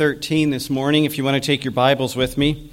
13 0.00 0.48
this 0.48 0.70
morning. 0.70 1.04
If 1.04 1.18
you 1.18 1.24
want 1.24 1.34
to 1.34 1.46
take 1.46 1.62
your 1.62 1.72
Bibles 1.72 2.16
with 2.16 2.38
me, 2.38 2.70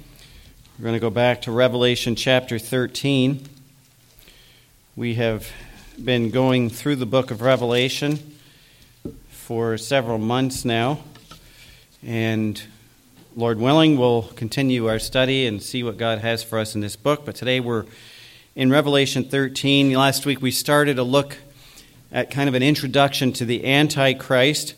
we're 0.78 0.84
going 0.84 0.94
to 0.94 0.98
go 0.98 1.10
back 1.10 1.42
to 1.42 1.52
Revelation 1.52 2.16
chapter 2.16 2.58
13. 2.58 3.46
We 4.96 5.16
have 5.16 5.46
been 6.02 6.30
going 6.30 6.70
through 6.70 6.96
the 6.96 7.04
book 7.04 7.30
of 7.30 7.42
Revelation 7.42 8.18
for 9.28 9.76
several 9.76 10.16
months 10.16 10.64
now, 10.64 11.00
and 12.02 12.62
Lord 13.36 13.58
willing, 13.58 13.98
we'll 13.98 14.22
continue 14.22 14.88
our 14.88 14.98
study 14.98 15.44
and 15.44 15.62
see 15.62 15.82
what 15.82 15.98
God 15.98 16.20
has 16.20 16.42
for 16.42 16.58
us 16.58 16.74
in 16.74 16.80
this 16.80 16.96
book. 16.96 17.26
But 17.26 17.34
today 17.34 17.60
we're 17.60 17.84
in 18.56 18.70
Revelation 18.70 19.24
13. 19.24 19.92
Last 19.92 20.24
week 20.24 20.40
we 20.40 20.50
started 20.50 20.98
a 20.98 21.04
look 21.04 21.36
at 22.10 22.30
kind 22.30 22.48
of 22.48 22.54
an 22.54 22.62
introduction 22.62 23.34
to 23.34 23.44
the 23.44 23.66
Antichrist 23.66 24.76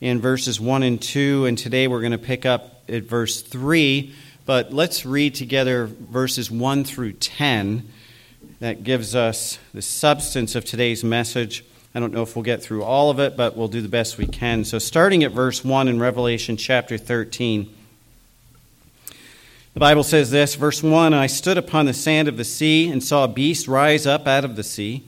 in 0.00 0.20
verses 0.20 0.60
1 0.60 0.82
and 0.82 1.00
2, 1.00 1.46
and 1.46 1.56
today 1.56 1.88
we're 1.88 2.00
going 2.00 2.12
to 2.12 2.18
pick 2.18 2.44
up 2.44 2.82
at 2.88 3.04
verse 3.04 3.40
3. 3.40 4.14
But 4.44 4.72
let's 4.72 5.06
read 5.06 5.34
together 5.34 5.86
verses 5.86 6.50
1 6.50 6.84
through 6.84 7.14
10. 7.14 7.88
That 8.60 8.84
gives 8.84 9.14
us 9.14 9.58
the 9.74 9.82
substance 9.82 10.54
of 10.54 10.64
today's 10.64 11.02
message. 11.02 11.64
I 11.94 12.00
don't 12.00 12.12
know 12.12 12.22
if 12.22 12.36
we'll 12.36 12.42
get 12.42 12.62
through 12.62 12.84
all 12.84 13.10
of 13.10 13.18
it, 13.18 13.36
but 13.36 13.56
we'll 13.56 13.68
do 13.68 13.80
the 13.80 13.88
best 13.88 14.18
we 14.18 14.26
can. 14.26 14.64
So, 14.64 14.78
starting 14.78 15.24
at 15.24 15.32
verse 15.32 15.64
1 15.64 15.88
in 15.88 15.98
Revelation 15.98 16.56
chapter 16.56 16.98
13, 16.98 17.74
the 19.72 19.80
Bible 19.80 20.02
says 20.02 20.30
this 20.30 20.54
Verse 20.54 20.82
1 20.82 21.12
I 21.12 21.26
stood 21.26 21.58
upon 21.58 21.86
the 21.86 21.92
sand 21.92 22.28
of 22.28 22.36
the 22.36 22.44
sea 22.44 22.90
and 22.90 23.02
saw 23.02 23.24
a 23.24 23.28
beast 23.28 23.66
rise 23.66 24.06
up 24.06 24.26
out 24.26 24.44
of 24.44 24.56
the 24.56 24.62
sea 24.62 25.04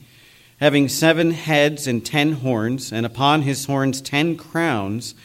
having 0.59 0.89
seven 0.89 1.31
heads 1.31 1.87
and 1.87 2.05
ten 2.05 2.33
horns, 2.33 2.91
and 2.91 3.05
upon 3.05 3.43
his 3.43 3.65
horns 3.65 4.01
ten 4.01 4.35
crowns, 4.35 5.15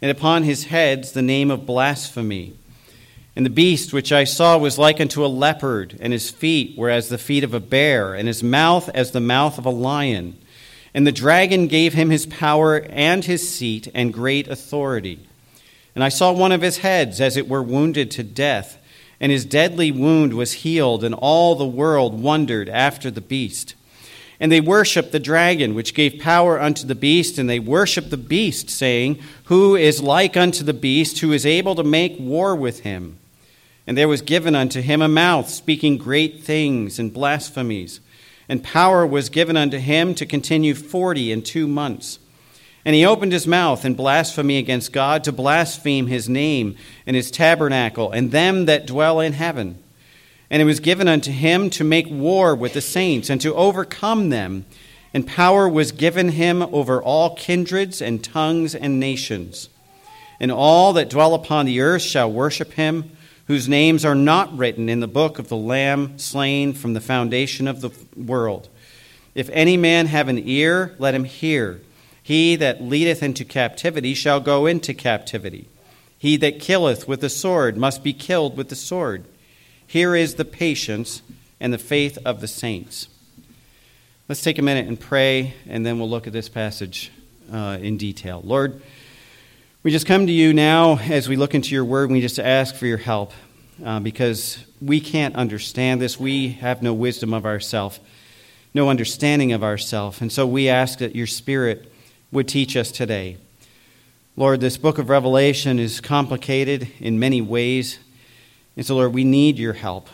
and 0.00 0.10
upon 0.10 0.42
his 0.44 0.64
heads 0.64 1.12
the 1.12 1.22
name 1.22 1.50
of 1.50 1.66
blasphemy. 1.66 2.54
And 3.36 3.44
the 3.44 3.50
beast 3.50 3.92
which 3.92 4.12
I 4.12 4.22
saw 4.22 4.56
was 4.56 4.78
like 4.78 5.00
unto 5.00 5.24
a 5.24 5.26
leopard, 5.26 5.96
and 6.00 6.12
his 6.12 6.30
feet 6.30 6.78
were 6.78 6.90
as 6.90 7.08
the 7.08 7.18
feet 7.18 7.42
of 7.42 7.52
a 7.52 7.60
bear, 7.60 8.14
and 8.14 8.28
his 8.28 8.44
mouth 8.44 8.88
as 8.90 9.10
the 9.10 9.20
mouth 9.20 9.58
of 9.58 9.66
a 9.66 9.70
lion. 9.70 10.38
And 10.94 11.04
the 11.04 11.12
dragon 11.12 11.66
gave 11.66 11.94
him 11.94 12.10
his 12.10 12.26
power 12.26 12.80
and 12.88 13.24
his 13.24 13.48
seat 13.48 13.88
and 13.92 14.12
great 14.12 14.46
authority. 14.46 15.18
And 15.96 16.04
I 16.04 16.08
saw 16.08 16.30
one 16.30 16.52
of 16.52 16.62
his 16.62 16.78
heads 16.78 17.20
as 17.20 17.36
it 17.36 17.48
were 17.48 17.62
wounded 17.62 18.12
to 18.12 18.22
death, 18.22 18.78
and 19.18 19.32
his 19.32 19.44
deadly 19.44 19.90
wound 19.90 20.34
was 20.34 20.52
healed, 20.52 21.02
and 21.02 21.14
all 21.14 21.56
the 21.56 21.66
world 21.66 22.20
wondered 22.20 22.68
after 22.68 23.10
the 23.10 23.20
beast. 23.20 23.74
And 24.40 24.50
they 24.50 24.60
worshiped 24.60 25.12
the 25.12 25.20
dragon, 25.20 25.74
which 25.74 25.94
gave 25.94 26.18
power 26.18 26.60
unto 26.60 26.86
the 26.86 26.94
beast, 26.94 27.38
and 27.38 27.48
they 27.48 27.60
worshiped 27.60 28.10
the 28.10 28.16
beast, 28.16 28.68
saying, 28.68 29.20
Who 29.44 29.76
is 29.76 30.02
like 30.02 30.36
unto 30.36 30.64
the 30.64 30.74
beast, 30.74 31.20
who 31.20 31.32
is 31.32 31.46
able 31.46 31.74
to 31.76 31.84
make 31.84 32.18
war 32.18 32.56
with 32.56 32.80
him? 32.80 33.18
And 33.86 33.96
there 33.96 34.08
was 34.08 34.22
given 34.22 34.54
unto 34.54 34.80
him 34.80 35.02
a 35.02 35.08
mouth, 35.08 35.48
speaking 35.48 35.98
great 35.98 36.42
things 36.42 36.98
and 36.98 37.12
blasphemies. 37.12 38.00
And 38.48 38.64
power 38.64 39.06
was 39.06 39.28
given 39.28 39.56
unto 39.56 39.78
him 39.78 40.14
to 40.16 40.26
continue 40.26 40.74
forty 40.74 41.30
and 41.30 41.44
two 41.44 41.68
months. 41.68 42.18
And 42.84 42.94
he 42.94 43.06
opened 43.06 43.32
his 43.32 43.46
mouth 43.46 43.84
in 43.84 43.94
blasphemy 43.94 44.58
against 44.58 44.92
God, 44.92 45.24
to 45.24 45.32
blaspheme 45.32 46.06
his 46.06 46.28
name 46.28 46.76
and 47.06 47.16
his 47.16 47.30
tabernacle, 47.30 48.10
and 48.10 48.30
them 48.30 48.66
that 48.66 48.86
dwell 48.86 49.20
in 49.20 49.32
heaven. 49.32 49.78
And 50.50 50.60
it 50.60 50.66
was 50.66 50.80
given 50.80 51.08
unto 51.08 51.30
him 51.30 51.70
to 51.70 51.84
make 51.84 52.06
war 52.08 52.54
with 52.54 52.74
the 52.74 52.80
saints 52.80 53.30
and 53.30 53.40
to 53.40 53.54
overcome 53.54 54.28
them. 54.30 54.66
And 55.12 55.26
power 55.26 55.68
was 55.68 55.92
given 55.92 56.30
him 56.30 56.62
over 56.62 57.02
all 57.02 57.36
kindreds 57.36 58.02
and 58.02 58.22
tongues 58.22 58.74
and 58.74 58.98
nations. 59.00 59.68
And 60.40 60.50
all 60.50 60.92
that 60.94 61.10
dwell 61.10 61.34
upon 61.34 61.66
the 61.66 61.80
earth 61.80 62.02
shall 62.02 62.30
worship 62.30 62.72
him, 62.72 63.12
whose 63.46 63.68
names 63.68 64.04
are 64.04 64.14
not 64.14 64.56
written 64.56 64.88
in 64.88 65.00
the 65.00 65.06
book 65.06 65.38
of 65.38 65.48
the 65.48 65.56
Lamb 65.56 66.18
slain 66.18 66.72
from 66.72 66.94
the 66.94 67.00
foundation 67.00 67.68
of 67.68 67.80
the 67.80 67.90
world. 68.16 68.68
If 69.34 69.50
any 69.52 69.76
man 69.76 70.06
have 70.06 70.28
an 70.28 70.38
ear, 70.38 70.94
let 70.98 71.14
him 71.14 71.24
hear. 71.24 71.80
He 72.22 72.56
that 72.56 72.82
leadeth 72.82 73.22
into 73.22 73.44
captivity 73.44 74.14
shall 74.14 74.40
go 74.40 74.66
into 74.66 74.94
captivity. 74.94 75.68
He 76.18 76.36
that 76.38 76.58
killeth 76.58 77.06
with 77.06 77.20
the 77.20 77.28
sword 77.28 77.76
must 77.76 78.02
be 78.02 78.14
killed 78.14 78.56
with 78.56 78.70
the 78.70 78.76
sword. 78.76 79.24
Here 79.94 80.16
is 80.16 80.34
the 80.34 80.44
patience 80.44 81.22
and 81.60 81.72
the 81.72 81.78
faith 81.78 82.18
of 82.24 82.40
the 82.40 82.48
saints. 82.48 83.06
Let's 84.28 84.42
take 84.42 84.58
a 84.58 84.62
minute 84.62 84.88
and 84.88 84.98
pray, 84.98 85.54
and 85.68 85.86
then 85.86 86.00
we'll 86.00 86.10
look 86.10 86.26
at 86.26 86.32
this 86.32 86.48
passage 86.48 87.12
uh, 87.52 87.78
in 87.80 87.96
detail. 87.96 88.42
Lord, 88.42 88.82
we 89.84 89.92
just 89.92 90.04
come 90.04 90.26
to 90.26 90.32
you 90.32 90.52
now 90.52 90.98
as 90.98 91.28
we 91.28 91.36
look 91.36 91.54
into 91.54 91.76
your 91.76 91.84
word, 91.84 92.06
and 92.06 92.14
we 92.14 92.20
just 92.20 92.40
ask 92.40 92.74
for 92.74 92.86
your 92.86 92.98
help 92.98 93.34
uh, 93.84 94.00
because 94.00 94.58
we 94.82 94.98
can't 94.98 95.36
understand 95.36 96.00
this. 96.00 96.18
We 96.18 96.48
have 96.54 96.82
no 96.82 96.92
wisdom 96.92 97.32
of 97.32 97.46
ourselves, 97.46 98.00
no 98.74 98.90
understanding 98.90 99.52
of 99.52 99.62
ourselves. 99.62 100.20
And 100.20 100.32
so 100.32 100.44
we 100.44 100.68
ask 100.68 100.98
that 100.98 101.14
your 101.14 101.28
spirit 101.28 101.92
would 102.32 102.48
teach 102.48 102.76
us 102.76 102.90
today. 102.90 103.36
Lord, 104.36 104.60
this 104.60 104.76
book 104.76 104.98
of 104.98 105.08
Revelation 105.08 105.78
is 105.78 106.00
complicated 106.00 106.88
in 106.98 107.20
many 107.20 107.40
ways. 107.40 108.00
And 108.76 108.84
so, 108.84 108.96
Lord, 108.96 109.12
we 109.12 109.24
need 109.24 109.58
your 109.58 109.74
help 109.74 110.08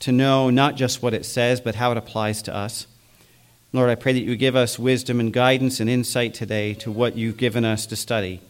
to 0.00 0.12
know 0.12 0.50
not 0.50 0.76
just 0.76 1.02
what 1.02 1.14
it 1.14 1.24
says, 1.24 1.60
but 1.60 1.74
how 1.74 1.90
it 1.90 1.98
applies 1.98 2.42
to 2.42 2.54
us. 2.54 2.86
Lord, 3.72 3.90
I 3.90 3.96
pray 3.96 4.12
that 4.12 4.20
you 4.20 4.36
give 4.36 4.56
us 4.56 4.78
wisdom 4.78 5.20
and 5.20 5.32
guidance 5.32 5.80
and 5.80 5.90
insight 5.90 6.34
today 6.34 6.74
to 6.74 6.90
what 6.90 7.16
you've 7.16 7.36
given 7.36 7.64
us 7.64 7.86
to 7.86 7.96
study. 7.96 8.40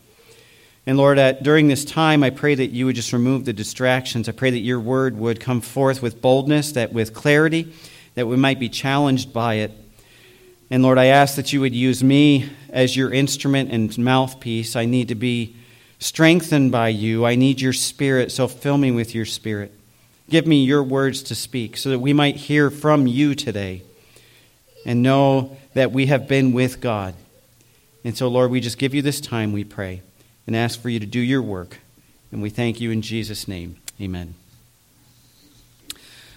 And 0.86 0.96
Lord, 0.96 1.18
during 1.42 1.68
this 1.68 1.84
time, 1.84 2.22
I 2.22 2.30
pray 2.30 2.54
that 2.54 2.68
you 2.68 2.86
would 2.86 2.96
just 2.96 3.12
remove 3.12 3.44
the 3.44 3.52
distractions. 3.52 4.28
I 4.28 4.32
pray 4.32 4.50
that 4.50 4.60
your 4.60 4.80
word 4.80 5.18
would 5.18 5.40
come 5.40 5.60
forth 5.60 6.00
with 6.00 6.22
boldness, 6.22 6.72
that 6.72 6.92
with 6.92 7.14
clarity, 7.14 7.72
that 8.14 8.26
we 8.26 8.36
might 8.36 8.58
be 8.58 8.68
challenged 8.68 9.32
by 9.32 9.54
it. 9.54 9.72
And 10.70 10.82
Lord, 10.82 10.98
I 10.98 11.06
ask 11.06 11.36
that 11.36 11.52
you 11.52 11.60
would 11.60 11.74
use 11.74 12.02
me 12.02 12.48
as 12.70 12.96
your 12.96 13.12
instrument 13.12 13.70
and 13.72 13.96
mouthpiece. 13.98 14.76
I 14.76 14.84
need 14.84 15.08
to 15.08 15.14
be 15.14 15.56
strengthened 15.98 16.72
by 16.72 16.88
you. 16.88 17.24
I 17.24 17.34
need 17.34 17.60
your 17.60 17.72
spirit, 17.72 18.32
so 18.32 18.48
fill 18.48 18.78
me 18.78 18.90
with 18.90 19.14
your 19.14 19.26
spirit. 19.26 19.72
Give 20.30 20.46
me 20.46 20.64
your 20.64 20.82
words 20.82 21.22
to 21.24 21.34
speak 21.34 21.76
so 21.76 21.90
that 21.90 21.98
we 21.98 22.12
might 22.12 22.36
hear 22.36 22.70
from 22.70 23.06
you 23.06 23.34
today 23.34 23.82
and 24.84 25.02
know 25.02 25.56
that 25.74 25.92
we 25.92 26.06
have 26.06 26.28
been 26.28 26.52
with 26.52 26.80
God. 26.80 27.14
And 28.04 28.16
so, 28.16 28.28
Lord, 28.28 28.50
we 28.50 28.60
just 28.60 28.78
give 28.78 28.94
you 28.94 29.02
this 29.02 29.20
time, 29.20 29.52
we 29.52 29.64
pray, 29.64 30.02
and 30.46 30.54
ask 30.54 30.80
for 30.80 30.88
you 30.88 31.00
to 31.00 31.06
do 31.06 31.20
your 31.20 31.42
work. 31.42 31.78
And 32.30 32.42
we 32.42 32.50
thank 32.50 32.80
you 32.80 32.90
in 32.90 33.02
Jesus' 33.02 33.48
name. 33.48 33.76
Amen. 34.00 34.34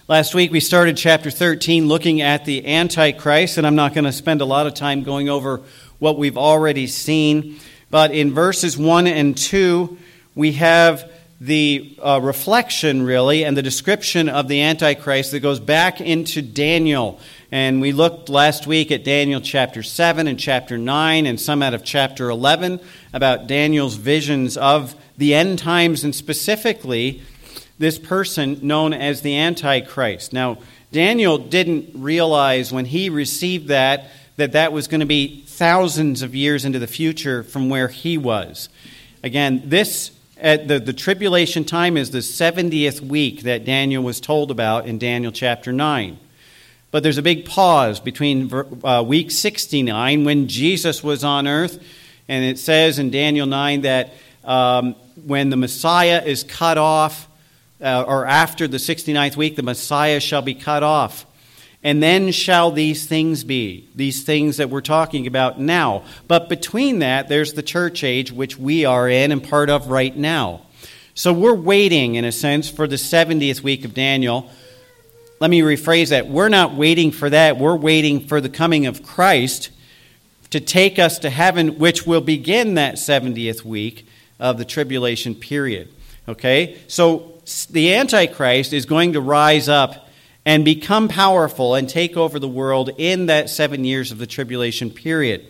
Last 0.07 0.33
week 0.33 0.51
we 0.51 0.59
started 0.59 0.97
chapter 0.97 1.29
13 1.29 1.87
looking 1.87 2.21
at 2.21 2.43
the 2.43 2.65
Antichrist, 2.65 3.57
and 3.57 3.67
I'm 3.67 3.75
not 3.75 3.93
going 3.93 4.05
to 4.05 4.11
spend 4.11 4.41
a 4.41 4.45
lot 4.45 4.67
of 4.67 4.73
time 4.73 5.03
going 5.03 5.29
over 5.29 5.61
what 5.99 6.17
we've 6.17 6.37
already 6.37 6.87
seen. 6.87 7.59
But 7.91 8.11
in 8.11 8.33
verses 8.33 8.77
1 8.77 9.05
and 9.05 9.37
2, 9.37 9.97
we 10.33 10.53
have 10.53 11.11
the 11.41 11.97
uh, 12.01 12.21
reflection, 12.23 13.03
really, 13.03 13.43
and 13.43 13.57
the 13.57 13.61
description 13.61 14.29
of 14.29 14.47
the 14.47 14.61
Antichrist 14.61 15.31
that 15.31 15.41
goes 15.41 15.59
back 15.59 15.99
into 15.99 16.41
Daniel. 16.41 17.19
And 17.51 17.81
we 17.81 17.91
looked 17.91 18.29
last 18.29 18.65
week 18.65 18.91
at 18.91 19.03
Daniel 19.03 19.41
chapter 19.41 19.83
7 19.83 20.25
and 20.25 20.39
chapter 20.39 20.77
9, 20.77 21.25
and 21.25 21.37
some 21.37 21.61
out 21.61 21.73
of 21.73 21.83
chapter 21.83 22.29
11 22.29 22.79
about 23.11 23.47
Daniel's 23.47 23.95
visions 23.95 24.55
of 24.55 24.95
the 25.17 25.33
end 25.33 25.59
times, 25.59 26.05
and 26.05 26.15
specifically 26.15 27.21
this 27.77 27.99
person 27.99 28.59
known 28.61 28.93
as 28.93 29.21
the 29.21 29.35
Antichrist. 29.35 30.31
Now, 30.31 30.59
Daniel 30.93 31.37
didn't 31.37 31.89
realize 31.93 32.71
when 32.71 32.85
he 32.85 33.09
received 33.09 33.67
that 33.67 34.09
that 34.41 34.53
that 34.53 34.73
was 34.73 34.87
going 34.87 35.01
to 35.01 35.05
be 35.05 35.43
thousands 35.45 36.23
of 36.23 36.33
years 36.33 36.65
into 36.65 36.79
the 36.79 36.87
future 36.87 37.43
from 37.43 37.69
where 37.69 37.89
he 37.89 38.17
was. 38.17 38.69
Again, 39.21 39.61
this 39.65 40.09
at 40.35 40.67
the, 40.67 40.79
the 40.79 40.93
tribulation 40.93 41.63
time 41.63 41.95
is 41.95 42.09
the 42.09 42.19
70th 42.19 43.01
week 43.01 43.43
that 43.43 43.65
Daniel 43.65 44.01
was 44.03 44.19
told 44.19 44.49
about 44.49 44.87
in 44.87 44.97
Daniel 44.97 45.31
chapter 45.31 45.71
9. 45.71 46.17
But 46.89 47.03
there's 47.03 47.19
a 47.19 47.21
big 47.21 47.45
pause 47.45 47.99
between 47.99 48.51
uh, 48.83 49.03
week 49.05 49.29
69 49.29 50.23
when 50.23 50.47
Jesus 50.47 51.03
was 51.03 51.23
on 51.23 51.47
earth, 51.47 51.79
and 52.27 52.43
it 52.43 52.57
says 52.57 52.97
in 52.97 53.11
Daniel 53.11 53.45
9 53.45 53.81
that 53.81 54.11
um, 54.43 54.95
when 55.23 55.51
the 55.51 55.57
Messiah 55.57 56.23
is 56.25 56.43
cut 56.43 56.79
off, 56.79 57.27
uh, 57.79 58.05
or 58.07 58.25
after 58.25 58.67
the 58.67 58.77
69th 58.77 59.35
week, 59.35 59.55
the 59.55 59.61
Messiah 59.61 60.19
shall 60.19 60.41
be 60.41 60.55
cut 60.55 60.81
off. 60.81 61.27
And 61.83 62.01
then 62.01 62.31
shall 62.31 62.71
these 62.71 63.07
things 63.07 63.43
be, 63.43 63.89
these 63.95 64.23
things 64.23 64.57
that 64.57 64.69
we're 64.69 64.81
talking 64.81 65.25
about 65.25 65.59
now. 65.59 66.03
But 66.27 66.47
between 66.47 66.99
that, 66.99 67.27
there's 67.27 67.53
the 67.53 67.63
church 67.63 68.03
age, 68.03 68.31
which 68.31 68.57
we 68.57 68.85
are 68.85 69.09
in 69.09 69.31
and 69.31 69.43
part 69.43 69.69
of 69.69 69.87
right 69.87 70.15
now. 70.15 70.61
So 71.15 71.33
we're 71.33 71.55
waiting, 71.55 72.15
in 72.15 72.25
a 72.25 72.31
sense, 72.31 72.69
for 72.69 72.87
the 72.87 72.97
70th 72.97 73.61
week 73.61 73.83
of 73.83 73.95
Daniel. 73.95 74.49
Let 75.39 75.49
me 75.49 75.61
rephrase 75.61 76.09
that. 76.09 76.27
We're 76.27 76.49
not 76.49 76.75
waiting 76.75 77.11
for 77.11 77.29
that. 77.31 77.57
We're 77.57 77.75
waiting 77.75 78.27
for 78.27 78.39
the 78.39 78.49
coming 78.49 78.85
of 78.85 79.01
Christ 79.01 79.71
to 80.51 80.59
take 80.59 80.99
us 80.99 81.17
to 81.19 81.31
heaven, 81.31 81.79
which 81.79 82.05
will 82.05 82.21
begin 82.21 82.75
that 82.75 82.95
70th 82.95 83.63
week 83.63 84.05
of 84.39 84.59
the 84.59 84.65
tribulation 84.65 85.33
period. 85.33 85.89
Okay? 86.27 86.77
So 86.87 87.41
the 87.71 87.95
Antichrist 87.95 88.71
is 88.71 88.85
going 88.85 89.13
to 89.13 89.21
rise 89.21 89.67
up 89.67 90.07
and 90.45 90.65
become 90.65 91.07
powerful 91.07 91.75
and 91.75 91.87
take 91.87 92.17
over 92.17 92.39
the 92.39 92.47
world 92.47 92.89
in 92.97 93.27
that 93.27 93.49
seven 93.49 93.85
years 93.85 94.11
of 94.11 94.17
the 94.17 94.27
tribulation 94.27 94.89
period. 94.89 95.45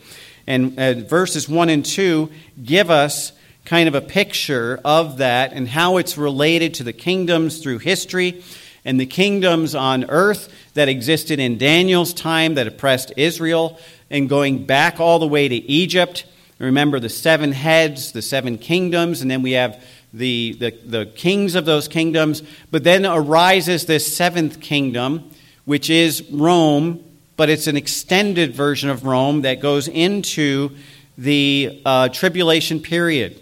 And 0.47 0.77
uh, 0.77 0.93
verses 0.93 1.47
1 1.47 1.69
and 1.69 1.85
2 1.85 2.29
give 2.63 2.89
us 2.89 3.31
kind 3.63 3.87
of 3.87 3.95
a 3.95 4.01
picture 4.01 4.79
of 4.83 5.17
that 5.17 5.53
and 5.53 5.67
how 5.67 5.97
it's 5.97 6.17
related 6.17 6.73
to 6.75 6.83
the 6.83 6.93
kingdoms 6.93 7.59
through 7.59 7.79
history 7.79 8.43
and 8.83 8.99
the 8.99 9.05
kingdoms 9.05 9.75
on 9.75 10.05
earth 10.09 10.51
that 10.73 10.89
existed 10.89 11.39
in 11.39 11.57
Daniel's 11.57 12.13
time 12.13 12.55
that 12.55 12.67
oppressed 12.67 13.13
Israel 13.15 13.79
and 14.09 14.27
going 14.27 14.65
back 14.65 14.99
all 14.99 15.19
the 15.19 15.27
way 15.27 15.47
to 15.47 15.55
Egypt. 15.55 16.25
Remember 16.57 16.99
the 16.99 17.09
seven 17.09 17.51
heads, 17.51 18.11
the 18.11 18.21
seven 18.21 18.57
kingdoms, 18.57 19.21
and 19.21 19.29
then 19.29 19.41
we 19.41 19.51
have 19.51 19.83
the, 20.13 20.55
the, 20.59 20.71
the 20.71 21.05
kings 21.05 21.55
of 21.55 21.65
those 21.65 21.87
kingdoms. 21.87 22.43
But 22.69 22.83
then 22.83 23.05
arises 23.05 23.85
this 23.85 24.15
seventh 24.15 24.59
kingdom, 24.59 25.31
which 25.65 25.89
is 25.89 26.23
Rome, 26.31 27.03
but 27.37 27.49
it's 27.49 27.67
an 27.67 27.77
extended 27.77 28.53
version 28.53 28.89
of 28.89 29.05
Rome 29.05 29.41
that 29.41 29.59
goes 29.59 29.87
into 29.87 30.75
the 31.17 31.81
uh, 31.85 32.09
tribulation 32.09 32.79
period. 32.79 33.39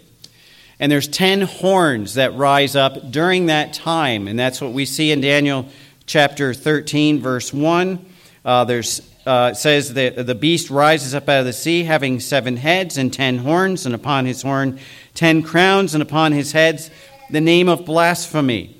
And 0.78 0.90
there's 0.90 1.08
10 1.08 1.42
horns 1.42 2.14
that 2.14 2.34
rise 2.34 2.74
up 2.74 3.10
during 3.10 3.46
that 3.46 3.74
time. 3.74 4.28
And 4.28 4.38
that's 4.38 4.60
what 4.60 4.72
we 4.72 4.86
see 4.86 5.10
in 5.12 5.20
Daniel 5.20 5.66
chapter 6.06 6.54
13, 6.54 7.20
verse 7.20 7.52
1. 7.52 8.06
Uh, 8.44 8.64
there's 8.64 9.02
uh, 9.26 9.52
says 9.52 9.94
that 9.94 10.26
the 10.26 10.34
beast 10.34 10.70
rises 10.70 11.14
up 11.14 11.28
out 11.28 11.40
of 11.40 11.46
the 11.46 11.52
sea, 11.52 11.84
having 11.84 12.20
seven 12.20 12.56
heads 12.56 12.96
and 12.96 13.12
ten 13.12 13.38
horns, 13.38 13.84
and 13.84 13.94
upon 13.94 14.24
his 14.24 14.42
horn 14.42 14.78
ten 15.20 15.42
crowns, 15.42 15.92
and 15.92 16.02
upon 16.02 16.32
his 16.32 16.52
heads 16.52 16.90
the 17.28 17.42
name 17.42 17.68
of 17.68 17.84
blasphemy. 17.84 18.74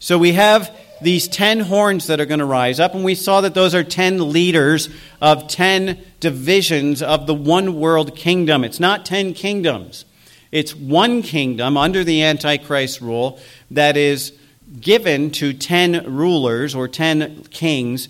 So 0.00 0.18
we 0.18 0.32
have 0.32 0.76
these 1.00 1.28
ten 1.28 1.60
horns 1.60 2.08
that 2.08 2.20
are 2.20 2.26
going 2.26 2.40
to 2.40 2.44
rise 2.44 2.80
up, 2.80 2.96
and 2.96 3.04
we 3.04 3.14
saw 3.14 3.40
that 3.42 3.54
those 3.54 3.72
are 3.72 3.84
ten 3.84 4.32
leaders 4.32 4.88
of 5.20 5.46
ten 5.46 6.04
divisions 6.18 7.02
of 7.02 7.28
the 7.28 7.34
one 7.34 7.78
world 7.78 8.16
kingdom. 8.16 8.64
It's 8.64 8.80
not 8.80 9.06
ten 9.06 9.32
kingdoms. 9.32 10.04
It's 10.50 10.74
one 10.74 11.22
kingdom 11.22 11.76
under 11.76 12.02
the 12.02 12.24
Antichrist 12.24 13.00
rule 13.00 13.38
that 13.70 13.96
is 13.96 14.32
given 14.80 15.30
to 15.32 15.52
10 15.52 16.16
rulers 16.16 16.74
or 16.74 16.88
10 16.88 17.44
kings. 17.50 18.08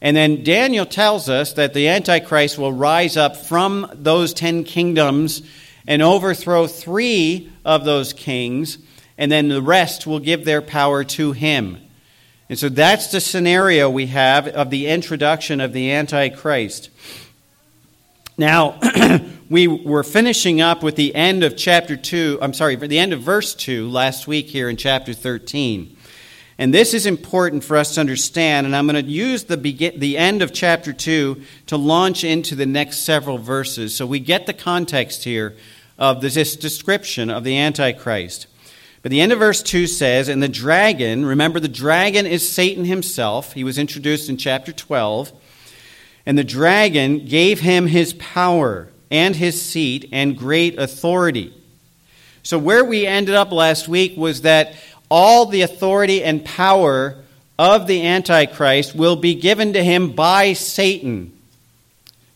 And 0.00 0.16
then 0.16 0.42
Daniel 0.42 0.84
tells 0.84 1.28
us 1.28 1.52
that 1.52 1.74
the 1.74 1.88
Antichrist 1.88 2.58
will 2.58 2.72
rise 2.72 3.16
up 3.16 3.36
from 3.36 3.88
those 3.94 4.34
10 4.34 4.64
kingdoms 4.64 5.42
and 5.86 6.02
overthrow 6.02 6.66
three 6.66 7.52
of 7.64 7.84
those 7.84 8.12
kings, 8.12 8.78
and 9.18 9.30
then 9.30 9.48
the 9.48 9.62
rest 9.62 10.06
will 10.06 10.20
give 10.20 10.44
their 10.44 10.62
power 10.62 11.04
to 11.04 11.32
him. 11.32 11.78
And 12.48 12.58
so 12.58 12.68
that's 12.68 13.10
the 13.10 13.20
scenario 13.20 13.88
we 13.88 14.06
have 14.06 14.48
of 14.48 14.70
the 14.70 14.86
introduction 14.86 15.60
of 15.60 15.72
the 15.72 15.90
Antichrist. 15.92 16.90
Now, 18.36 18.78
we 19.50 19.66
were 19.66 20.02
finishing 20.02 20.60
up 20.60 20.82
with 20.82 20.96
the 20.96 21.14
end 21.14 21.44
of 21.44 21.56
chapter 21.56 21.96
2, 21.96 22.38
I'm 22.42 22.52
sorry, 22.52 22.76
the 22.76 22.98
end 22.98 23.12
of 23.12 23.22
verse 23.22 23.54
2 23.54 23.88
last 23.88 24.26
week 24.26 24.46
here 24.46 24.68
in 24.68 24.76
chapter 24.76 25.14
13. 25.14 25.96
And 26.58 26.72
this 26.72 26.94
is 26.94 27.06
important 27.06 27.64
for 27.64 27.76
us 27.76 27.94
to 27.94 28.00
understand, 28.00 28.66
and 28.66 28.76
I'm 28.76 28.86
going 28.86 29.02
to 29.02 29.10
use 29.10 29.44
the, 29.44 29.56
begin, 29.56 29.98
the 29.98 30.16
end 30.16 30.40
of 30.42 30.52
chapter 30.52 30.92
2 30.92 31.42
to 31.66 31.76
launch 31.76 32.22
into 32.22 32.54
the 32.54 32.66
next 32.66 32.98
several 32.98 33.38
verses 33.38 33.94
so 33.94 34.06
we 34.06 34.20
get 34.20 34.46
the 34.46 34.52
context 34.52 35.24
here 35.24 35.56
of 35.98 36.20
this 36.20 36.56
description 36.56 37.30
of 37.30 37.44
the 37.44 37.56
Antichrist. 37.56 38.46
But 39.02 39.10
the 39.10 39.20
end 39.20 39.32
of 39.32 39.38
verse 39.38 39.62
2 39.62 39.86
says, 39.86 40.28
And 40.28 40.42
the 40.42 40.48
dragon, 40.48 41.26
remember 41.26 41.60
the 41.60 41.68
dragon 41.68 42.26
is 42.26 42.50
Satan 42.50 42.86
himself. 42.86 43.52
He 43.52 43.62
was 43.62 43.78
introduced 43.78 44.30
in 44.30 44.38
chapter 44.38 44.72
12. 44.72 45.32
And 46.24 46.38
the 46.38 46.44
dragon 46.44 47.26
gave 47.26 47.60
him 47.60 47.86
his 47.86 48.14
power 48.14 48.88
and 49.10 49.36
his 49.36 49.60
seat 49.60 50.08
and 50.10 50.38
great 50.38 50.78
authority. 50.78 51.52
So, 52.42 52.58
where 52.58 52.84
we 52.84 53.06
ended 53.06 53.34
up 53.34 53.52
last 53.52 53.88
week 53.88 54.16
was 54.16 54.42
that 54.42 54.74
all 55.10 55.46
the 55.46 55.62
authority 55.62 56.24
and 56.24 56.44
power 56.44 57.22
of 57.58 57.86
the 57.86 58.06
Antichrist 58.06 58.94
will 58.94 59.16
be 59.16 59.34
given 59.34 59.74
to 59.74 59.84
him 59.84 60.12
by 60.12 60.54
Satan. 60.54 61.33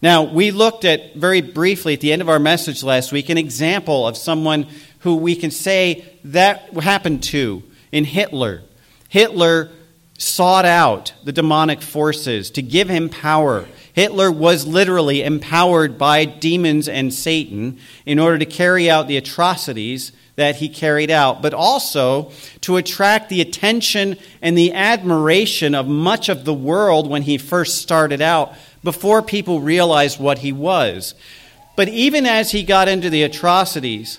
Now, 0.01 0.23
we 0.23 0.53
looked 0.53 0.85
at 0.85 1.17
very 1.17 1.41
briefly 1.41 1.95
at 1.95 2.01
the 2.01 2.13
end 2.13 2.23
of 2.23 2.29
our 2.29 2.39
message 2.39 2.85
last 2.85 3.11
week 3.11 3.31
an 3.31 3.39
example 3.39 4.07
of 4.07 4.17
someone 4.17 4.69
who 5.01 5.17
we 5.17 5.35
can 5.35 5.51
say 5.51 6.05
that 6.25 6.73
happened 6.75 7.25
to 7.25 7.65
in 7.91 8.05
Hitler. 8.05 8.63
Hitler 9.09 9.71
sought 10.17 10.65
out 10.65 11.13
the 11.25 11.33
demonic 11.33 11.83
forces 11.83 12.51
to 12.53 12.63
give 12.63 12.89
him 12.89 13.09
power. 13.09 13.67
Hitler 13.93 14.31
was 14.31 14.69
literally 14.69 15.25
empowered 15.25 15.99
by 15.99 16.25
demons 16.25 16.89
and 16.89 17.13
Satan 17.13 17.79
in 18.07 18.21
order 18.21 18.39
to 18.39 18.47
carry 18.47 18.89
out 18.89 19.09
the 19.09 19.17
atrocities 19.17 20.13
that 20.37 20.55
he 20.57 20.69
carried 20.69 21.11
out, 21.11 21.43
but 21.43 21.53
also 21.53 22.31
to 22.61 22.77
attract 22.77 23.29
the 23.29 23.41
attention 23.41 24.17
and 24.41 24.57
the 24.57 24.73
admiration 24.73 25.75
of 25.75 25.89
much 25.89 26.29
of 26.29 26.45
the 26.45 26.55
world 26.55 27.11
when 27.11 27.23
he 27.23 27.37
first 27.39 27.83
started 27.83 28.23
out 28.23 28.55
before 28.83 29.23
people 29.23 29.61
realized 29.61 30.21
what 30.21 30.39
he 30.39 30.53
was. 30.53 31.15
But 31.77 31.89
even 31.89 32.27
as 32.27 32.51
he 32.51 32.63
got 32.63 32.89
into 32.89 33.11
the 33.11 33.23
atrocities 33.23 34.19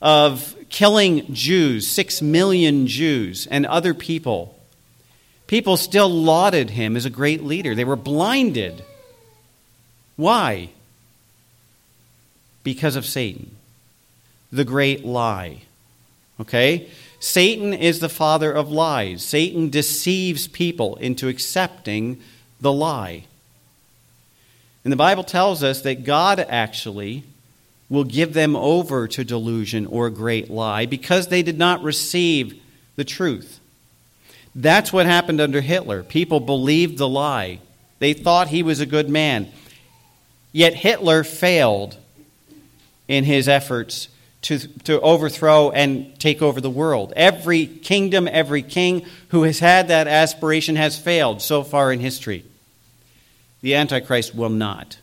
of 0.00 0.56
killing 0.68 1.32
Jews, 1.34 1.86
six 1.86 2.22
million 2.22 2.86
Jews, 2.86 3.46
and 3.46 3.66
other 3.66 3.94
people, 3.94 4.56
People 5.52 5.76
still 5.76 6.08
lauded 6.08 6.70
him 6.70 6.96
as 6.96 7.04
a 7.04 7.10
great 7.10 7.44
leader. 7.44 7.74
They 7.74 7.84
were 7.84 7.94
blinded. 7.94 8.82
Why? 10.16 10.70
Because 12.64 12.96
of 12.96 13.04
Satan, 13.04 13.54
the 14.50 14.64
great 14.64 15.04
lie. 15.04 15.58
Okay? 16.40 16.88
Satan 17.20 17.74
is 17.74 18.00
the 18.00 18.08
father 18.08 18.50
of 18.50 18.72
lies. 18.72 19.22
Satan 19.22 19.68
deceives 19.68 20.48
people 20.48 20.96
into 20.96 21.28
accepting 21.28 22.18
the 22.58 22.72
lie. 22.72 23.24
And 24.84 24.92
the 24.92 24.96
Bible 24.96 25.24
tells 25.24 25.62
us 25.62 25.82
that 25.82 26.04
God 26.04 26.40
actually 26.40 27.24
will 27.88 28.04
give 28.04 28.32
them 28.32 28.56
over 28.56 29.06
to 29.06 29.24
delusion 29.24 29.86
or 29.86 30.06
a 30.06 30.10
great 30.10 30.50
lie 30.50 30.86
because 30.86 31.28
they 31.28 31.42
did 31.42 31.58
not 31.58 31.82
receive 31.82 32.60
the 32.96 33.04
truth. 33.04 33.60
That's 34.54 34.92
what 34.92 35.06
happened 35.06 35.40
under 35.40 35.60
Hitler. 35.60 36.02
People 36.02 36.40
believed 36.40 36.98
the 36.98 37.08
lie, 37.08 37.60
they 37.98 38.12
thought 38.12 38.48
he 38.48 38.62
was 38.62 38.80
a 38.80 38.86
good 38.86 39.08
man. 39.08 39.48
Yet 40.52 40.74
Hitler 40.74 41.24
failed 41.24 41.96
in 43.08 43.24
his 43.24 43.48
efforts 43.48 44.08
to, 44.42 44.58
to 44.84 45.00
overthrow 45.00 45.70
and 45.70 46.18
take 46.18 46.42
over 46.42 46.60
the 46.60 46.70
world. 46.70 47.12
Every 47.14 47.66
kingdom, 47.66 48.28
every 48.30 48.62
king 48.62 49.06
who 49.28 49.44
has 49.44 49.60
had 49.60 49.88
that 49.88 50.08
aspiration 50.08 50.76
has 50.76 50.98
failed 50.98 51.40
so 51.40 51.62
far 51.62 51.92
in 51.92 52.00
history. 52.00 52.44
The 53.62 53.74
Antichrist 53.74 54.34
will 54.34 54.50
not. 54.50 54.98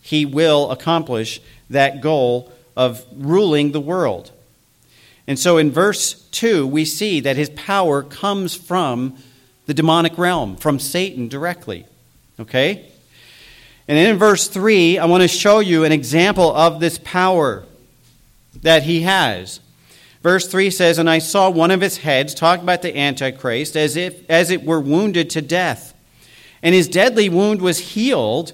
He 0.00 0.24
will 0.24 0.70
accomplish 0.70 1.40
that 1.68 2.00
goal 2.00 2.52
of 2.76 3.04
ruling 3.12 3.72
the 3.72 3.80
world. 3.80 4.30
And 5.26 5.38
so 5.38 5.58
in 5.58 5.70
verse 5.70 6.14
2, 6.30 6.66
we 6.66 6.84
see 6.84 7.20
that 7.20 7.36
his 7.36 7.50
power 7.50 8.02
comes 8.02 8.54
from 8.54 9.18
the 9.66 9.74
demonic 9.74 10.16
realm, 10.16 10.56
from 10.56 10.78
Satan 10.78 11.28
directly. 11.28 11.84
Okay? 12.40 12.90
And 13.86 13.98
in 13.98 14.16
verse 14.16 14.48
3, 14.48 14.98
I 14.98 15.04
want 15.06 15.22
to 15.22 15.28
show 15.28 15.58
you 15.58 15.84
an 15.84 15.92
example 15.92 16.54
of 16.54 16.80
this 16.80 16.98
power 16.98 17.64
that 18.62 18.84
he 18.84 19.02
has. 19.02 19.60
Verse 20.22 20.48
3 20.48 20.70
says, 20.70 20.98
And 20.98 21.08
I 21.08 21.18
saw 21.18 21.50
one 21.50 21.70
of 21.70 21.80
his 21.80 21.98
heads, 21.98 22.34
talking 22.34 22.64
about 22.64 22.82
the 22.82 22.96
Antichrist, 22.96 23.76
as 23.76 23.96
if 23.96 24.28
as 24.30 24.50
it 24.50 24.64
were 24.64 24.80
wounded 24.80 25.30
to 25.30 25.42
death. 25.42 25.94
And 26.62 26.74
his 26.74 26.88
deadly 26.88 27.28
wound 27.28 27.62
was 27.62 27.78
healed, 27.78 28.52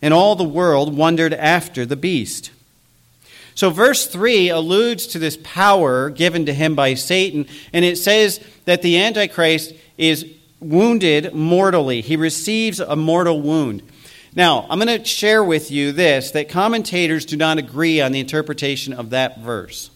and 0.00 0.12
all 0.12 0.36
the 0.36 0.44
world 0.44 0.96
wondered 0.96 1.32
after 1.34 1.86
the 1.86 1.96
beast. 1.96 2.50
So, 3.54 3.70
verse 3.70 4.06
3 4.06 4.48
alludes 4.48 5.06
to 5.08 5.18
this 5.18 5.38
power 5.42 6.08
given 6.10 6.46
to 6.46 6.54
him 6.54 6.74
by 6.74 6.94
Satan, 6.94 7.46
and 7.72 7.84
it 7.84 7.98
says 7.98 8.40
that 8.64 8.82
the 8.82 8.98
Antichrist 8.98 9.74
is 9.98 10.26
wounded 10.60 11.34
mortally. 11.34 12.00
He 12.00 12.16
receives 12.16 12.80
a 12.80 12.96
mortal 12.96 13.42
wound. 13.42 13.82
Now, 14.34 14.66
I'm 14.70 14.78
going 14.78 14.98
to 14.98 15.04
share 15.04 15.44
with 15.44 15.70
you 15.70 15.92
this 15.92 16.30
that 16.30 16.48
commentators 16.48 17.26
do 17.26 17.36
not 17.36 17.58
agree 17.58 18.00
on 18.00 18.12
the 18.12 18.20
interpretation 18.20 18.94
of 18.94 19.10
that 19.10 19.40
verse. 19.40 19.90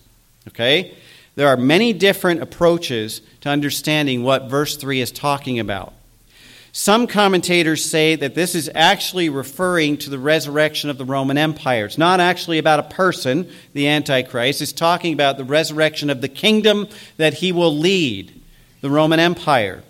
Okay? 0.49 0.95
There 1.37 1.49
are 1.49 1.57
many 1.57 1.93
different 1.93 2.43
approaches 2.43 3.23
to 3.41 3.49
understanding 3.49 4.23
what 4.23 4.51
verse 4.51 4.77
3 4.77 5.01
is 5.01 5.11
talking 5.11 5.59
about. 5.59 5.95
Some 6.79 7.07
commentators 7.07 7.83
say 7.83 8.17
that 8.17 8.35
this 8.35 8.55
is 8.55 8.71
actually 8.75 9.31
referring 9.31 9.97
to 9.97 10.11
the 10.11 10.19
resurrection 10.19 10.91
of 10.91 10.99
the 10.99 11.07
Roman 11.07 11.39
Empire. 11.39 11.87
It's 11.87 11.97
not 11.97 12.21
actually 12.21 12.59
about 12.59 12.81
a 12.81 12.83
person, 12.83 13.51
the 13.73 13.89
Antichrist. 13.89 14.61
It's 14.61 14.73
talking 14.73 15.15
about 15.15 15.39
the 15.39 15.45
resurrection 15.45 16.11
of 16.11 16.21
the 16.21 16.29
kingdom 16.29 16.87
that 17.17 17.33
he 17.33 17.51
will 17.51 17.75
lead, 17.75 18.43
the 18.83 18.91
Roman 18.91 19.19
Empire. 19.19 19.85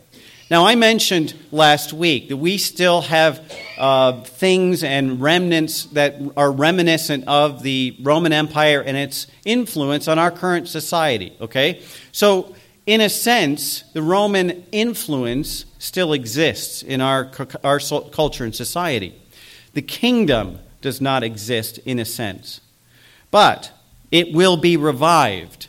Now, 0.49 0.65
I 0.65 0.77
mentioned 0.77 1.35
last 1.51 1.93
week 1.93 2.29
that 2.29 2.37
we 2.37 2.57
still 2.57 3.01
have 3.01 3.43
uh, 3.77 4.23
things 4.23 4.85
and 4.85 5.21
remnants 5.21 5.87
that 5.87 6.15
are 6.37 6.53
reminiscent 6.53 7.27
of 7.27 7.65
the 7.65 7.97
Roman 8.01 8.33
Empire 8.33 8.81
and 8.81 8.97
its 8.97 9.27
influence 9.45 10.07
on 10.07 10.21
our 10.21 10.31
current 10.31 10.69
society, 10.69 11.37
okay? 11.41 11.83
So, 12.13 12.55
in 12.87 13.01
a 13.01 13.09
sense, 13.09 13.83
the 13.93 14.03
Roman 14.03 14.65
influence 14.71 15.65
still 15.79 16.13
exists 16.13 16.83
in 16.83 17.01
our, 17.01 17.31
our 17.65 17.81
culture 17.81 18.45
and 18.45 18.55
society. 18.55 19.15
The 19.75 19.83
kingdom 19.83 20.61
does 20.81 21.01
not 21.01 21.25
exist 21.25 21.79
in 21.79 21.99
a 21.99 22.05
sense, 22.05 22.61
but 23.33 23.73
it 24.13 24.33
will 24.33 24.57
be 24.57 24.77
revived. 24.77 25.67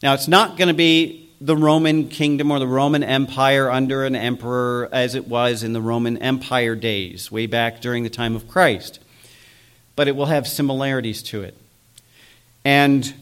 Now, 0.00 0.14
it's 0.14 0.28
not 0.28 0.56
going 0.56 0.68
to 0.68 0.74
be 0.74 1.28
the 1.40 1.56
Roman 1.56 2.08
kingdom 2.08 2.52
or 2.52 2.60
the 2.60 2.68
Roman 2.68 3.02
Empire 3.02 3.70
under 3.70 4.04
an 4.04 4.14
emperor 4.14 4.88
as 4.92 5.14
it 5.14 5.26
was 5.26 5.62
in 5.64 5.72
the 5.72 5.82
Roman 5.82 6.16
Empire 6.18 6.76
days, 6.76 7.32
way 7.32 7.46
back 7.46 7.80
during 7.80 8.04
the 8.04 8.10
time 8.10 8.36
of 8.36 8.48
Christ, 8.48 9.00
but 9.96 10.06
it 10.06 10.14
will 10.14 10.26
have 10.26 10.46
similarities 10.46 11.22
to 11.24 11.42
it. 11.42 11.56
And 12.64 13.12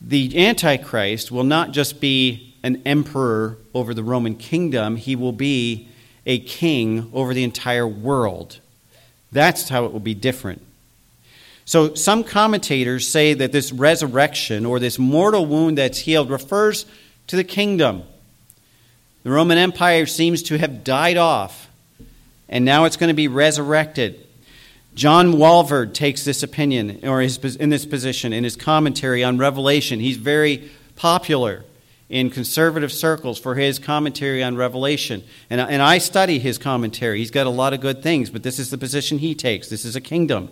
the 0.00 0.46
Antichrist 0.46 1.30
will 1.30 1.44
not 1.44 1.70
just 1.70 2.00
be 2.00 2.45
an 2.66 2.82
emperor 2.84 3.56
over 3.74 3.94
the 3.94 4.02
Roman 4.02 4.34
kingdom, 4.34 4.96
he 4.96 5.14
will 5.14 5.32
be 5.32 5.86
a 6.26 6.40
king 6.40 7.08
over 7.14 7.32
the 7.32 7.44
entire 7.44 7.86
world. 7.86 8.58
That's 9.30 9.68
how 9.68 9.84
it 9.84 9.92
will 9.92 10.00
be 10.00 10.14
different. 10.14 10.62
So, 11.64 11.94
some 11.94 12.24
commentators 12.24 13.06
say 13.06 13.34
that 13.34 13.52
this 13.52 13.72
resurrection 13.72 14.66
or 14.66 14.80
this 14.80 14.98
mortal 14.98 15.46
wound 15.46 15.78
that's 15.78 15.98
healed 15.98 16.28
refers 16.28 16.86
to 17.28 17.36
the 17.36 17.44
kingdom. 17.44 18.02
The 19.22 19.30
Roman 19.30 19.58
Empire 19.58 20.06
seems 20.06 20.42
to 20.44 20.58
have 20.58 20.82
died 20.82 21.16
off, 21.16 21.68
and 22.48 22.64
now 22.64 22.84
it's 22.84 22.96
going 22.96 23.08
to 23.08 23.14
be 23.14 23.28
resurrected. 23.28 24.26
John 24.96 25.34
Walvoord 25.34 25.94
takes 25.94 26.24
this 26.24 26.42
opinion, 26.42 27.00
or 27.04 27.20
his, 27.20 27.38
in 27.56 27.70
this 27.70 27.86
position, 27.86 28.32
in 28.32 28.42
his 28.42 28.56
commentary 28.56 29.22
on 29.22 29.38
Revelation. 29.38 30.00
He's 30.00 30.16
very 30.16 30.68
popular 30.96 31.64
in 32.08 32.30
conservative 32.30 32.92
circles 32.92 33.38
for 33.38 33.56
his 33.56 33.78
commentary 33.78 34.42
on 34.42 34.56
Revelation. 34.56 35.24
And, 35.50 35.60
and 35.60 35.82
I 35.82 35.98
study 35.98 36.38
his 36.38 36.56
commentary. 36.56 37.18
He's 37.18 37.32
got 37.32 37.46
a 37.46 37.50
lot 37.50 37.72
of 37.72 37.80
good 37.80 38.02
things, 38.02 38.30
but 38.30 38.44
this 38.44 38.58
is 38.58 38.70
the 38.70 38.78
position 38.78 39.18
he 39.18 39.34
takes. 39.34 39.68
This 39.68 39.84
is 39.84 39.96
a 39.96 40.00
kingdom. 40.00 40.50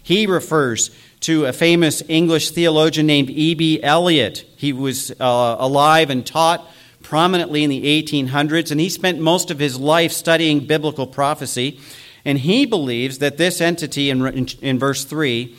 He 0.00 0.26
refers 0.26 0.90
to 1.20 1.46
a 1.46 1.52
famous 1.52 2.02
English 2.08 2.50
theologian 2.50 3.06
named 3.06 3.30
E.B. 3.30 3.82
Elliott. 3.82 4.44
He 4.56 4.72
was 4.72 5.10
uh, 5.12 5.56
alive 5.58 6.08
and 6.10 6.24
taught 6.24 6.68
prominently 7.02 7.64
in 7.64 7.70
the 7.70 8.02
1800s, 8.02 8.70
and 8.70 8.80
he 8.80 8.88
spent 8.88 9.18
most 9.18 9.50
of 9.50 9.58
his 9.58 9.78
life 9.78 10.12
studying 10.12 10.66
biblical 10.66 11.06
prophecy. 11.06 11.80
And 12.24 12.38
he 12.38 12.64
believes 12.64 13.18
that 13.18 13.36
this 13.36 13.60
entity 13.60 14.08
in, 14.08 14.24
in, 14.26 14.46
in 14.60 14.78
verse 14.78 15.04
3, 15.04 15.56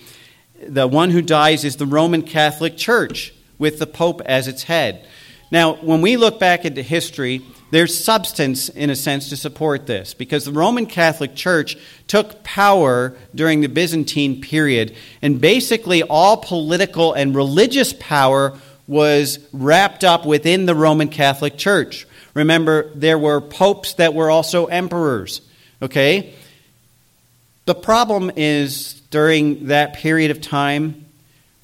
the 0.66 0.88
one 0.88 1.12
who 1.12 1.22
dies, 1.22 1.66
is 1.66 1.76
the 1.76 1.86
Roman 1.86 2.22
Catholic 2.22 2.78
Church 2.78 3.34
with 3.60 3.80
the 3.80 3.88
Pope 3.88 4.22
as 4.26 4.48
its 4.48 4.64
head. 4.64 5.06
Now, 5.54 5.76
when 5.76 6.02
we 6.02 6.18
look 6.18 6.40
back 6.40 6.66
into 6.66 6.82
history, 6.82 7.44
there's 7.70 7.96
substance, 7.96 8.70
in 8.70 8.90
a 8.90 8.96
sense, 8.96 9.30
to 9.30 9.38
support 9.38 9.86
this 9.86 10.16
because 10.16 10.46
the 10.46 10.52
Roman 10.52 10.88
Catholic 10.88 11.36
Church 11.36 11.78
took 12.08 12.44
power 12.44 13.16
during 13.36 13.62
the 13.62 13.70
Byzantine 13.70 14.42
period, 14.42 14.96
and 15.22 15.40
basically 15.40 16.02
all 16.02 16.38
political 16.38 17.14
and 17.14 17.36
religious 17.36 17.94
power 17.94 18.58
was 18.88 19.38
wrapped 19.54 20.04
up 20.04 20.26
within 20.26 20.66
the 20.66 20.74
Roman 20.74 21.08
Catholic 21.08 21.56
Church. 21.56 22.08
Remember, 22.34 22.90
there 22.96 23.20
were 23.20 23.40
popes 23.40 23.94
that 23.94 24.16
were 24.16 24.32
also 24.32 24.66
emperors, 24.66 25.42
okay? 25.84 26.34
The 27.66 27.76
problem 27.76 28.32
is 28.36 29.02
during 29.12 29.68
that 29.68 29.94
period 29.94 30.32
of 30.32 30.42
time, 30.42 31.06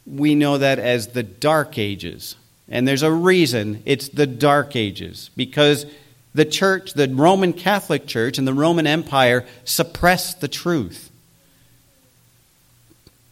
we 0.05 0.36
know 0.36 0.60
that 0.60 0.77
as 0.77 1.08
the 1.08 1.24
Dark 1.24 1.79
Ages. 1.79 2.36
And 2.70 2.88
there's 2.88 3.04
a 3.04 3.12
reason 3.12 3.82
it's 3.86 4.10
the 4.10 4.28
Dark 4.28 4.76
Ages, 4.76 5.32
because 5.36 5.86
the 6.34 6.46
church, 6.46 6.94
the 6.94 7.08
Roman 7.08 7.54
Catholic 7.54 8.06
Church 8.06 8.38
and 8.38 8.48
the 8.48 8.54
Roman 8.54 8.86
Empire 8.86 9.46
suppressed 9.66 10.42
the 10.42 10.48
truth. 10.48 11.10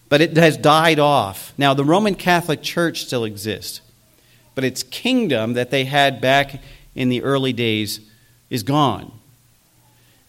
But 0.09 0.21
it 0.21 0.37
has 0.37 0.57
died 0.57 0.99
off. 0.99 1.53
Now, 1.57 1.73
the 1.73 1.83
Roman 1.83 2.15
Catholic 2.15 2.63
Church 2.63 3.05
still 3.05 3.23
exists, 3.23 3.81
but 4.55 4.63
its 4.63 4.81
kingdom 4.83 5.53
that 5.53 5.69
they 5.69 5.85
had 5.85 6.19
back 6.19 6.61
in 6.95 7.09
the 7.09 7.21
early 7.21 7.53
days 7.53 7.99
is 8.49 8.63
gone. 8.63 9.11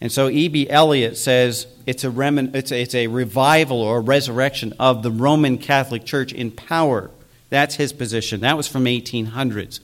And 0.00 0.12
so 0.12 0.28
E.B. 0.28 0.68
Elliott 0.68 1.16
says 1.16 1.66
it's 1.86 2.04
a, 2.04 2.10
remin- 2.10 2.54
it's, 2.54 2.70
a, 2.70 2.82
it's 2.82 2.94
a 2.94 3.06
revival 3.06 3.80
or 3.80 3.98
a 3.98 4.00
resurrection 4.00 4.74
of 4.78 5.02
the 5.02 5.10
Roman 5.10 5.58
Catholic 5.58 6.04
Church 6.04 6.32
in 6.32 6.50
power. 6.50 7.10
That's 7.50 7.76
his 7.76 7.92
position. 7.92 8.40
That 8.40 8.56
was 8.56 8.68
from 8.68 8.84
1800s. 8.84 9.80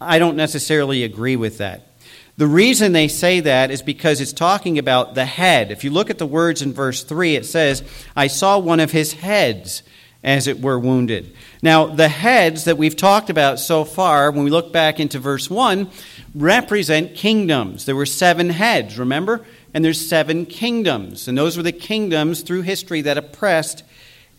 I 0.00 0.18
don't 0.18 0.36
necessarily 0.36 1.04
agree 1.04 1.36
with 1.36 1.58
that. 1.58 1.88
The 2.36 2.46
reason 2.46 2.92
they 2.92 3.08
say 3.08 3.40
that 3.40 3.72
is 3.72 3.82
because 3.82 4.20
it's 4.20 4.32
talking 4.32 4.78
about 4.78 5.14
the 5.14 5.24
head. 5.24 5.72
If 5.72 5.82
you 5.82 5.90
look 5.90 6.08
at 6.08 6.18
the 6.18 6.26
words 6.26 6.62
in 6.62 6.72
verse 6.72 7.02
3, 7.02 7.34
it 7.34 7.46
says, 7.46 7.82
I 8.14 8.28
saw 8.28 8.58
one 8.58 8.78
of 8.78 8.92
his 8.92 9.14
heads, 9.14 9.82
as 10.22 10.46
it 10.46 10.60
were, 10.60 10.78
wounded. 10.78 11.34
Now, 11.62 11.86
the 11.86 12.08
heads 12.08 12.62
that 12.64 12.78
we've 12.78 12.94
talked 12.94 13.28
about 13.28 13.58
so 13.58 13.84
far, 13.84 14.30
when 14.30 14.44
we 14.44 14.50
look 14.50 14.72
back 14.72 15.00
into 15.00 15.18
verse 15.18 15.50
1, 15.50 15.90
represent 16.32 17.16
kingdoms. 17.16 17.86
There 17.86 17.96
were 17.96 18.06
seven 18.06 18.50
heads, 18.50 19.00
remember? 19.00 19.44
And 19.74 19.84
there's 19.84 20.08
seven 20.08 20.46
kingdoms. 20.46 21.26
And 21.26 21.36
those 21.36 21.56
were 21.56 21.64
the 21.64 21.72
kingdoms 21.72 22.42
through 22.42 22.62
history 22.62 23.00
that 23.02 23.18
oppressed 23.18 23.82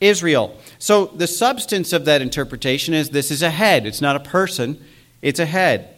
Israel. 0.02 0.58
So 0.78 1.08
the 1.08 1.28
substance 1.28 1.94
of 1.94 2.06
that 2.06 2.22
interpretation 2.22 2.94
is 2.94 3.10
this 3.10 3.32
is 3.32 3.42
a 3.42 3.50
head. 3.50 3.86
It's 3.86 4.02
not 4.02 4.16
a 4.16 4.20
person, 4.20 4.84
it's 5.22 5.40
a 5.40 5.46
head. 5.46 5.96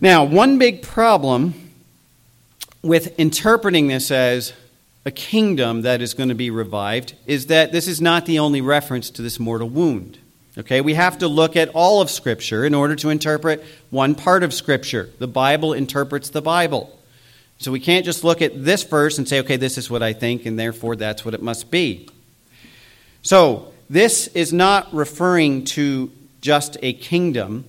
Now, 0.00 0.24
one 0.24 0.58
big 0.58 0.82
problem 0.82 1.54
with 2.82 3.18
interpreting 3.18 3.88
this 3.88 4.10
as 4.10 4.52
a 5.06 5.10
kingdom 5.10 5.82
that 5.82 6.00
is 6.00 6.14
going 6.14 6.28
to 6.28 6.34
be 6.34 6.50
revived 6.50 7.14
is 7.26 7.46
that 7.46 7.72
this 7.72 7.88
is 7.88 8.00
not 8.00 8.26
the 8.26 8.38
only 8.38 8.60
reference 8.60 9.10
to 9.10 9.22
this 9.22 9.38
mortal 9.38 9.68
wound. 9.68 10.18
Okay, 10.56 10.80
we 10.80 10.94
have 10.94 11.18
to 11.18 11.26
look 11.26 11.56
at 11.56 11.68
all 11.70 12.00
of 12.00 12.10
Scripture 12.10 12.64
in 12.64 12.74
order 12.74 12.94
to 12.96 13.10
interpret 13.10 13.64
one 13.90 14.14
part 14.14 14.42
of 14.44 14.54
Scripture. 14.54 15.10
The 15.18 15.26
Bible 15.26 15.72
interprets 15.72 16.28
the 16.28 16.42
Bible. 16.42 16.96
So 17.58 17.72
we 17.72 17.80
can't 17.80 18.04
just 18.04 18.24
look 18.24 18.42
at 18.42 18.64
this 18.64 18.82
verse 18.82 19.18
and 19.18 19.28
say, 19.28 19.40
okay, 19.40 19.56
this 19.56 19.78
is 19.78 19.90
what 19.90 20.02
I 20.02 20.12
think, 20.12 20.44
and 20.44 20.58
therefore 20.58 20.96
that's 20.96 21.24
what 21.24 21.34
it 21.34 21.42
must 21.42 21.70
be. 21.70 22.08
So 23.22 23.72
this 23.88 24.26
is 24.28 24.52
not 24.52 24.92
referring 24.92 25.64
to 25.66 26.10
just 26.40 26.76
a 26.82 26.92
kingdom. 26.92 27.64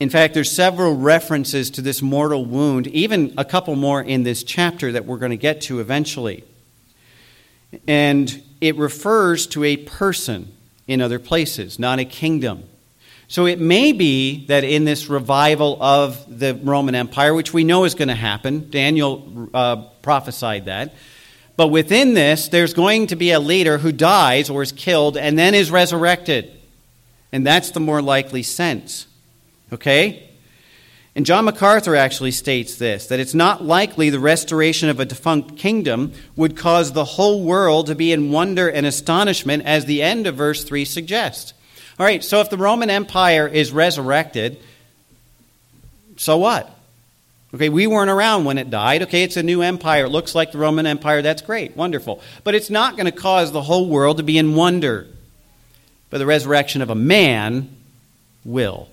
In 0.00 0.08
fact, 0.08 0.34
there's 0.34 0.50
several 0.50 0.96
references 0.96 1.70
to 1.72 1.82
this 1.82 2.00
mortal 2.00 2.44
wound, 2.44 2.86
even 2.88 3.34
a 3.36 3.44
couple 3.44 3.76
more 3.76 4.02
in 4.02 4.22
this 4.22 4.42
chapter 4.42 4.92
that 4.92 5.04
we're 5.04 5.18
going 5.18 5.30
to 5.30 5.36
get 5.36 5.60
to 5.62 5.80
eventually. 5.80 6.44
And 7.86 8.42
it 8.60 8.76
refers 8.76 9.46
to 9.48 9.64
a 9.64 9.76
person 9.76 10.52
in 10.86 11.00
other 11.00 11.18
places, 11.18 11.78
not 11.78 11.98
a 11.98 12.04
kingdom. 12.04 12.64
So 13.32 13.46
it 13.46 13.58
may 13.58 13.92
be 13.92 14.44
that 14.48 14.62
in 14.62 14.84
this 14.84 15.08
revival 15.08 15.82
of 15.82 16.38
the 16.38 16.54
Roman 16.54 16.94
Empire, 16.94 17.32
which 17.32 17.50
we 17.50 17.64
know 17.64 17.84
is 17.84 17.94
going 17.94 18.08
to 18.08 18.14
happen, 18.14 18.68
Daniel 18.68 19.48
uh, 19.54 19.76
prophesied 20.02 20.66
that. 20.66 20.92
But 21.56 21.68
within 21.68 22.12
this, 22.12 22.48
there's 22.48 22.74
going 22.74 23.06
to 23.06 23.16
be 23.16 23.30
a 23.30 23.40
leader 23.40 23.78
who 23.78 23.90
dies 23.90 24.50
or 24.50 24.62
is 24.62 24.70
killed 24.70 25.16
and 25.16 25.38
then 25.38 25.54
is 25.54 25.70
resurrected. 25.70 26.52
And 27.32 27.46
that's 27.46 27.70
the 27.70 27.80
more 27.80 28.02
likely 28.02 28.42
sense. 28.42 29.06
Okay? 29.72 30.28
And 31.16 31.24
John 31.24 31.46
MacArthur 31.46 31.96
actually 31.96 32.32
states 32.32 32.76
this 32.76 33.06
that 33.06 33.18
it's 33.18 33.32
not 33.32 33.64
likely 33.64 34.10
the 34.10 34.20
restoration 34.20 34.90
of 34.90 35.00
a 35.00 35.06
defunct 35.06 35.56
kingdom 35.56 36.12
would 36.36 36.54
cause 36.54 36.92
the 36.92 37.06
whole 37.06 37.42
world 37.42 37.86
to 37.86 37.94
be 37.94 38.12
in 38.12 38.30
wonder 38.30 38.68
and 38.68 38.84
astonishment, 38.84 39.64
as 39.64 39.86
the 39.86 40.02
end 40.02 40.26
of 40.26 40.34
verse 40.34 40.64
3 40.64 40.84
suggests. 40.84 41.54
All 41.98 42.06
right, 42.06 42.22
so 42.24 42.40
if 42.40 42.50
the 42.50 42.56
Roman 42.56 42.90
Empire 42.90 43.46
is 43.46 43.72
resurrected, 43.72 44.58
so 46.16 46.38
what? 46.38 46.70
Okay, 47.54 47.68
we 47.68 47.86
weren't 47.86 48.10
around 48.10 48.44
when 48.44 48.56
it 48.56 48.70
died. 48.70 49.02
Okay, 49.02 49.24
it's 49.24 49.36
a 49.36 49.42
new 49.42 49.60
empire. 49.60 50.06
It 50.06 50.08
looks 50.08 50.34
like 50.34 50.52
the 50.52 50.58
Roman 50.58 50.86
Empire. 50.86 51.20
That's 51.20 51.42
great, 51.42 51.76
wonderful. 51.76 52.22
But 52.44 52.54
it's 52.54 52.70
not 52.70 52.96
going 52.96 53.06
to 53.06 53.12
cause 53.12 53.52
the 53.52 53.62
whole 53.62 53.88
world 53.88 54.16
to 54.16 54.22
be 54.22 54.38
in 54.38 54.54
wonder. 54.54 55.06
But 56.08 56.18
the 56.18 56.26
resurrection 56.26 56.80
of 56.80 56.88
a 56.88 56.94
man 56.94 57.76
will. 58.44 58.88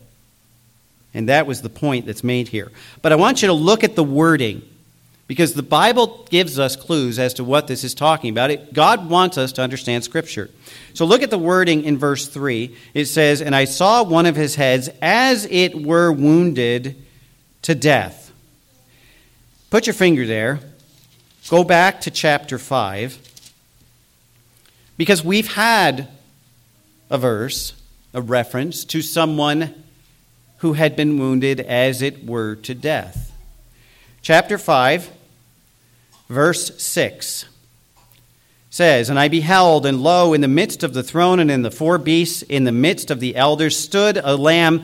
And 1.13 1.29
that 1.29 1.47
was 1.47 1.61
the 1.61 1.69
point 1.69 2.05
that's 2.05 2.23
made 2.23 2.49
here. 2.49 2.71
But 3.01 3.13
I 3.13 3.15
want 3.15 3.41
you 3.41 3.47
to 3.47 3.53
look 3.53 3.83
at 3.83 3.95
the 3.95 4.03
wording 4.03 4.61
because 5.29 5.53
the 5.53 5.61
Bible 5.61 6.25
gives 6.31 6.57
us 6.57 6.75
clues 6.75 7.19
as 7.19 7.35
to 7.35 7.43
what 7.43 7.67
this 7.67 7.83
is 7.83 7.93
talking 7.93 8.31
about. 8.31 8.49
It, 8.49 8.73
God 8.73 9.11
wants 9.11 9.37
us 9.37 9.51
to 9.53 9.61
understand 9.61 10.03
Scripture. 10.03 10.49
So 10.95 11.05
look 11.05 11.21
at 11.21 11.29
the 11.29 11.37
wording 11.37 11.83
in 11.83 11.99
verse 11.99 12.27
3. 12.27 12.75
It 12.95 13.05
says, 13.05 13.39
And 13.39 13.55
I 13.55 13.65
saw 13.65 14.03
one 14.03 14.25
of 14.25 14.35
his 14.35 14.55
heads 14.55 14.89
as 15.03 15.45
it 15.45 15.85
were 15.85 16.11
wounded 16.11 16.95
to 17.61 17.75
death. 17.75 18.33
Put 19.69 19.85
your 19.85 19.93
finger 19.93 20.25
there. 20.25 20.61
Go 21.47 21.63
back 21.63 22.01
to 22.01 22.11
chapter 22.11 22.57
5. 22.57 23.19
Because 24.97 25.23
we've 25.23 25.53
had 25.53 26.07
a 27.11 27.19
verse, 27.19 27.79
a 28.15 28.21
reference 28.23 28.83
to 28.85 29.03
someone 29.03 29.83
who 30.57 30.73
had 30.73 30.95
been 30.95 31.19
wounded 31.19 31.59
as 31.59 32.01
it 32.01 32.25
were 32.25 32.55
to 32.55 32.73
death. 32.73 33.31
Chapter 34.23 34.57
5 34.57 35.17
verse 36.29 36.81
6 36.81 37.45
says, 38.69 39.09
And 39.09 39.19
I 39.19 39.27
beheld, 39.27 39.85
and 39.85 40.01
lo, 40.01 40.33
in 40.33 40.41
the 40.41 40.47
midst 40.47 40.83
of 40.83 40.93
the 40.93 41.03
throne 41.03 41.39
and 41.39 41.51
in 41.51 41.63
the 41.63 41.71
four 41.71 41.97
beasts, 41.97 42.43
in 42.43 42.63
the 42.63 42.71
midst 42.71 43.11
of 43.11 43.19
the 43.19 43.35
elders, 43.35 43.77
stood 43.77 44.17
a 44.17 44.35
lamb 44.35 44.83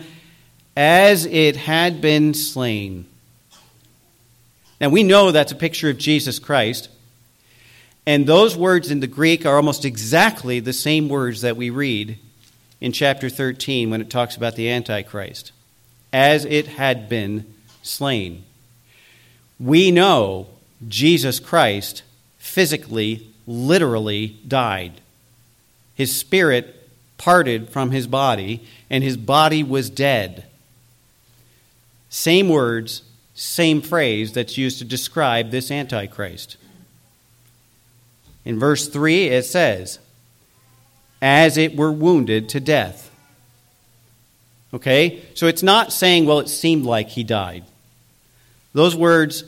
as 0.75 1.25
it 1.25 1.55
had 1.55 2.01
been 2.01 2.33
slain. 2.33 3.05
Now 4.81 4.89
we 4.89 5.03
know 5.03 5.31
that's 5.31 5.51
a 5.51 5.55
picture 5.55 5.89
of 5.89 5.97
Jesus 5.97 6.39
Christ. 6.39 6.89
And 8.05 8.27
those 8.27 8.55
words 8.55 8.91
in 8.91 8.99
the 8.99 9.07
Greek 9.07 9.45
are 9.45 9.55
almost 9.55 9.85
exactly 9.85 10.59
the 10.59 10.73
same 10.73 11.09
words 11.09 11.41
that 11.41 11.57
we 11.57 11.69
read 11.69 12.19
in 12.81 12.91
chapter 12.91 13.29
13 13.29 13.89
when 13.89 14.01
it 14.01 14.09
talks 14.09 14.35
about 14.35 14.55
the 14.55 14.69
Antichrist. 14.69 15.51
As 16.13 16.45
it 16.45 16.67
had 16.67 17.09
been 17.09 17.51
slain. 17.81 18.43
We 19.59 19.89
know 19.91 20.47
Jesus 20.87 21.39
Christ 21.39 22.03
physically, 22.37 23.27
literally 23.47 24.37
died. 24.47 25.01
His 25.95 26.15
spirit 26.15 26.89
parted 27.17 27.69
from 27.69 27.91
his 27.91 28.07
body, 28.07 28.65
and 28.89 29.03
his 29.03 29.17
body 29.17 29.63
was 29.63 29.89
dead. 29.89 30.45
Same 32.09 32.49
words, 32.49 33.03
same 33.33 33.81
phrase 33.81 34.33
that's 34.33 34.57
used 34.57 34.79
to 34.79 34.85
describe 34.85 35.51
this 35.51 35.71
Antichrist. 35.71 36.57
In 38.43 38.59
verse 38.59 38.87
3, 38.87 39.27
it 39.27 39.45
says, 39.45 39.99
as 41.21 41.57
it 41.57 41.75
were 41.75 41.91
wounded 41.91 42.47
to 42.49 42.59
death. 42.59 43.09
Okay? 44.73 45.23
So 45.33 45.47
it's 45.47 45.63
not 45.63 45.91
saying, 45.91 46.25
well, 46.25 46.39
it 46.39 46.49
seemed 46.49 46.85
like 46.85 47.09
he 47.09 47.23
died. 47.23 47.63
Those 48.73 48.95
words 48.95 49.43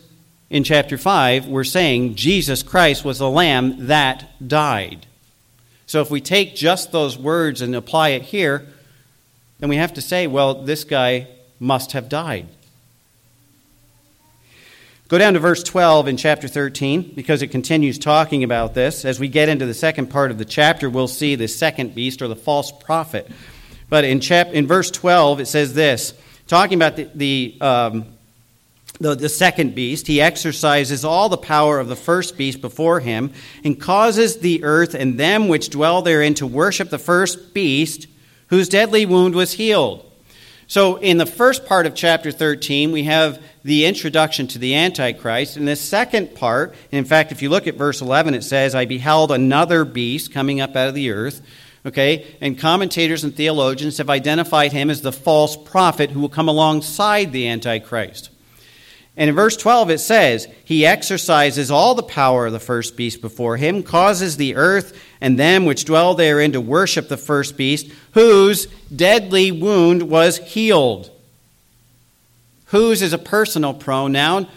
in 0.49 0.63
chapter 0.63 0.97
5, 0.97 1.47
we're 1.47 1.63
saying 1.63 2.15
Jesus 2.15 2.63
Christ 2.63 3.03
was 3.03 3.19
the 3.19 3.29
lamb 3.29 3.87
that 3.87 4.25
died. 4.45 5.05
So 5.85 6.01
if 6.01 6.09
we 6.09 6.21
take 6.21 6.55
just 6.55 6.91
those 6.91 7.17
words 7.17 7.61
and 7.61 7.75
apply 7.75 8.09
it 8.09 8.21
here, 8.21 8.65
then 9.59 9.69
we 9.69 9.77
have 9.77 9.93
to 9.95 10.01
say, 10.01 10.27
well, 10.27 10.63
this 10.63 10.83
guy 10.83 11.27
must 11.59 11.93
have 11.93 12.07
died. 12.07 12.47
Go 15.07 15.17
down 15.17 15.33
to 15.33 15.39
verse 15.39 15.63
12 15.63 16.09
in 16.09 16.17
chapter 16.17 16.49
13 16.49 17.13
because 17.15 17.41
it 17.41 17.47
continues 17.47 17.97
talking 17.97 18.43
about 18.43 18.73
this. 18.73 19.05
As 19.05 19.21
we 19.21 19.29
get 19.29 19.47
into 19.47 19.65
the 19.65 19.73
second 19.73 20.07
part 20.07 20.31
of 20.31 20.37
the 20.37 20.45
chapter, 20.45 20.89
we'll 20.89 21.07
see 21.07 21.35
the 21.35 21.47
second 21.47 21.95
beast 21.95 22.21
or 22.21 22.27
the 22.27 22.35
false 22.35 22.71
prophet. 22.71 23.29
But 23.89 24.03
in, 24.03 24.19
chap- 24.19 24.51
in 24.51 24.67
verse 24.67 24.91
12, 24.91 25.39
it 25.39 25.45
says 25.47 25.73
this 25.73 26.13
talking 26.47 26.77
about 26.77 26.97
the, 26.97 27.09
the 27.15 27.57
um, 27.61 28.16
the, 28.99 29.15
the 29.15 29.29
second 29.29 29.75
beast, 29.75 30.07
he 30.07 30.21
exercises 30.21 31.05
all 31.05 31.29
the 31.29 31.37
power 31.37 31.79
of 31.79 31.87
the 31.87 31.95
first 31.95 32.37
beast 32.37 32.61
before 32.61 32.99
him, 32.99 33.31
and 33.63 33.79
causes 33.79 34.37
the 34.37 34.63
earth 34.63 34.93
and 34.93 35.19
them 35.19 35.47
which 35.47 35.69
dwell 35.69 36.01
therein 36.01 36.33
to 36.35 36.47
worship 36.47 36.89
the 36.89 36.97
first 36.97 37.53
beast, 37.53 38.07
whose 38.47 38.69
deadly 38.69 39.05
wound 39.05 39.35
was 39.35 39.53
healed. 39.53 40.03
So, 40.69 40.97
in 40.97 41.17
the 41.17 41.25
first 41.25 41.65
part 41.65 41.85
of 41.85 41.95
chapter 41.95 42.29
13, 42.29 42.91
we 42.91 43.03
have 43.03 43.41
the 43.63 43.85
introduction 43.85 44.47
to 44.47 44.59
the 44.59 44.75
Antichrist. 44.75 45.55
In 45.55 45.63
the 45.63 45.77
second 45.77 46.35
part, 46.35 46.75
in 46.91 47.05
fact, 47.05 47.31
if 47.31 47.41
you 47.41 47.49
look 47.49 47.67
at 47.67 47.75
verse 47.75 48.01
11, 48.01 48.33
it 48.33 48.43
says, 48.43 48.75
I 48.75 48.83
beheld 48.83 49.31
another 49.31 49.85
beast 49.85 50.33
coming 50.33 50.59
up 50.59 50.75
out 50.75 50.89
of 50.89 50.93
the 50.93 51.11
earth. 51.11 51.41
Okay? 51.85 52.35
And 52.41 52.59
commentators 52.59 53.23
and 53.23 53.33
theologians 53.33 53.97
have 53.99 54.09
identified 54.09 54.73
him 54.73 54.89
as 54.89 55.01
the 55.01 55.13
false 55.13 55.55
prophet 55.55 56.11
who 56.11 56.19
will 56.19 56.27
come 56.27 56.49
alongside 56.49 57.31
the 57.31 57.47
Antichrist. 57.47 58.29
And 59.17 59.29
in 59.29 59.35
verse 59.35 59.57
12 59.57 59.89
it 59.89 59.97
says, 59.97 60.47
He 60.63 60.85
exercises 60.85 61.71
all 61.71 61.95
the 61.95 62.03
power 62.03 62.45
of 62.45 62.53
the 62.53 62.59
first 62.59 62.95
beast 62.95 63.19
before 63.19 63.57
him, 63.57 63.81
causes 63.81 64.37
the 64.37 64.55
earth 64.55 64.97
and 65.19 65.39
them 65.39 65.65
which 65.65 65.85
dwell 65.85 66.13
therein 66.13 66.51
to 66.51 66.61
worship 66.61 67.09
the 67.09 67.17
first 67.17 67.57
beast, 67.57 67.91
whose 68.11 68.67
deadly 68.95 69.51
wound 69.51 70.03
was 70.03 70.37
healed. 70.37 71.09
Whose 72.67 73.01
is 73.01 73.13
a 73.13 73.17
personal 73.17 73.73
pronoun, 73.73 74.47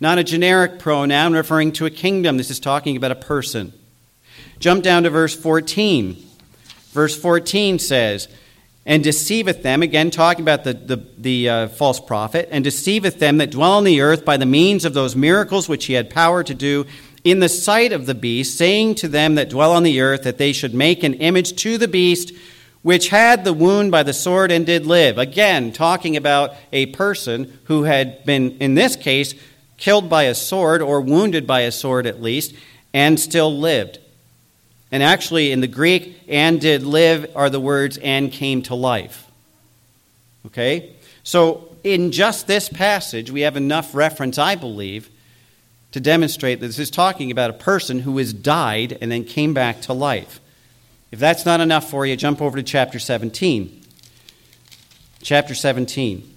not 0.00 0.18
a 0.18 0.24
generic 0.24 0.78
pronoun 0.78 1.34
referring 1.34 1.72
to 1.72 1.84
a 1.84 1.90
kingdom. 1.90 2.38
This 2.38 2.50
is 2.50 2.58
talking 2.58 2.96
about 2.96 3.10
a 3.10 3.16
person. 3.16 3.74
Jump 4.58 4.82
down 4.82 5.02
to 5.02 5.10
verse 5.10 5.36
14. 5.36 6.16
Verse 6.92 7.20
14 7.20 7.78
says, 7.78 8.28
and 8.86 9.04
deceiveth 9.04 9.62
them, 9.62 9.82
again 9.82 10.10
talking 10.10 10.42
about 10.42 10.64
the, 10.64 10.74
the, 10.74 10.96
the 11.18 11.48
uh, 11.48 11.68
false 11.68 12.00
prophet, 12.00 12.48
and 12.50 12.64
deceiveth 12.64 13.18
them 13.18 13.38
that 13.38 13.50
dwell 13.50 13.72
on 13.72 13.84
the 13.84 14.00
earth 14.00 14.24
by 14.24 14.36
the 14.36 14.46
means 14.46 14.84
of 14.84 14.94
those 14.94 15.14
miracles 15.14 15.68
which 15.68 15.86
he 15.86 15.92
had 15.92 16.10
power 16.10 16.42
to 16.42 16.54
do 16.54 16.86
in 17.22 17.40
the 17.40 17.48
sight 17.48 17.92
of 17.92 18.06
the 18.06 18.14
beast, 18.14 18.56
saying 18.56 18.94
to 18.94 19.08
them 19.08 19.34
that 19.34 19.50
dwell 19.50 19.72
on 19.72 19.82
the 19.82 20.00
earth 20.00 20.22
that 20.22 20.38
they 20.38 20.52
should 20.52 20.74
make 20.74 21.02
an 21.02 21.14
image 21.14 21.54
to 21.56 21.76
the 21.76 21.88
beast 21.88 22.32
which 22.82 23.08
had 23.08 23.44
the 23.44 23.52
wound 23.52 23.90
by 23.90 24.02
the 24.02 24.12
sword 24.12 24.50
and 24.50 24.64
did 24.64 24.86
live. 24.86 25.18
Again, 25.18 25.72
talking 25.72 26.16
about 26.16 26.54
a 26.72 26.86
person 26.86 27.58
who 27.64 27.82
had 27.82 28.24
been, 28.24 28.56
in 28.58 28.74
this 28.74 28.96
case, 28.96 29.34
killed 29.76 30.08
by 30.08 30.24
a 30.24 30.34
sword 30.34 30.80
or 30.80 31.00
wounded 31.00 31.46
by 31.46 31.60
a 31.60 31.72
sword 31.72 32.06
at 32.06 32.22
least, 32.22 32.54
and 32.94 33.20
still 33.20 33.56
lived. 33.56 33.99
And 34.92 35.02
actually, 35.02 35.52
in 35.52 35.60
the 35.60 35.68
Greek, 35.68 36.20
and 36.28 36.60
did 36.60 36.82
live 36.82 37.30
are 37.36 37.48
the 37.48 37.60
words 37.60 37.96
and 37.98 38.32
came 38.32 38.62
to 38.62 38.74
life. 38.74 39.30
Okay? 40.46 40.92
So, 41.22 41.68
in 41.84 42.12
just 42.12 42.46
this 42.46 42.68
passage, 42.68 43.30
we 43.30 43.42
have 43.42 43.56
enough 43.56 43.94
reference, 43.94 44.36
I 44.36 44.54
believe, 44.54 45.08
to 45.92 46.00
demonstrate 46.00 46.60
that 46.60 46.66
this 46.66 46.78
is 46.78 46.90
talking 46.90 47.30
about 47.30 47.50
a 47.50 47.54
person 47.54 48.00
who 48.00 48.18
has 48.18 48.32
died 48.32 48.98
and 49.00 49.10
then 49.10 49.24
came 49.24 49.54
back 49.54 49.80
to 49.82 49.92
life. 49.92 50.40
If 51.10 51.18
that's 51.18 51.44
not 51.44 51.60
enough 51.60 51.90
for 51.90 52.06
you, 52.06 52.16
jump 52.16 52.40
over 52.40 52.56
to 52.56 52.62
chapter 52.62 52.98
17. 52.98 53.82
Chapter 55.22 55.54
17. 55.54 56.29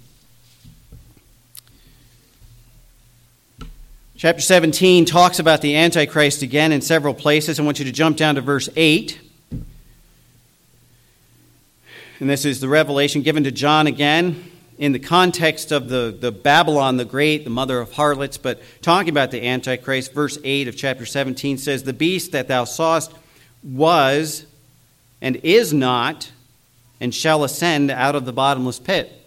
Chapter 4.24 4.42
17 4.42 5.04
talks 5.04 5.40
about 5.40 5.60
the 5.60 5.76
Antichrist 5.76 6.44
again 6.44 6.72
in 6.72 6.80
several 6.80 7.14
places. 7.14 7.60
I 7.60 7.64
want 7.64 7.80
you 7.80 7.84
to 7.84 7.92
jump 7.92 8.16
down 8.16 8.36
to 8.36 8.42
verse 8.42 8.70
8. 8.74 9.20
And 12.22 12.30
this 12.30 12.46
is 12.46 12.62
the 12.62 12.70
revelation 12.70 13.22
given 13.22 13.44
to 13.44 13.52
John 13.52 13.86
again 13.86 14.50
in 14.78 14.94
the 14.94 15.00
context 15.00 15.74
of 15.74 15.90
the, 15.90 16.18
the 16.18 16.32
Babylon 16.32 16.96
the 16.96 17.04
Great, 17.04 17.44
the 17.44 17.50
mother 17.50 17.82
of 17.82 17.92
harlots, 17.92 18.38
but 18.38 18.62
talking 18.82 19.10
about 19.10 19.32
the 19.32 19.46
Antichrist. 19.46 20.14
Verse 20.14 20.38
8 20.42 20.70
of 20.70 20.78
chapter 20.78 21.06
17 21.06 21.58
says, 21.58 21.84
The 21.84 21.92
beast 21.92 22.32
that 22.32 22.48
thou 22.48 22.64
sawest 22.64 23.12
was 23.62 24.46
and 25.22 25.36
is 25.44 25.74
not, 25.74 26.32
and 27.02 27.14
shall 27.14 27.44
ascend 27.44 27.92
out 27.92 28.16
of 28.16 28.24
the 28.24 28.32
bottomless 28.32 28.80
pit. 28.80 29.23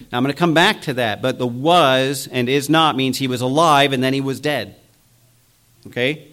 Now, 0.00 0.18
I'm 0.18 0.24
going 0.24 0.32
to 0.32 0.38
come 0.38 0.54
back 0.54 0.82
to 0.82 0.94
that, 0.94 1.22
but 1.22 1.38
the 1.38 1.46
was 1.46 2.28
and 2.30 2.48
is 2.48 2.68
not 2.68 2.96
means 2.96 3.18
he 3.18 3.28
was 3.28 3.40
alive 3.40 3.92
and 3.92 4.02
then 4.02 4.12
he 4.12 4.20
was 4.20 4.40
dead. 4.40 4.76
Okay? 5.86 6.28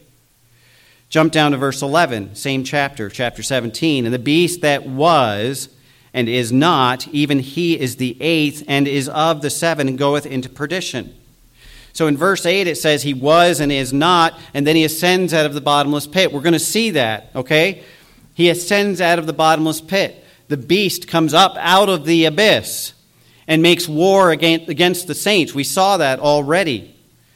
Jump 1.10 1.32
down 1.32 1.52
to 1.52 1.58
verse 1.58 1.82
11, 1.82 2.36
same 2.36 2.63
chapter, 2.63 3.10
chapter 3.10 3.43
17. 3.43 4.06
And 4.06 4.13
the 4.13 4.19
beast 4.19 4.62
that 4.62 4.86
was 4.86 5.69
and 6.13 6.28
is 6.28 6.52
not, 6.52 7.08
even 7.10 7.39
he 7.39 7.80
is 7.80 7.95
the 7.95 8.17
eighth 8.19 8.63
and 8.67 8.88
is 8.88 9.08
of 9.10 9.41
the 9.41 9.49
seven 9.49 9.88
and 9.88 9.97
goeth 9.97 10.26
into 10.26 10.49
perdition. 10.49 11.15
So 11.93 12.08
in 12.08 12.17
verse 12.17 12.45
8 12.45 12.67
it 12.67 12.76
says 12.76 13.04
he 13.04 13.13
was 13.13 13.60
and 13.60 13.71
is 13.71 13.93
not, 13.93 14.38
and 14.54 14.65
then 14.67 14.76
he 14.76 14.84
ascends 14.84 15.34
out 15.34 15.45
of 15.45 15.54
the 15.54 15.62
bottomless 15.62 16.08
pit. 16.08 16.34
We're 16.34 16.41
going 16.41 16.54
to 16.54 16.60
see 16.60 16.91
that, 16.91 17.30
okay? 17.36 17.84
He 18.34 18.49
ascends 18.49 18.99
out 18.99 19.19
of 19.19 19.28
the 19.28 19.34
bottomless 19.34 19.82
pit. 19.82 20.23
The 20.47 20.58
beast 20.58 21.08
comes 21.08 21.34
up 21.34 21.56
out 21.58 21.89
of 21.89 22.06
the 22.06 22.26
abyss 22.26 22.93
and 23.47 23.62
makes 23.62 23.88
war 23.88 24.32
against, 24.32 25.08
the 25.08 25.15
saints. 25.15 25.53
We 25.53 25.63
saw 25.63 25.97
that 25.97 26.19
already. 26.19 26.95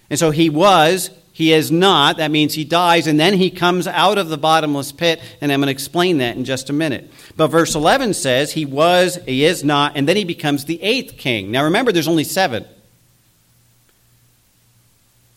And 0.10 0.18
so 0.18 0.32
he 0.32 0.50
was, 0.50 1.10
He 1.38 1.54
is 1.54 1.72
not. 1.72 2.18
That 2.18 2.32
means 2.32 2.56
he 2.56 2.66
dies, 2.66 3.06
and 3.06 3.20
then 3.20 3.36
he 3.36 3.52
comes 3.52 3.86
out 3.86 4.18
of 4.18 4.30
the 4.30 4.40
bottomless 4.40 4.92
pit, 4.92 5.22
and 5.40 5.52
I'm 5.52 5.60
going 5.60 5.68
to 5.68 5.72
explain 5.72 6.18
that 6.18 6.36
in 6.36 6.46
just 6.46 6.72
a 6.72 6.74
minute. 6.74 7.12
But 7.36 7.50
verse 7.50 7.76
11 7.76 8.16
says 8.16 8.54
he 8.54 8.66
was, 8.66 9.20
he 9.24 9.46
is 9.46 9.64
not, 9.64 9.96
and 9.96 10.08
then 10.08 10.16
he 10.16 10.24
becomes 10.24 10.66
the 10.66 10.82
eighth 10.82 11.16
king. 11.16 11.52
Now 11.52 11.66
remember, 11.66 11.92
there's 11.92 12.08
only 12.08 12.24
seven. 12.24 12.66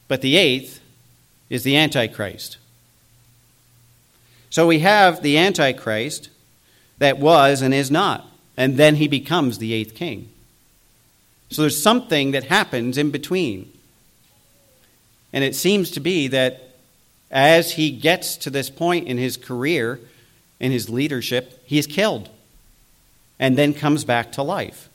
But 0.09 0.23
the 0.23 0.39
eighth 0.39 0.81
is 1.51 1.65
the 1.65 1.77
Antichrist. 1.77 2.57
So 4.49 4.67
we 4.67 4.79
have 4.79 5.23
the 5.23 5.37
Antichrist 5.37 6.31
that 6.97 7.19
was 7.19 7.61
and 7.61 7.75
is 7.75 7.91
not, 7.91 8.27
and 8.57 8.79
then 8.79 8.95
he 8.95 9.07
becomes 9.07 9.59
the 9.59 9.75
eighth 9.75 9.95
king. 9.95 10.31
So 11.51 11.63
there's 11.63 11.81
something 11.81 12.31
that 12.31 12.45
happens 12.45 12.97
in 12.97 13.11
between. 13.11 13.71
And 15.33 15.45
it 15.45 15.55
seems 15.55 15.91
to 15.93 16.01
be 16.01 16.29
that 16.29 16.71
as 17.31 17.73
he 17.73 17.91
gets 17.91 18.37
to 18.39 18.51
this 18.51 18.71
point 18.71 19.07
in 19.07 19.19
his 19.19 19.37
career, 19.37 20.01
in 20.59 20.73
his 20.73 20.89
leadership, 20.89 21.63
he 21.65 21.79
is 21.79 21.87
killed 21.87 22.29
and 23.39 23.57
then 23.57 23.73
comes 23.73 24.05
back 24.05 24.33
to 24.33 24.43
life. 24.43 24.89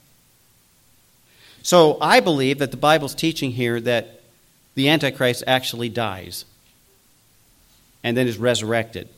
So 1.64 1.98
I 2.00 2.20
believe 2.20 2.60
that 2.60 2.72
the 2.72 2.78
Bible's 2.78 3.16
teaching 3.16 3.52
here 3.52 3.82
that 3.82 4.22
the 4.76 4.90
Antichrist 4.90 5.44
actually 5.48 5.90
dies 5.90 6.46
and 8.04 8.16
then 8.16 8.28
is 8.28 8.38
resurrected. 8.38 9.10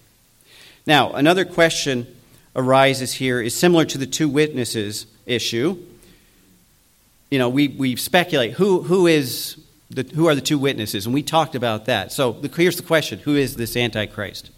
Now, 0.85 1.11
another 1.11 1.43
question 1.43 2.07
arises 2.55 3.13
here 3.13 3.41
is 3.41 3.53
similar 3.53 3.83
to 3.85 3.97
the 3.97 4.05
two 4.05 4.29
witnesses 4.29 5.07
issue. 5.25 5.77
You 7.29 7.39
know, 7.39 7.49
we, 7.49 7.67
we 7.67 7.95
speculate 7.95 8.53
who, 8.53 8.81
who 8.83 9.07
is 9.07 9.57
the, 9.89 10.03
who 10.03 10.27
are 10.27 10.35
the 10.35 10.41
two 10.41 10.57
witnesses? 10.57 11.05
And 11.05 11.13
we 11.13 11.23
talked 11.23 11.55
about 11.55 11.85
that. 11.85 12.11
So 12.11 12.33
the, 12.33 12.47
here's 12.49 12.77
the 12.77 12.83
question 12.83 13.19
Who 13.19 13.35
is 13.35 13.55
this 13.55 13.75
Antichrist? 13.75 14.51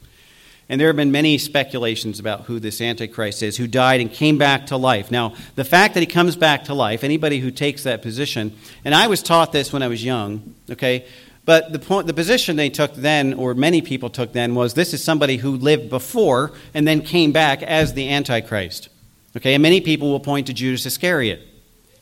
And 0.72 0.80
there 0.80 0.88
have 0.88 0.96
been 0.96 1.12
many 1.12 1.40
speculations 1.40 2.20
about 2.20 2.42
who 2.42 2.60
this 2.60 2.80
Antichrist 2.80 3.42
is, 3.42 3.58
who 3.58 3.66
died 3.66 4.02
and 4.02 4.12
came 4.12 4.38
back 4.38 4.68
to 4.68 4.78
life. 4.78 5.10
Now, 5.10 5.34
the 5.56 5.66
fact 5.66 5.96
that 5.96 6.02
he 6.02 6.06
comes 6.06 6.36
back 6.36 6.66
to 6.66 6.76
life, 6.76 7.04
anybody 7.04 7.40
who 7.40 7.50
takes 7.50 7.84
that 7.84 8.04
position, 8.04 8.56
and 8.86 8.94
I 8.94 9.08
was 9.08 9.24
taught 9.24 9.52
this 9.52 9.74
when 9.74 9.82
I 9.82 9.88
was 9.88 10.06
young, 10.06 10.54
okay? 10.70 11.08
But 11.44 11.74
the, 11.74 11.80
point, 11.80 12.06
the 12.06 12.14
position 12.14 12.56
they 12.56 12.70
took 12.70 12.94
then, 12.94 13.34
or 13.34 13.56
many 13.56 13.82
people 13.82 14.12
took 14.12 14.32
then, 14.32 14.54
was 14.54 14.76
this 14.76 14.94
is 14.94 15.04
somebody 15.04 15.38
who 15.38 15.56
lived 15.56 15.90
before 15.90 16.52
and 16.76 16.88
then 16.88 17.02
came 17.02 17.32
back 17.32 17.64
as 17.64 17.96
the 17.96 18.08
Antichrist. 18.08 18.90
Okay, 19.36 19.56
and 19.56 19.64
many 19.64 19.82
people 19.82 20.12
will 20.12 20.20
point 20.20 20.46
to 20.48 20.54
Judas 20.54 20.86
Iscariot 20.86 21.49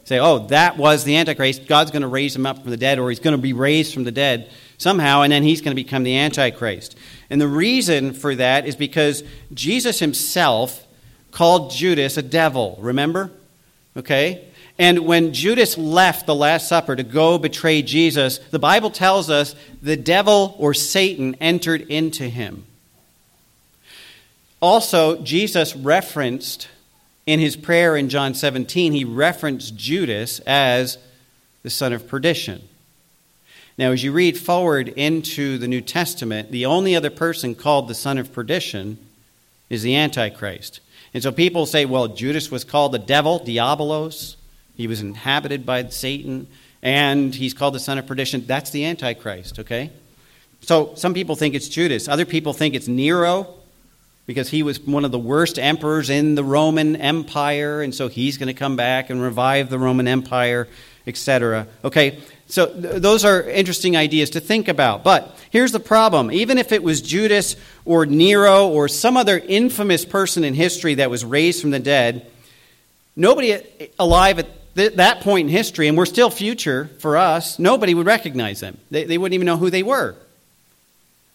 say, 0.07 0.19
oh, 0.19 0.39
that 0.47 0.77
was 0.77 1.03
the 1.03 1.17
Antichrist. 1.17 1.67
God's 1.67 1.91
going 1.91 2.01
to 2.01 2.07
raise 2.07 2.33
him 2.33 2.45
up 2.45 2.61
from 2.61 2.71
the 2.71 2.77
dead, 2.77 2.97
or 2.97 3.09
he's 3.09 3.19
going 3.19 3.35
to 3.35 3.41
be 3.41 3.51
raised 3.51 3.93
from 3.93 4.05
the 4.05 4.11
dead 4.11 4.49
somehow, 4.77 5.23
and 5.23 5.33
then 5.33 5.43
he's 5.43 5.59
going 5.59 5.75
to 5.75 5.83
become 5.83 6.03
the 6.03 6.17
Antichrist. 6.17 6.95
And 7.29 7.41
the 7.41 7.47
reason 7.47 8.13
for 8.13 8.33
that 8.35 8.65
is 8.65 8.77
because 8.77 9.21
Jesus 9.53 9.99
himself 9.99 10.87
called 11.31 11.71
Judas 11.71 12.15
a 12.15 12.21
devil, 12.21 12.77
remember? 12.79 13.31
Okay? 13.97 14.45
And 14.79 14.99
when 14.99 15.33
Judas 15.33 15.77
left 15.77 16.25
the 16.25 16.35
Last 16.35 16.69
Supper 16.69 16.95
to 16.95 17.03
go 17.03 17.37
betray 17.37 17.81
Jesus, 17.81 18.37
the 18.37 18.59
Bible 18.59 18.91
tells 18.91 19.29
us 19.29 19.55
the 19.81 19.97
devil 19.97 20.55
or 20.57 20.73
Satan 20.73 21.35
entered 21.41 21.81
into 21.81 22.29
him. 22.29 22.63
Also, 24.61 25.21
Jesus 25.21 25.75
referenced 25.75 26.69
in 27.27 27.39
his 27.39 27.57
prayer 27.57 27.95
in 27.95 28.09
John 28.09 28.33
17, 28.33 28.93
he 28.93 29.03
referenced 29.03 29.75
Judas 29.75 30.39
as 30.47 30.97
the 31.61 31.69
son 31.69 31.91
of 31.91 32.07
perdition. 32.07 32.63
Now, 33.77 33.91
as 33.91 34.03
you 34.03 34.11
read 34.13 34.37
forward 34.37 34.87
into 34.87 35.57
the 35.59 35.67
New 35.67 35.81
Testament, 35.81 36.51
the 36.51 36.65
only 36.65 36.95
other 36.95 37.11
person 37.11 37.53
called 37.53 37.87
the 37.87 37.93
son 37.93 38.17
of 38.17 38.33
perdition 38.33 38.97
is 39.69 39.83
the 39.83 39.95
Antichrist. 39.95 40.79
And 41.13 41.21
so 41.21 41.31
people 41.31 41.65
say, 41.65 41.85
well, 41.85 42.07
Judas 42.07 42.49
was 42.49 42.63
called 42.63 42.93
the 42.93 42.99
devil, 42.99 43.41
Diabolos. 43.41 44.35
He 44.75 44.87
was 44.87 45.01
inhabited 45.01 45.65
by 45.65 45.87
Satan, 45.89 46.47
and 46.81 47.35
he's 47.35 47.53
called 47.53 47.75
the 47.75 47.79
son 47.79 47.97
of 47.97 48.07
perdition. 48.07 48.45
That's 48.47 48.69
the 48.69 48.85
Antichrist, 48.85 49.59
okay? 49.59 49.91
So 50.61 50.93
some 50.95 51.13
people 51.13 51.35
think 51.35 51.55
it's 51.55 51.67
Judas. 51.67 52.07
Other 52.07 52.25
people 52.25 52.53
think 52.53 52.73
it's 52.73 52.87
Nero 52.87 53.53
because 54.27 54.49
he 54.49 54.61
was 54.61 54.79
one 54.81 55.05
of 55.05 55.11
the 55.11 55.17
worst 55.17 55.57
emperors 55.57 56.09
in 56.09 56.35
the 56.35 56.43
Roman 56.43 56.97
Empire, 56.97 57.81
and 57.81 57.95
so 57.95 58.09
he's 58.09 58.37
going 58.37 58.47
to 58.47 58.53
come 58.53 58.75
back 58.75 59.09
and 59.09 59.21
revive 59.21 59.69
the 59.69 59.79
Roman 59.79 60.07
Empire, 60.07 60.67
etc. 61.07 61.65
Okay, 61.83 62.19
so 62.47 62.65
th- 62.65 63.01
those 63.01 63.23
are 63.23 63.41
interesting 63.41 63.95
ideas 63.95 64.31
to 64.31 64.41
think 64.41 64.67
about. 64.67 65.03
But 65.03 65.33
here's 65.49 65.71
the 65.71 65.79
problem 65.79 66.29
even 66.31 66.57
if 66.57 66.73
it 66.73 66.83
was 66.83 67.01
Judas 67.01 67.55
or 67.85 68.05
Nero 68.05 68.67
or 68.67 68.89
some 68.89 69.15
other 69.15 69.39
infamous 69.39 70.03
person 70.03 70.43
in 70.43 70.53
history 70.53 70.95
that 70.95 71.09
was 71.09 71.23
raised 71.23 71.61
from 71.61 71.71
the 71.71 71.79
dead, 71.79 72.27
nobody 73.15 73.53
eh, 73.53 73.87
alive 73.97 74.39
at 74.39 74.75
th- 74.75 74.95
that 74.95 75.21
point 75.21 75.47
in 75.47 75.55
history, 75.55 75.87
and 75.87 75.97
we're 75.97 76.05
still 76.05 76.29
future 76.29 76.89
for 76.99 77.15
us, 77.15 77.59
nobody 77.59 77.93
would 77.93 78.05
recognize 78.05 78.59
them. 78.59 78.77
They, 78.91 79.05
they 79.05 79.17
wouldn't 79.17 79.35
even 79.35 79.45
know 79.45 79.57
who 79.57 79.69
they 79.69 79.83
were. 79.83 80.15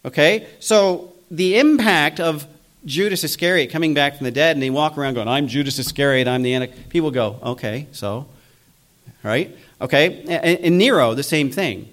Okay? 0.04 0.46
So 0.60 1.14
the 1.30 1.58
impact 1.58 2.20
of 2.20 2.46
Judas 2.84 3.22
Iscariot 3.22 3.70
coming 3.70 3.94
back 3.94 4.16
from 4.16 4.24
the 4.24 4.30
dead, 4.30 4.56
and 4.56 4.62
they 4.62 4.70
walk 4.70 4.98
around 4.98 5.14
going, 5.14 5.28
I'm 5.28 5.46
Judas 5.46 5.78
Iscariot, 5.78 6.26
I'm 6.26 6.42
the 6.42 6.54
Antichrist. 6.54 6.88
People 6.88 7.10
go, 7.10 7.38
okay, 7.42 7.86
so, 7.92 8.26
right? 9.22 9.56
Okay, 9.80 10.22
and, 10.22 10.60
and 10.60 10.78
Nero, 10.78 11.14
the 11.14 11.22
same 11.22 11.50
thing. 11.50 11.88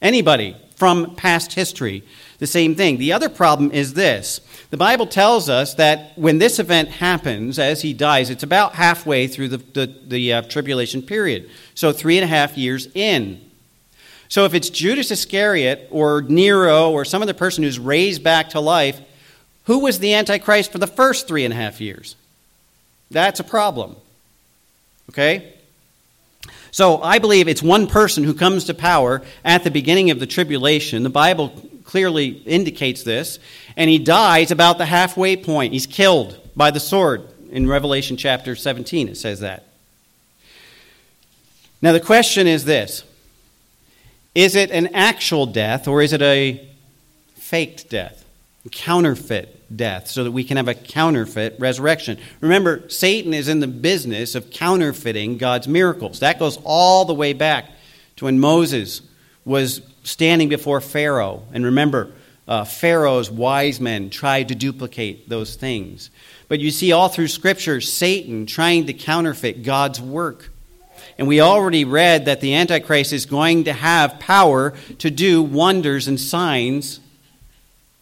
Anybody 0.00 0.56
from 0.76 1.14
past 1.14 1.52
history, 1.52 2.02
the 2.38 2.46
same 2.46 2.74
thing. 2.74 2.96
The 2.96 3.12
other 3.12 3.28
problem 3.28 3.70
is 3.70 3.94
this 3.94 4.40
the 4.70 4.76
Bible 4.76 5.06
tells 5.06 5.48
us 5.48 5.74
that 5.74 6.16
when 6.16 6.38
this 6.38 6.58
event 6.58 6.88
happens, 6.88 7.58
as 7.58 7.82
he 7.82 7.92
dies, 7.92 8.30
it's 8.30 8.44
about 8.44 8.74
halfway 8.74 9.26
through 9.26 9.48
the, 9.48 9.58
the, 9.58 9.94
the 10.06 10.32
uh, 10.32 10.42
tribulation 10.42 11.02
period. 11.02 11.50
So, 11.74 11.92
three 11.92 12.16
and 12.16 12.24
a 12.24 12.28
half 12.28 12.56
years 12.56 12.88
in. 12.94 13.40
So, 14.28 14.44
if 14.44 14.54
it's 14.54 14.70
Judas 14.70 15.10
Iscariot 15.10 15.88
or 15.90 16.22
Nero 16.22 16.90
or 16.90 17.04
some 17.04 17.20
other 17.20 17.34
person 17.34 17.64
who's 17.64 17.78
raised 17.80 18.22
back 18.22 18.50
to 18.50 18.60
life, 18.60 19.00
who 19.70 19.78
was 19.78 20.00
the 20.00 20.14
Antichrist 20.14 20.72
for 20.72 20.78
the 20.78 20.86
first 20.88 21.28
three 21.28 21.44
and 21.44 21.54
a 21.54 21.56
half 21.56 21.80
years? 21.80 22.16
That's 23.08 23.38
a 23.38 23.44
problem. 23.44 23.94
Okay? 25.10 25.54
So 26.72 27.00
I 27.00 27.20
believe 27.20 27.46
it's 27.46 27.62
one 27.62 27.86
person 27.86 28.24
who 28.24 28.34
comes 28.34 28.64
to 28.64 28.74
power 28.74 29.22
at 29.44 29.62
the 29.62 29.70
beginning 29.70 30.10
of 30.10 30.18
the 30.18 30.26
tribulation. 30.26 31.04
The 31.04 31.08
Bible 31.08 31.50
clearly 31.84 32.30
indicates 32.30 33.04
this. 33.04 33.38
And 33.76 33.88
he 33.88 34.00
dies 34.00 34.50
about 34.50 34.78
the 34.78 34.86
halfway 34.86 35.36
point. 35.36 35.72
He's 35.72 35.86
killed 35.86 36.40
by 36.56 36.72
the 36.72 36.80
sword. 36.80 37.28
In 37.52 37.68
Revelation 37.68 38.16
chapter 38.16 38.56
17, 38.56 39.06
it 39.06 39.18
says 39.18 39.38
that. 39.38 39.66
Now, 41.80 41.92
the 41.92 42.00
question 42.00 42.48
is 42.48 42.64
this 42.64 43.04
Is 44.34 44.56
it 44.56 44.72
an 44.72 44.88
actual 44.96 45.46
death 45.46 45.86
or 45.86 46.02
is 46.02 46.12
it 46.12 46.22
a 46.22 46.68
faked 47.36 47.88
death? 47.88 48.24
counterfeit 48.70 49.59
death 49.74 50.08
so 50.08 50.24
that 50.24 50.32
we 50.32 50.44
can 50.44 50.56
have 50.56 50.68
a 50.68 50.74
counterfeit 50.74 51.56
resurrection. 51.58 52.18
Remember, 52.40 52.88
Satan 52.88 53.32
is 53.34 53.48
in 53.48 53.60
the 53.60 53.66
business 53.66 54.34
of 54.34 54.50
counterfeiting 54.50 55.38
God's 55.38 55.68
miracles. 55.68 56.20
That 56.20 56.38
goes 56.38 56.58
all 56.64 57.04
the 57.04 57.14
way 57.14 57.32
back 57.32 57.70
to 58.16 58.24
when 58.24 58.40
Moses 58.40 59.02
was 59.44 59.82
standing 60.02 60.48
before 60.48 60.80
Pharaoh. 60.80 61.42
And 61.52 61.64
remember, 61.64 62.12
uh, 62.48 62.64
Pharaoh's 62.64 63.30
wise 63.30 63.80
men 63.80 64.10
tried 64.10 64.48
to 64.48 64.54
duplicate 64.54 65.28
those 65.28 65.54
things. 65.54 66.10
But 66.48 66.58
you 66.58 66.70
see 66.70 66.92
all 66.92 67.08
through 67.08 67.28
Scripture 67.28 67.80
Satan 67.80 68.46
trying 68.46 68.86
to 68.86 68.92
counterfeit 68.92 69.62
God's 69.62 70.00
work. 70.00 70.50
And 71.16 71.28
we 71.28 71.40
already 71.40 71.84
read 71.84 72.24
that 72.24 72.40
the 72.40 72.54
Antichrist 72.54 73.12
is 73.12 73.26
going 73.26 73.64
to 73.64 73.72
have 73.72 74.18
power 74.18 74.74
to 74.98 75.10
do 75.10 75.42
wonders 75.42 76.08
and 76.08 76.18
signs 76.18 76.98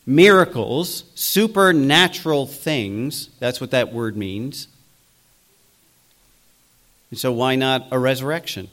miracles, 0.08 1.04
supernatural 1.14 2.46
things. 2.46 3.28
That's 3.40 3.60
what 3.60 3.72
that 3.72 3.92
word 3.92 4.16
means. 4.16 4.66
And 7.10 7.18
so, 7.18 7.30
why 7.30 7.56
not 7.56 7.86
a 7.92 7.98
resurrection? 7.98 8.70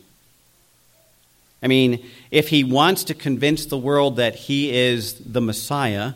I 1.61 1.67
mean, 1.67 2.05
if 2.31 2.49
he 2.49 2.63
wants 2.63 3.03
to 3.05 3.13
convince 3.13 3.65
the 3.65 3.77
world 3.77 4.15
that 4.15 4.35
he 4.35 4.73
is 4.73 5.15
the 5.19 5.41
Messiah, 5.41 6.13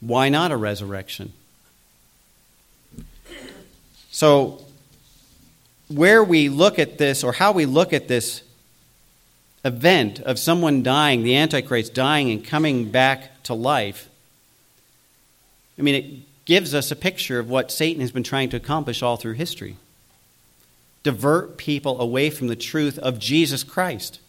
why 0.00 0.28
not 0.28 0.50
a 0.50 0.56
resurrection? 0.56 1.32
So, 4.10 4.64
where 5.88 6.24
we 6.24 6.48
look 6.48 6.80
at 6.80 6.98
this, 6.98 7.22
or 7.22 7.32
how 7.32 7.52
we 7.52 7.66
look 7.66 7.92
at 7.92 8.08
this 8.08 8.42
event 9.64 10.20
of 10.20 10.38
someone 10.38 10.82
dying, 10.82 11.22
the 11.22 11.36
Antichrist 11.36 11.94
dying 11.94 12.30
and 12.30 12.44
coming 12.44 12.90
back 12.90 13.42
to 13.44 13.54
life, 13.54 14.08
I 15.78 15.82
mean, 15.82 15.94
it 15.94 16.44
gives 16.44 16.74
us 16.74 16.90
a 16.90 16.96
picture 16.96 17.38
of 17.38 17.48
what 17.48 17.70
Satan 17.70 18.00
has 18.00 18.12
been 18.12 18.22
trying 18.22 18.50
to 18.50 18.56
accomplish 18.56 19.02
all 19.02 19.16
through 19.16 19.34
history 19.34 19.76
divert 21.02 21.56
people 21.56 22.00
away 22.00 22.30
from 22.30 22.46
the 22.46 22.54
truth 22.54 22.96
of 22.98 23.18
Jesus 23.18 23.64
Christ. 23.64 24.20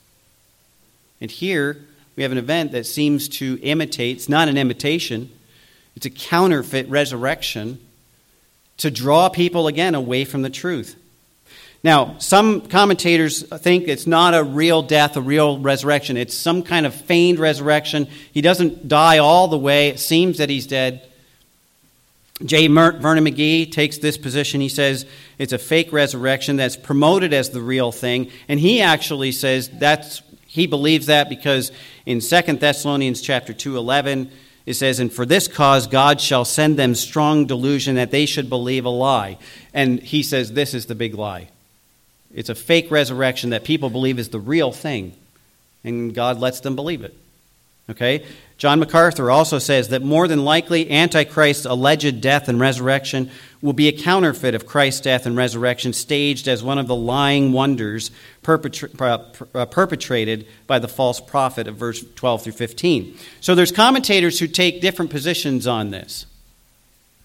And 1.22 1.30
here 1.30 1.86
we 2.16 2.24
have 2.24 2.32
an 2.32 2.38
event 2.38 2.72
that 2.72 2.86
seems 2.86 3.28
to 3.30 3.60
imitate, 3.62 4.18
it's 4.18 4.30
not 4.30 4.48
an 4.48 4.58
imitation, 4.58 5.30
it's 5.96 6.06
a 6.06 6.10
counterfeit 6.10 6.90
resurrection 6.90 7.80
to 8.78 8.90
draw 8.90 9.30
people 9.30 9.68
again 9.68 9.94
away 9.94 10.26
from 10.26 10.42
the 10.42 10.50
truth. 10.50 10.96
Now, 11.84 12.16
some 12.20 12.62
commentators 12.62 13.44
think 13.44 13.90
it's 13.90 14.08
not 14.08 14.34
a 14.34 14.44
real 14.44 14.82
death, 14.82 15.18
a 15.18 15.22
real 15.22 15.60
resurrection. 15.60 16.16
It's 16.16 16.34
some 16.34 16.64
kind 16.64 16.86
of 16.86 16.96
feigned 16.96 17.40
resurrection. 17.40 18.08
He 18.32 18.42
doesn't 18.42 18.88
die 18.88 19.18
all 19.18 19.50
the 19.50 19.58
way. 19.58 19.90
It 19.90 20.00
seems 20.00 20.38
that 20.38 20.50
he's 20.50 20.66
dead. 20.66 21.10
J. 22.46 22.68
Vernon 22.68 23.26
McGee 23.26 23.70
takes 23.72 23.98
this 23.98 24.18
position. 24.18 24.62
He 24.62 24.70
says 24.70 25.06
it's 25.38 25.54
a 25.54 25.58
fake 25.58 25.92
resurrection 25.92 26.56
that's 26.56 26.78
promoted 26.78 27.34
as 27.34 27.50
the 27.50 27.62
real 27.62 27.92
thing. 27.92 28.32
And 28.48 28.60
he 28.60 28.82
actually 28.82 29.34
says 29.34 29.70
that's 29.70 30.22
he 30.48 30.68
believes 30.68 31.08
that 31.08 31.30
because 31.30 31.72
in 32.06 32.20
2 32.20 32.42
Thessalonians 32.58 33.22
chapter 33.22 33.54
2, 33.54 33.76
11, 33.76 34.30
it 34.68 34.76
says, 34.76 35.00
And 35.00 35.12
for 35.12 35.26
this 35.26 35.48
cause 35.48 35.88
God 35.88 36.22
shall 36.22 36.46
send 36.46 36.78
them 36.78 36.94
strong 36.94 37.48
delusion 37.48 37.96
that 37.96 38.12
they 38.12 38.28
should 38.28 38.50
believe 38.50 38.86
a 38.86 38.90
lie. 38.90 39.40
And 39.74 40.00
he 40.00 40.22
says 40.22 40.54
this 40.54 40.76
is 40.76 40.86
the 40.86 40.96
big 40.96 41.16
lie. 41.16 41.50
It's 42.34 42.50
a 42.50 42.56
fake 42.56 42.90
resurrection 42.90 43.52
that 43.52 43.64
people 43.64 43.90
believe 43.90 44.20
is 44.20 44.30
the 44.30 44.40
real 44.40 44.72
thing, 44.72 45.14
and 45.84 46.14
God 46.14 46.40
lets 46.40 46.60
them 46.62 46.76
believe 46.76 47.04
it. 47.04 47.16
Okay? 47.90 48.26
John 48.58 48.80
MacArthur 48.80 49.30
also 49.30 49.60
says 49.60 49.90
that 49.90 50.02
more 50.02 50.28
than 50.28 50.46
likely, 50.46 50.90
Antichrist's 50.90 51.66
alleged 51.66 52.22
death 52.22 52.48
and 52.48 52.60
resurrection 52.60 53.30
will 53.62 53.74
be 53.74 53.90
a 53.90 53.92
counterfeit 53.92 54.56
of 54.56 54.66
Christ's 54.66 55.02
death 55.02 55.26
and 55.26 55.36
resurrection, 55.36 55.92
staged 55.92 56.48
as 56.48 56.64
one 56.64 56.78
of 56.78 56.88
the 56.88 56.96
lying 56.96 57.52
wonders 57.52 58.10
perpetra- 58.42 59.48
uh, 59.54 59.66
perpetrated 59.66 60.48
by 60.66 60.80
the 60.80 60.88
false 60.88 61.20
prophet 61.20 61.68
of 61.68 61.76
verse 61.76 62.04
12 62.16 62.44
through 62.44 62.54
15. 62.54 63.18
So 63.42 63.54
there's 63.54 63.72
commentators 63.72 64.40
who 64.40 64.48
take 64.48 64.80
different 64.80 65.12
positions 65.12 65.68
on 65.68 65.92
this. 65.92 66.26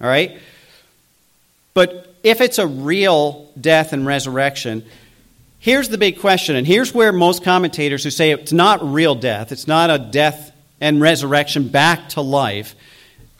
All 0.01 0.09
right? 0.09 0.41
But 1.73 2.17
if 2.25 2.41
it's 2.41 2.59
a 2.59 2.67
real 2.67 3.49
death 3.61 3.93
and 3.93 4.05
resurrection, 4.05 4.85
here's 5.59 5.89
the 5.89 5.99
big 5.99 6.21
question, 6.21 6.57
and 6.57 6.67
here's 6.67 6.95
where 6.95 7.13
most 7.13 7.45
commentators 7.45 8.05
who 8.05 8.11
say 8.11 8.31
it's 8.31 8.53
not 8.53 8.83
real 8.83 9.15
death, 9.15 9.53
it's 9.53 9.67
not 9.67 9.91
a 9.91 9.99
death 9.99 10.53
and 10.81 11.01
resurrection 11.01 11.69
back 11.69 12.09
to 12.11 12.21
life, 12.21 12.75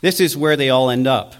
this 0.01 0.19
is 0.19 0.37
where 0.37 0.55
they 0.55 0.69
all 0.69 0.89
end 0.89 1.07
up. 1.07 1.35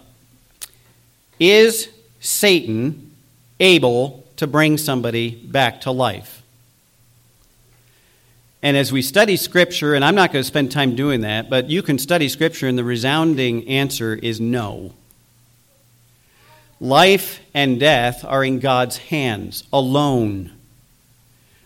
Is 1.39 1.89
Satan 2.19 3.15
able 3.59 4.25
to 4.37 4.47
bring 4.47 4.77
somebody 4.77 5.35
back 5.35 5.81
to 5.81 5.91
life? 5.91 6.41
And 8.61 8.75
as 8.75 8.91
we 8.91 9.01
study 9.01 9.37
Scripture, 9.37 9.93
and 9.93 10.03
I'm 10.03 10.15
not 10.15 10.33
going 10.33 10.43
to 10.43 10.47
spend 10.47 10.71
time 10.71 10.95
doing 10.95 11.21
that, 11.21 11.49
but 11.49 11.69
you 11.69 11.81
can 11.81 11.97
study 11.97 12.27
Scripture, 12.27 12.67
and 12.67 12.77
the 12.77 12.83
resounding 12.83 13.65
answer 13.69 14.15
is 14.15 14.41
no. 14.41 14.93
Life 16.81 17.39
and 17.53 17.79
death 17.79 18.25
are 18.25 18.43
in 18.43 18.59
God's 18.59 18.97
hands 18.97 19.63
alone. 19.71 20.51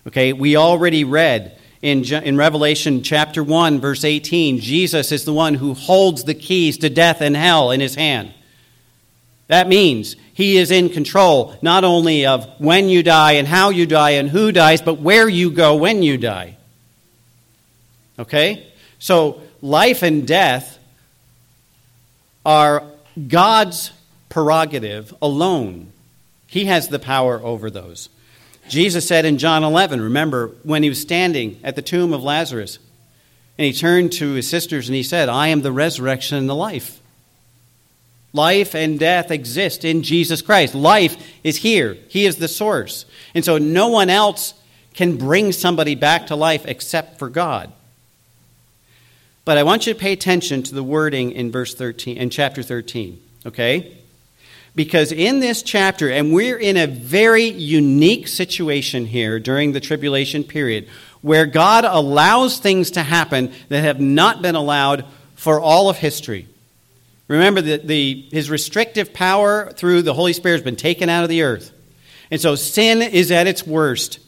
Okay, 0.08 0.34
we 0.34 0.58
already 0.58 1.04
read 1.04 1.58
in, 1.82 2.04
in 2.06 2.38
Revelation 2.38 3.04
chapter 3.04 3.44
1, 3.44 3.82
verse 3.82 4.04
18, 4.04 4.60
Jesus 4.60 5.12
is 5.12 5.26
the 5.26 5.34
one 5.34 5.54
who 5.54 5.74
holds 5.74 6.24
the 6.24 6.34
keys 6.34 6.78
to 6.80 6.90
death 6.90 7.22
and 7.22 7.36
hell 7.36 7.72
in 7.72 7.82
his 7.82 7.96
hand. 7.96 8.34
That 9.48 9.68
means 9.68 10.16
he 10.34 10.58
is 10.58 10.72
in 10.72 10.90
control 10.90 11.56
not 11.62 11.84
only 11.84 12.26
of 12.26 12.48
when 12.58 12.88
you 12.88 13.04
die 13.04 13.34
and 13.34 13.48
how 13.48 13.70
you 13.70 13.86
die 13.86 14.12
and 14.12 14.30
who 14.30 14.52
dies, 14.52 14.82
but 14.82 15.00
where 15.00 15.28
you 15.28 15.52
go 15.52 15.76
when 15.76 16.04
you 16.04 16.18
die. 16.18 16.56
Okay? 18.18 18.66
So 19.00 19.42
life 19.62 20.04
and 20.04 20.26
death 20.26 20.80
are 22.46 22.84
God's 23.28 23.92
prerogative 24.30 25.14
alone. 25.22 25.92
He 26.48 26.66
has 26.66 26.88
the 26.88 27.00
power 27.00 27.42
over 27.42 27.70
those. 27.70 28.10
Jesus 28.74 29.08
said 29.08 29.24
in 29.24 29.38
John 29.38 29.64
11, 29.64 30.02
remember, 30.02 30.48
when 30.64 30.82
he 30.82 30.90
was 30.90 31.00
standing 31.00 31.60
at 31.64 31.76
the 31.76 31.84
tomb 31.84 32.12
of 32.12 32.24
Lazarus, 32.24 32.80
and 33.56 33.68
he 33.68 33.72
turned 33.72 34.14
to 34.14 34.32
his 34.32 34.50
sisters 34.50 34.90
and 34.90 34.96
he 34.96 35.04
said, 35.04 35.30
I 35.30 35.50
am 35.50 35.62
the 35.62 35.72
resurrection 35.72 36.40
and 36.40 36.50
the 36.50 36.56
life. 36.56 37.00
Life 38.34 38.74
and 38.74 38.98
death 38.98 39.30
exist 39.30 39.86
in 39.86 40.02
Jesus 40.02 40.42
Christ. 40.42 40.74
Life 40.74 41.18
is 41.44 41.58
here, 41.58 41.98
He 42.10 42.26
is 42.26 42.38
the 42.38 42.48
source. 42.48 43.06
And 43.36 43.46
so 43.46 43.60
no 43.60 43.90
one 43.90 44.10
else 44.10 44.56
can 44.96 45.18
bring 45.18 45.52
somebody 45.52 45.94
back 45.94 46.28
to 46.28 46.36
life 46.36 46.66
except 46.66 47.20
for 47.20 47.30
God. 47.30 47.72
But 49.46 49.60
I 49.60 49.64
want 49.64 49.86
you 49.86 49.94
to 49.94 50.00
pay 50.00 50.14
attention 50.14 50.64
to 50.64 50.74
the 50.74 50.84
wording 50.84 51.32
in 51.32 51.52
verse 51.52 51.76
13 51.76 52.18
in 52.18 52.32
chapter 52.32 52.64
13, 52.64 53.22
okay? 53.46 54.03
Because 54.76 55.12
in 55.12 55.40
this 55.40 55.62
chapter, 55.62 56.10
and 56.10 56.34
we're 56.34 56.58
in 56.58 56.78
a 56.78 56.88
very 56.88 57.46
unique 57.46 58.28
situation 58.28 59.06
here 59.06 59.40
during 59.40 59.72
the 59.72 59.80
tribulation 59.80 60.44
period, 60.44 60.88
where 61.22 61.46
God 61.46 61.86
allows 61.86 62.58
things 62.58 62.92
to 62.92 63.04
happen 63.04 63.54
that 63.70 63.84
have 63.84 64.02
not 64.02 64.42
been 64.42 64.56
allowed 64.56 65.06
for 65.36 65.60
all 65.60 65.90
of 65.90 65.98
history. 65.98 66.48
Remember 67.28 67.62
that 67.62 67.88
the, 67.88 68.28
his 68.32 68.50
restrictive 68.50 69.14
power 69.14 69.72
through 69.72 70.02
the 70.02 70.14
Holy 70.14 70.34
Spirit 70.34 70.56
has 70.56 70.64
been 70.64 70.76
taken 70.76 71.08
out 71.08 71.24
of 71.24 71.30
the 71.30 71.44
earth. 71.44 71.72
And 72.32 72.42
so 72.42 72.56
sin 72.56 73.02
is 73.02 73.32
at 73.32 73.48
its 73.48 73.66
worst. 73.66 74.20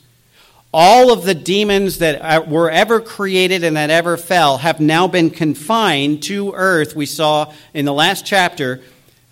All 0.73 1.11
of 1.11 1.23
the 1.23 1.33
demons 1.33 1.99
that 1.99 2.21
uh, 2.21 2.43
were 2.45 2.69
ever 2.69 2.99
created 2.99 3.63
and 3.63 3.77
that 3.77 3.89
ever 3.89 4.17
fell 4.17 4.57
have 4.57 4.79
now 4.79 5.07
been 5.07 5.29
confined 5.29 6.23
to 6.23 6.53
earth, 6.53 6.95
we 6.95 7.05
saw 7.05 7.53
in 7.73 7.85
the 7.85 7.93
last 7.93 8.25
chapter, 8.25 8.81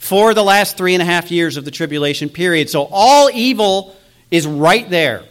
for 0.04 0.34
the 0.34 0.44
last 0.44 0.76
three 0.76 0.94
and 0.94 1.02
a 1.02 1.06
half 1.06 1.32
years 1.32 1.56
of 1.56 1.64
the 1.64 1.72
tribulation 1.72 2.28
period. 2.28 2.70
So 2.70 2.90
all 2.92 3.30
evil 3.34 3.96
is 4.30 4.46
right 4.46 4.88
there. 4.90 5.24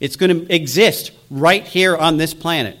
It's 0.00 0.16
going 0.16 0.44
to 0.44 0.52
exist 0.52 1.12
right 1.30 1.64
here 1.64 1.96
on 1.96 2.16
this 2.16 2.34
planet. 2.34 2.76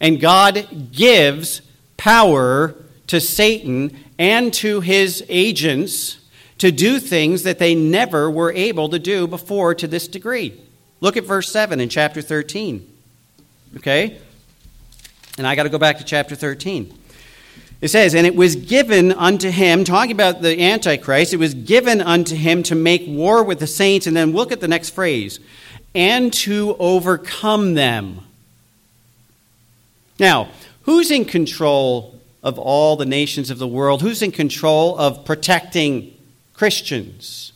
And 0.00 0.20
God 0.20 0.90
gives 0.92 1.62
power 1.96 2.74
to 3.06 3.22
Satan 3.22 3.96
and 4.18 4.52
to 4.52 4.82
his 4.82 5.24
agents 5.30 6.18
to 6.58 6.70
do 6.70 6.98
things 6.98 7.44
that 7.44 7.58
they 7.58 7.74
never 7.74 8.30
were 8.30 8.52
able 8.52 8.90
to 8.90 8.98
do 8.98 9.26
before 9.26 9.74
to 9.76 9.88
this 9.88 10.08
degree. 10.08 10.60
Look 11.00 11.16
at 11.16 11.24
verse 11.24 11.50
7 11.50 11.80
in 11.80 11.88
chapter 11.88 12.20
13. 12.20 12.86
Okay? 13.78 14.18
And 15.38 15.46
I 15.46 15.54
got 15.54 15.62
to 15.62 15.70
go 15.70 15.78
back 15.78 15.96
to 15.98 16.04
chapter 16.04 16.34
13. 16.34 16.98
It 17.84 17.90
says, 17.90 18.14
And 18.14 18.26
it 18.26 18.34
was 18.34 18.56
given 18.56 19.12
unto 19.12 19.50
him, 19.50 19.84
talking 19.84 20.12
about 20.12 20.40
the 20.40 20.58
Antichrist, 20.58 21.34
it 21.34 21.36
was 21.36 21.52
given 21.52 22.00
unto 22.00 22.34
him 22.34 22.62
to 22.62 22.74
make 22.74 23.04
war 23.06 23.44
with 23.44 23.58
the 23.58 23.66
saints. 23.66 24.06
And 24.06 24.16
then 24.16 24.32
look 24.32 24.52
at 24.52 24.60
the 24.60 24.68
next 24.68 24.88
phrase 24.88 25.38
and 25.94 26.32
to 26.32 26.76
overcome 26.78 27.74
them. 27.74 28.20
Now, 30.18 30.48
who's 30.84 31.10
in 31.10 31.26
control 31.26 32.18
of 32.42 32.58
all 32.58 32.96
the 32.96 33.04
nations 33.04 33.50
of 33.50 33.58
the 33.58 33.68
world? 33.68 34.00
Who's 34.00 34.22
in 34.22 34.32
control 34.32 34.96
of 34.96 35.26
protecting 35.26 36.16
Christians, 36.54 37.52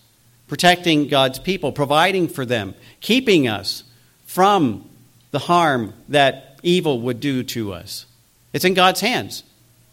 protecting 0.47 1.09
God's 1.09 1.39
people, 1.39 1.73
providing 1.73 2.29
for 2.29 2.45
them, 2.45 2.75
keeping 3.01 3.49
us 3.49 3.83
from 4.27 4.91
the 5.31 5.39
harm 5.39 5.95
that 6.11 6.61
evil 6.63 7.01
would 7.01 7.19
do 7.19 7.43
to 7.45 7.73
us? 7.73 8.05
It's 8.53 8.67
in 8.67 8.75
God's 8.75 9.01
hands. 9.01 9.43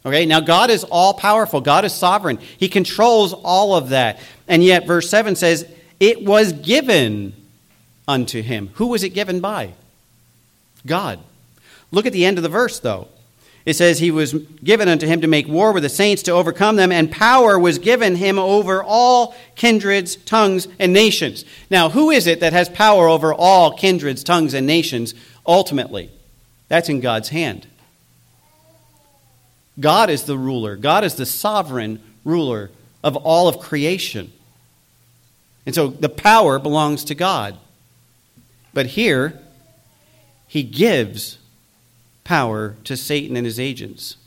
Okay, 0.05 0.25
now 0.27 0.39
God 0.39 0.69
is 0.69 0.83
all 0.83 1.15
powerful, 1.15 1.61
God 1.61 1.83
is 1.83 1.93
sovereign. 1.93 2.37
He 2.37 2.69
controls 2.69 3.33
all 3.33 3.75
of 3.75 3.89
that. 3.89 4.19
And 4.47 4.63
yet, 4.63 4.85
verse 4.85 5.09
7 5.09 5.35
says, 5.35 5.67
It 5.99 6.23
was 6.23 6.53
given 6.53 7.33
unto 8.07 8.43
him. 8.43 8.69
Who 8.75 8.87
was 8.87 9.03
it 9.03 9.09
given 9.09 9.39
by? 9.39 9.73
God. 10.85 11.19
Look 11.91 12.05
at 12.05 12.13
the 12.13 12.25
end 12.25 12.37
of 12.37 12.43
the 12.43 12.49
verse, 12.49 12.79
though. 12.79 13.07
It 13.65 13.75
says, 13.75 13.97
He 13.97 14.11
was 14.11 14.33
given 14.33 14.87
unto 14.87 15.07
him 15.07 15.21
to 15.21 15.27
make 15.27 15.47
war 15.47 15.71
with 15.71 15.81
the 15.81 15.89
saints 15.89 16.21
to 16.23 16.31
overcome 16.31 16.75
them, 16.75 16.91
and 16.91 17.11
power 17.11 17.57
was 17.57 17.79
given 17.79 18.15
him 18.15 18.37
over 18.37 18.83
all 18.83 19.35
kindreds, 19.55 20.17
tongues, 20.17 20.67
and 20.77 20.93
nations. 20.93 21.45
Now, 21.71 21.89
who 21.89 22.11
is 22.11 22.27
it 22.27 22.41
that 22.41 22.53
has 22.53 22.69
power 22.69 23.07
over 23.07 23.33
all 23.33 23.75
kindreds, 23.75 24.23
tongues, 24.23 24.53
and 24.53 24.67
nations 24.67 25.15
ultimately? 25.47 26.11
That's 26.67 26.89
in 26.89 26.99
God's 26.99 27.29
hand. 27.29 27.65
God 29.79 30.09
is 30.09 30.23
the 30.23 30.37
ruler, 30.37 30.75
God 30.75 31.03
is 31.03 31.15
the 31.15 31.25
sovereign 31.25 32.01
ruler 32.23 32.71
of 33.03 33.15
all 33.17 33.47
of 33.47 33.59
creation. 33.59 34.31
And 35.65 35.73
so 35.73 35.87
the 35.87 36.09
power 36.09 36.59
belongs 36.59 37.03
to 37.05 37.15
God. 37.15 37.57
But 38.73 38.87
here, 38.87 39.39
he 40.47 40.63
gives 40.63 41.37
power 42.23 42.75
to 42.83 42.95
Satan 42.95 43.35
and 43.35 43.45
his 43.45 43.59
agents 43.59 44.17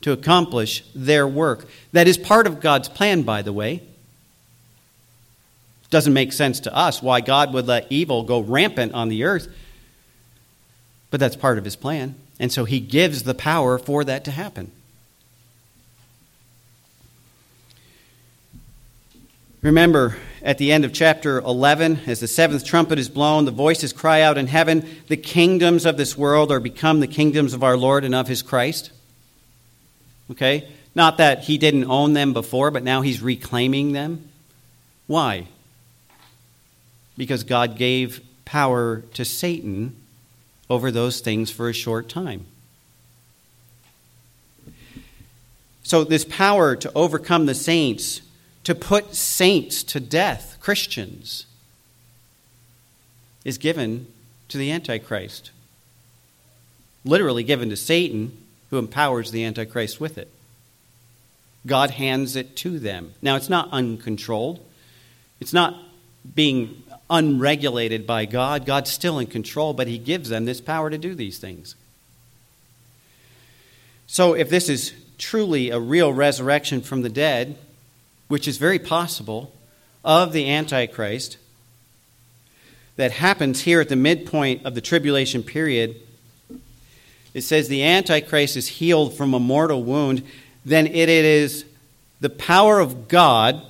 to 0.00 0.12
accomplish 0.12 0.84
their 0.94 1.26
work. 1.28 1.66
That 1.92 2.08
is 2.08 2.16
part 2.16 2.46
of 2.46 2.60
God's 2.60 2.88
plan, 2.88 3.22
by 3.22 3.42
the 3.42 3.52
way. 3.52 3.82
Doesn't 5.90 6.12
make 6.12 6.32
sense 6.32 6.60
to 6.60 6.74
us 6.74 7.02
why 7.02 7.20
God 7.20 7.52
would 7.52 7.66
let 7.66 7.90
evil 7.90 8.22
go 8.22 8.40
rampant 8.40 8.94
on 8.94 9.08
the 9.08 9.24
earth. 9.24 9.48
But 11.10 11.18
that's 11.18 11.36
part 11.36 11.58
of 11.58 11.64
his 11.64 11.74
plan. 11.74 12.14
And 12.38 12.52
so 12.52 12.64
he 12.64 12.78
gives 12.80 13.24
the 13.24 13.34
power 13.34 13.76
for 13.76 14.04
that 14.04 14.24
to 14.24 14.30
happen. 14.30 14.70
Remember, 19.62 20.16
at 20.42 20.56
the 20.56 20.72
end 20.72 20.86
of 20.86 20.92
chapter 20.92 21.38
11, 21.38 22.00
as 22.06 22.20
the 22.20 22.28
seventh 22.28 22.64
trumpet 22.64 22.98
is 22.98 23.10
blown, 23.10 23.44
the 23.44 23.50
voices 23.50 23.92
cry 23.92 24.22
out 24.22 24.38
in 24.38 24.46
heaven, 24.46 24.88
The 25.08 25.18
kingdoms 25.18 25.84
of 25.84 25.98
this 25.98 26.16
world 26.16 26.50
are 26.50 26.60
become 26.60 27.00
the 27.00 27.06
kingdoms 27.06 27.52
of 27.52 27.62
our 27.62 27.76
Lord 27.76 28.04
and 28.04 28.14
of 28.14 28.26
his 28.26 28.40
Christ. 28.40 28.90
Okay? 30.30 30.66
Not 30.94 31.18
that 31.18 31.44
he 31.44 31.58
didn't 31.58 31.90
own 31.90 32.14
them 32.14 32.32
before, 32.32 32.70
but 32.70 32.82
now 32.82 33.02
he's 33.02 33.20
reclaiming 33.20 33.92
them. 33.92 34.30
Why? 35.06 35.46
Because 37.18 37.44
God 37.44 37.76
gave 37.76 38.22
power 38.46 39.02
to 39.12 39.26
Satan 39.26 39.94
over 40.70 40.90
those 40.90 41.20
things 41.20 41.50
for 41.50 41.68
a 41.68 41.74
short 41.74 42.08
time. 42.08 42.46
So, 45.82 46.04
this 46.04 46.24
power 46.24 46.76
to 46.76 46.92
overcome 46.94 47.46
the 47.46 47.54
saints 47.54 48.22
to 48.70 48.74
put 48.76 49.16
saints 49.16 49.82
to 49.82 49.98
death, 49.98 50.56
Christians, 50.60 51.44
is 53.44 53.58
given 53.58 54.06
to 54.46 54.58
the 54.58 54.70
Antichrist. 54.70 55.50
Literally 57.04 57.42
given 57.42 57.68
to 57.70 57.76
Satan, 57.76 58.30
who 58.70 58.78
empowers 58.78 59.32
the 59.32 59.44
Antichrist 59.44 60.00
with 60.00 60.16
it. 60.18 60.30
God 61.66 61.90
hands 61.90 62.36
it 62.36 62.54
to 62.58 62.78
them. 62.78 63.12
Now, 63.20 63.34
it's 63.34 63.48
not 63.48 63.70
uncontrolled, 63.72 64.64
it's 65.40 65.52
not 65.52 65.76
being 66.36 66.84
unregulated 67.10 68.06
by 68.06 68.24
God. 68.24 68.66
God's 68.66 68.92
still 68.92 69.18
in 69.18 69.26
control, 69.26 69.72
but 69.72 69.88
He 69.88 69.98
gives 69.98 70.28
them 70.28 70.44
this 70.44 70.60
power 70.60 70.90
to 70.90 70.96
do 70.96 71.16
these 71.16 71.38
things. 71.38 71.74
So, 74.06 74.34
if 74.34 74.48
this 74.48 74.68
is 74.68 74.92
truly 75.18 75.70
a 75.70 75.80
real 75.80 76.12
resurrection 76.12 76.82
from 76.82 77.02
the 77.02 77.08
dead, 77.08 77.58
which 78.30 78.46
is 78.46 78.58
very 78.58 78.78
possible, 78.78 79.52
of 80.04 80.32
the 80.32 80.48
Antichrist 80.48 81.36
that 82.94 83.10
happens 83.10 83.62
here 83.62 83.80
at 83.80 83.88
the 83.88 83.96
midpoint 83.96 84.64
of 84.64 84.76
the 84.76 84.80
tribulation 84.80 85.42
period. 85.42 85.96
It 87.34 87.40
says 87.40 87.66
the 87.66 87.82
Antichrist 87.82 88.56
is 88.56 88.68
healed 88.68 89.16
from 89.16 89.34
a 89.34 89.40
mortal 89.40 89.82
wound, 89.82 90.22
then 90.64 90.86
it 90.86 91.08
is 91.08 91.64
the 92.20 92.30
power 92.30 92.78
of 92.78 93.08
God 93.08 93.62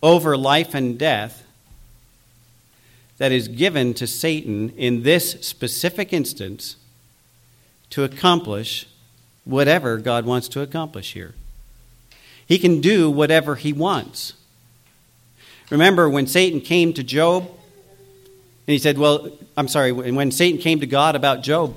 over 0.00 0.36
life 0.36 0.74
and 0.74 0.96
death 0.96 1.44
that 3.16 3.32
is 3.32 3.48
given 3.48 3.94
to 3.94 4.06
Satan 4.06 4.70
in 4.76 5.02
this 5.02 5.32
specific 5.40 6.12
instance 6.12 6.76
to 7.90 8.04
accomplish 8.04 8.86
whatever 9.44 9.96
God 9.96 10.24
wants 10.24 10.46
to 10.50 10.60
accomplish 10.60 11.14
here. 11.14 11.34
He 12.48 12.58
can 12.58 12.80
do 12.80 13.10
whatever 13.10 13.54
he 13.54 13.74
wants. 13.74 14.32
Remember 15.70 16.08
when 16.08 16.26
Satan 16.26 16.62
came 16.62 16.94
to 16.94 17.04
Job 17.04 17.42
and 17.44 18.72
he 18.72 18.78
said, 18.78 18.96
Well, 18.96 19.30
I'm 19.54 19.68
sorry, 19.68 19.92
when 19.92 20.30
Satan 20.30 20.58
came 20.58 20.80
to 20.80 20.86
God 20.86 21.14
about 21.14 21.42
Job, 21.42 21.76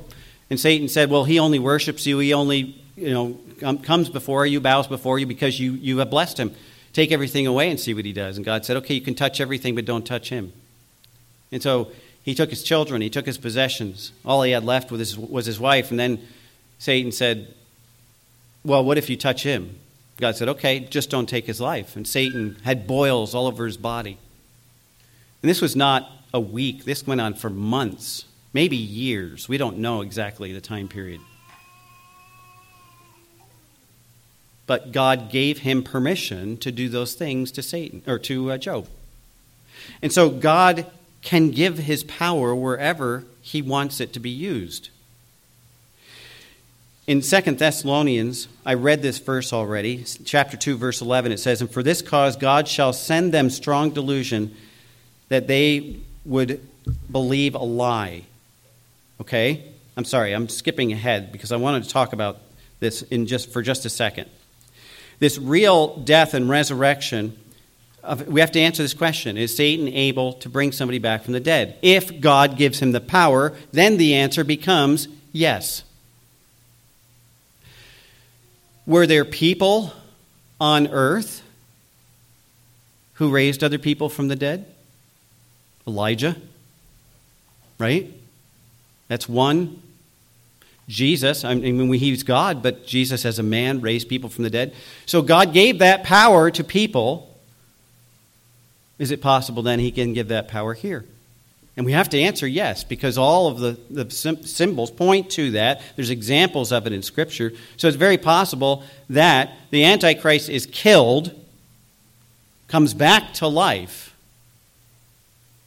and 0.49 0.57
Satan 0.57 0.87
said, 0.87 1.09
Well, 1.09 1.25
he 1.25 1.39
only 1.39 1.59
worships 1.59 2.05
you, 2.07 2.19
he 2.19 2.33
only, 2.33 2.81
you 2.95 3.11
know, 3.11 3.75
comes 3.83 4.09
before 4.09 4.45
you, 4.45 4.61
bows 4.61 4.87
before 4.87 5.19
you 5.19 5.25
because 5.25 5.59
you, 5.59 5.73
you 5.73 5.97
have 5.97 6.09
blessed 6.09 6.39
him. 6.39 6.55
Take 6.93 7.11
everything 7.11 7.47
away 7.47 7.69
and 7.69 7.79
see 7.79 7.93
what 7.93 8.05
he 8.05 8.13
does. 8.13 8.37
And 8.37 8.45
God 8.45 8.65
said, 8.65 8.77
Okay, 8.77 8.93
you 8.93 9.01
can 9.01 9.15
touch 9.15 9.41
everything, 9.41 9.75
but 9.75 9.83
don't 9.83 10.05
touch 10.05 10.29
him. 10.29 10.53
And 11.51 11.61
so 11.61 11.91
he 12.23 12.33
took 12.33 12.49
his 12.49 12.63
children, 12.63 13.01
he 13.01 13.09
took 13.09 13.25
his 13.25 13.37
possessions. 13.37 14.13
All 14.23 14.41
he 14.43 14.51
had 14.51 14.63
left 14.63 14.89
was 14.89 14.99
his, 14.99 15.17
was 15.17 15.45
his 15.45 15.59
wife. 15.59 15.91
And 15.91 15.99
then 15.99 16.25
Satan 16.79 17.11
said, 17.11 17.53
Well, 18.63 18.85
what 18.85 18.97
if 18.97 19.09
you 19.09 19.17
touch 19.17 19.43
him? 19.43 19.77
God 20.21 20.37
said, 20.37 20.49
okay, 20.49 20.79
just 20.79 21.09
don't 21.09 21.27
take 21.27 21.47
his 21.47 21.59
life. 21.59 21.95
And 21.95 22.07
Satan 22.07 22.57
had 22.63 22.85
boils 22.85 23.33
all 23.33 23.47
over 23.47 23.65
his 23.65 23.75
body. 23.75 24.19
And 25.41 25.49
this 25.49 25.61
was 25.61 25.75
not 25.75 26.09
a 26.31 26.39
week, 26.39 26.85
this 26.85 27.05
went 27.05 27.19
on 27.19 27.33
for 27.33 27.49
months, 27.49 28.25
maybe 28.53 28.77
years. 28.77 29.49
We 29.49 29.57
don't 29.57 29.79
know 29.79 30.01
exactly 30.01 30.53
the 30.53 30.61
time 30.61 30.87
period. 30.87 31.19
But 34.67 34.91
God 34.91 35.31
gave 35.31 35.59
him 35.59 35.81
permission 35.81 36.55
to 36.57 36.71
do 36.71 36.87
those 36.87 37.15
things 37.15 37.51
to 37.53 37.63
Satan 37.63 38.03
or 38.05 38.19
to 38.19 38.51
uh, 38.51 38.57
Job. 38.57 38.87
And 40.03 40.13
so 40.13 40.29
God 40.29 40.85
can 41.23 41.49
give 41.49 41.79
his 41.79 42.03
power 42.03 42.55
wherever 42.55 43.25
he 43.41 43.61
wants 43.61 43.99
it 43.99 44.13
to 44.13 44.19
be 44.19 44.29
used. 44.29 44.89
In 47.11 47.21
Second 47.21 47.59
Thessalonians, 47.59 48.47
I 48.65 48.75
read 48.75 49.01
this 49.01 49.17
verse 49.17 49.51
already, 49.51 50.05
chapter 50.23 50.55
2, 50.55 50.77
verse 50.77 51.01
11. 51.01 51.33
It 51.33 51.41
says, 51.41 51.59
And 51.59 51.69
for 51.69 51.83
this 51.83 52.01
cause 52.01 52.37
God 52.37 52.69
shall 52.69 52.93
send 52.93 53.33
them 53.33 53.49
strong 53.49 53.89
delusion 53.89 54.55
that 55.27 55.45
they 55.45 55.97
would 56.23 56.65
believe 57.11 57.53
a 57.53 57.57
lie. 57.57 58.23
Okay? 59.19 59.61
I'm 59.97 60.05
sorry, 60.05 60.31
I'm 60.31 60.47
skipping 60.47 60.93
ahead 60.93 61.33
because 61.33 61.51
I 61.51 61.57
wanted 61.57 61.83
to 61.83 61.89
talk 61.89 62.13
about 62.13 62.37
this 62.79 63.01
in 63.01 63.27
just, 63.27 63.51
for 63.51 63.61
just 63.61 63.83
a 63.83 63.89
second. 63.89 64.29
This 65.19 65.37
real 65.37 65.97
death 65.97 66.33
and 66.33 66.47
resurrection, 66.47 67.37
we 68.25 68.39
have 68.39 68.53
to 68.53 68.61
answer 68.61 68.83
this 68.83 68.93
question 68.93 69.35
Is 69.35 69.53
Satan 69.53 69.89
able 69.89 70.31
to 70.35 70.47
bring 70.47 70.71
somebody 70.71 70.99
back 70.99 71.25
from 71.25 71.33
the 71.33 71.41
dead? 71.41 71.77
If 71.81 72.21
God 72.21 72.55
gives 72.55 72.81
him 72.81 72.93
the 72.93 73.01
power, 73.01 73.51
then 73.73 73.97
the 73.97 74.13
answer 74.13 74.45
becomes 74.45 75.09
yes. 75.33 75.83
Were 78.91 79.07
there 79.07 79.23
people 79.23 79.93
on 80.59 80.89
earth 80.89 81.43
who 83.13 83.29
raised 83.29 83.63
other 83.63 83.77
people 83.77 84.09
from 84.09 84.27
the 84.27 84.35
dead? 84.35 84.65
Elijah, 85.87 86.35
right? 87.79 88.11
That's 89.07 89.29
one. 89.29 89.81
Jesus, 90.89 91.45
I 91.45 91.53
mean, 91.53 91.93
he's 91.93 92.23
God, 92.23 92.61
but 92.61 92.85
Jesus 92.85 93.23
as 93.23 93.39
a 93.39 93.43
man 93.43 93.79
raised 93.79 94.09
people 94.09 94.29
from 94.29 94.43
the 94.43 94.49
dead. 94.49 94.73
So 95.05 95.21
God 95.21 95.53
gave 95.53 95.79
that 95.79 96.03
power 96.03 96.51
to 96.51 96.61
people. 96.61 97.33
Is 98.99 99.09
it 99.09 99.21
possible 99.21 99.63
then 99.63 99.79
he 99.79 99.93
can 99.93 100.11
give 100.11 100.27
that 100.27 100.49
power 100.49 100.73
here? 100.73 101.05
And 101.77 101.85
we 101.85 101.93
have 101.93 102.09
to 102.09 102.19
answer 102.19 102.45
yes, 102.45 102.83
because 102.83 103.17
all 103.17 103.47
of 103.47 103.59
the, 103.59 103.79
the 103.89 104.09
symbols 104.11 104.91
point 104.91 105.29
to 105.31 105.51
that. 105.51 105.81
There's 105.95 106.09
examples 106.09 106.71
of 106.71 106.85
it 106.85 106.91
in 106.91 107.01
Scripture. 107.01 107.53
So 107.77 107.87
it's 107.87 107.97
very 107.97 108.17
possible 108.17 108.83
that 109.09 109.51
the 109.69 109.85
Antichrist 109.85 110.49
is 110.49 110.65
killed, 110.65 111.33
comes 112.67 112.93
back 112.93 113.33
to 113.35 113.47
life 113.47 114.13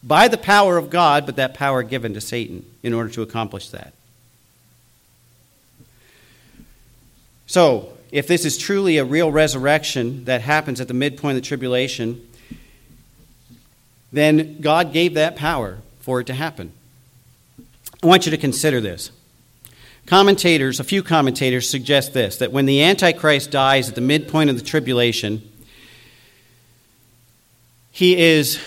by 0.02 0.28
the 0.28 0.36
power 0.36 0.76
of 0.76 0.90
God, 0.90 1.24
but 1.24 1.36
that 1.36 1.54
power 1.54 1.82
given 1.82 2.12
to 2.12 2.20
Satan 2.20 2.66
in 2.82 2.92
order 2.92 3.08
to 3.10 3.22
accomplish 3.22 3.70
that. 3.70 3.94
So, 7.46 7.90
if 8.10 8.26
this 8.26 8.44
is 8.44 8.56
truly 8.56 8.98
a 8.98 9.04
real 9.04 9.32
resurrection 9.32 10.24
that 10.26 10.40
happens 10.40 10.80
at 10.80 10.88
the 10.88 10.94
midpoint 10.94 11.36
of 11.36 11.42
the 11.42 11.48
tribulation, 11.48 12.26
then 14.12 14.60
God 14.60 14.92
gave 14.92 15.14
that 15.14 15.36
power 15.36 15.78
for 16.04 16.20
it 16.20 16.26
to 16.26 16.34
happen. 16.34 16.70
I 18.02 18.06
want 18.06 18.26
you 18.26 18.30
to 18.30 18.36
consider 18.36 18.78
this. 18.78 19.10
Commentators, 20.04 20.78
a 20.78 20.84
few 20.84 21.02
commentators 21.02 21.68
suggest 21.68 22.12
this 22.12 22.36
that 22.36 22.52
when 22.52 22.66
the 22.66 22.82
Antichrist 22.82 23.50
dies 23.50 23.88
at 23.88 23.94
the 23.94 24.02
midpoint 24.02 24.50
of 24.50 24.58
the 24.58 24.64
tribulation, 24.64 25.50
he 27.90 28.22
is 28.22 28.62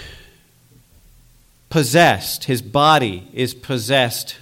possessed, 1.69 2.45
his 2.45 2.63
body 2.63 3.27
is 3.33 3.53
possessed 3.53 4.37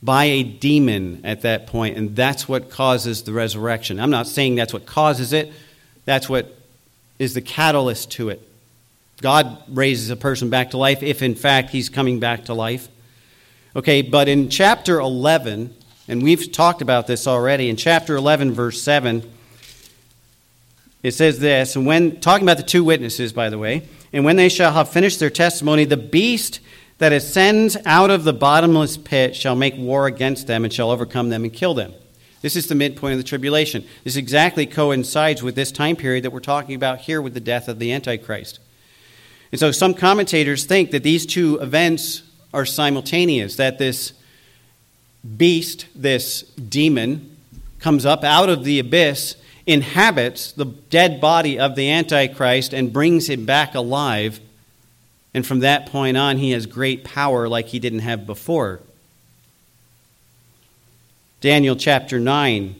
by 0.00 0.26
a 0.26 0.44
demon 0.44 1.22
at 1.24 1.42
that 1.42 1.66
point, 1.66 1.96
and 1.96 2.14
that's 2.14 2.48
what 2.48 2.70
causes 2.70 3.24
the 3.24 3.32
resurrection. 3.32 3.98
I'm 3.98 4.10
not 4.10 4.28
saying 4.28 4.54
that's 4.54 4.72
what 4.72 4.86
causes 4.86 5.32
it, 5.32 5.52
that's 6.04 6.28
what 6.28 6.56
is 7.18 7.34
the 7.34 7.40
catalyst 7.40 8.12
to 8.12 8.28
it. 8.28 8.47
God 9.20 9.62
raises 9.68 10.10
a 10.10 10.16
person 10.16 10.48
back 10.48 10.70
to 10.70 10.76
life 10.76 11.02
if, 11.02 11.22
in 11.22 11.34
fact, 11.34 11.70
he's 11.70 11.88
coming 11.88 12.20
back 12.20 12.44
to 12.46 12.54
life. 12.54 12.88
Okay, 13.74 14.02
but 14.02 14.28
in 14.28 14.48
chapter 14.48 15.00
11, 15.00 15.74
and 16.06 16.22
we've 16.22 16.50
talked 16.52 16.82
about 16.82 17.06
this 17.06 17.26
already, 17.26 17.68
in 17.68 17.76
chapter 17.76 18.16
11, 18.16 18.52
verse 18.52 18.80
7, 18.80 19.28
it 21.02 21.12
says 21.12 21.38
this, 21.38 21.76
and 21.76 21.86
when, 21.86 22.20
talking 22.20 22.44
about 22.44 22.56
the 22.56 22.62
two 22.62 22.84
witnesses, 22.84 23.32
by 23.32 23.50
the 23.50 23.58
way, 23.58 23.88
and 24.12 24.24
when 24.24 24.36
they 24.36 24.48
shall 24.48 24.72
have 24.72 24.88
finished 24.88 25.20
their 25.20 25.30
testimony, 25.30 25.84
the 25.84 25.96
beast 25.96 26.60
that 26.98 27.12
ascends 27.12 27.76
out 27.84 28.10
of 28.10 28.24
the 28.24 28.32
bottomless 28.32 28.96
pit 28.96 29.36
shall 29.36 29.54
make 29.54 29.76
war 29.76 30.06
against 30.06 30.46
them 30.46 30.64
and 30.64 30.72
shall 30.72 30.90
overcome 30.90 31.28
them 31.28 31.44
and 31.44 31.52
kill 31.52 31.74
them. 31.74 31.92
This 32.40 32.56
is 32.56 32.68
the 32.68 32.74
midpoint 32.74 33.12
of 33.12 33.18
the 33.18 33.24
tribulation. 33.24 33.84
This 34.04 34.16
exactly 34.16 34.66
coincides 34.66 35.42
with 35.42 35.56
this 35.56 35.72
time 35.72 35.96
period 35.96 36.24
that 36.24 36.30
we're 36.30 36.40
talking 36.40 36.74
about 36.74 37.00
here 37.00 37.20
with 37.20 37.34
the 37.34 37.40
death 37.40 37.68
of 37.68 37.78
the 37.78 37.92
Antichrist. 37.92 38.60
And 39.50 39.58
so 39.58 39.70
some 39.72 39.94
commentators 39.94 40.64
think 40.64 40.90
that 40.90 41.02
these 41.02 41.24
two 41.24 41.58
events 41.60 42.22
are 42.52 42.66
simultaneous, 42.66 43.56
that 43.56 43.78
this 43.78 44.12
beast, 45.36 45.86
this 45.94 46.42
demon, 46.42 47.36
comes 47.80 48.04
up 48.04 48.24
out 48.24 48.48
of 48.48 48.64
the 48.64 48.78
abyss, 48.78 49.36
inhabits 49.66 50.52
the 50.52 50.64
dead 50.64 51.20
body 51.20 51.58
of 51.58 51.76
the 51.76 51.90
Antichrist, 51.90 52.72
and 52.72 52.92
brings 52.92 53.28
him 53.28 53.44
back 53.44 53.74
alive. 53.74 54.40
And 55.34 55.46
from 55.46 55.60
that 55.60 55.86
point 55.86 56.16
on, 56.16 56.38
he 56.38 56.50
has 56.52 56.66
great 56.66 57.04
power 57.04 57.48
like 57.48 57.66
he 57.66 57.78
didn't 57.78 58.00
have 58.00 58.26
before. 58.26 58.80
Daniel 61.40 61.76
chapter 61.76 62.18
9, 62.18 62.74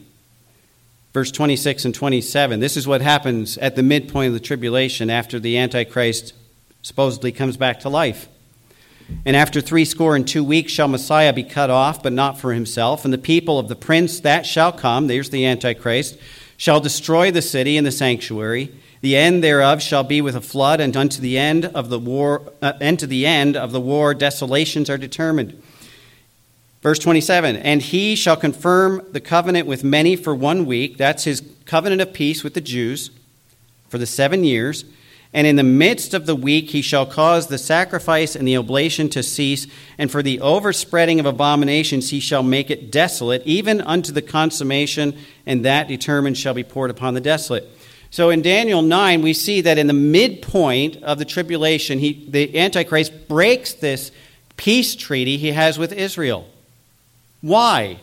verse 1.13 1.31
26 1.31 1.85
and 1.85 1.95
27. 1.95 2.59
This 2.59 2.75
is 2.75 2.85
what 2.85 3.01
happens 3.01 3.57
at 3.59 3.75
the 3.75 3.83
midpoint 3.83 4.27
of 4.27 4.33
the 4.33 4.39
tribulation 4.39 5.09
after 5.09 5.39
the 5.39 5.57
Antichrist 5.57 6.33
supposedly 6.89 7.31
comes 7.31 7.55
back 7.55 7.79
to 7.79 7.87
life. 7.87 8.27
And 9.23 9.35
after 9.35 9.61
three 9.61 9.85
score 9.85 10.15
and 10.15 10.27
two 10.27 10.43
weeks 10.43 10.71
shall 10.71 10.87
Messiah 10.87 11.31
be 11.31 11.43
cut 11.43 11.69
off, 11.69 12.01
but 12.01 12.13
not 12.13 12.39
for 12.39 12.51
himself. 12.51 13.05
And 13.05 13.13
the 13.13 13.19
people 13.19 13.59
of 13.59 13.67
the 13.67 13.75
prince 13.75 14.19
that 14.21 14.43
shall 14.43 14.71
come, 14.71 15.05
there's 15.05 15.29
the 15.29 15.45
Antichrist, 15.45 16.17
shall 16.57 16.79
destroy 16.79 17.29
the 17.29 17.43
city 17.43 17.77
and 17.77 17.85
the 17.85 17.91
sanctuary. 17.91 18.73
The 19.01 19.15
end 19.15 19.43
thereof 19.43 19.83
shall 19.83 20.03
be 20.03 20.19
with 20.19 20.35
a 20.35 20.41
flood, 20.41 20.81
and 20.81 20.97
unto 20.97 21.21
the 21.21 21.37
end 21.37 21.65
of 21.65 21.89
the 21.89 21.99
war, 21.99 22.51
uh, 22.59 22.71
to 22.73 23.05
the 23.07 23.27
end 23.27 23.55
of 23.55 23.71
the 23.71 23.79
war, 23.79 24.15
desolations 24.15 24.89
are 24.89 24.97
determined. 24.97 25.61
Verse 26.81 26.97
27 26.97 27.55
And 27.57 27.83
he 27.83 28.15
shall 28.15 28.35
confirm 28.35 29.05
the 29.11 29.21
covenant 29.21 29.67
with 29.67 29.83
many 29.83 30.15
for 30.15 30.33
one 30.33 30.65
week. 30.65 30.97
That's 30.97 31.25
his 31.25 31.43
covenant 31.65 32.01
of 32.01 32.13
peace 32.13 32.43
with 32.43 32.55
the 32.55 32.61
Jews 32.61 33.11
for 33.89 33.99
the 33.99 34.07
seven 34.07 34.43
years. 34.43 34.85
And 35.33 35.45
in 35.45 35.57
the 35.57 35.63
midst 35.63 36.13
of 36.13 36.25
the 36.25 36.35
week 36.35 36.71
he 36.71 36.81
shall 36.81 37.05
cause 37.05 37.47
the 37.47 37.59
sacrifice 37.59 38.35
and 38.35 38.47
the 38.47 38.57
oblation 38.57 39.09
to 39.09 39.21
cease, 39.21 39.67
and 39.97 40.09
for 40.09 40.23
the 40.23 40.39
overspreading 40.41 41.19
of 41.19 41.27
abominations 41.27 42.09
he 42.09 42.19
shall 42.19 42.41
make 42.41 42.71
it 42.71 42.91
desolate, 42.91 43.43
even 43.45 43.79
unto 43.81 44.11
the 44.11 44.23
consummation, 44.23 45.15
and 45.45 45.63
that 45.65 45.87
determined 45.87 46.37
shall 46.37 46.55
be 46.55 46.63
poured 46.63 46.89
upon 46.89 47.13
the 47.13 47.21
desolate. 47.21 47.69
So 48.11 48.31
in 48.31 48.41
Daniel 48.41 48.81
9, 48.81 49.21
we 49.21 49.33
see 49.33 49.61
that 49.61 49.77
in 49.77 49.85
the 49.85 49.93
midpoint 49.93 51.03
of 51.03 51.19
the 51.19 51.25
tribulation, 51.25 51.99
he, 51.99 52.25
the 52.27 52.57
Antichrist 52.57 53.27
breaks 53.27 53.73
this 53.73 54.11
peace 54.57 54.95
treaty 54.95 55.37
he 55.37 55.51
has 55.51 55.77
with 55.77 55.93
Israel. 55.93 56.47
Why? 57.41 57.99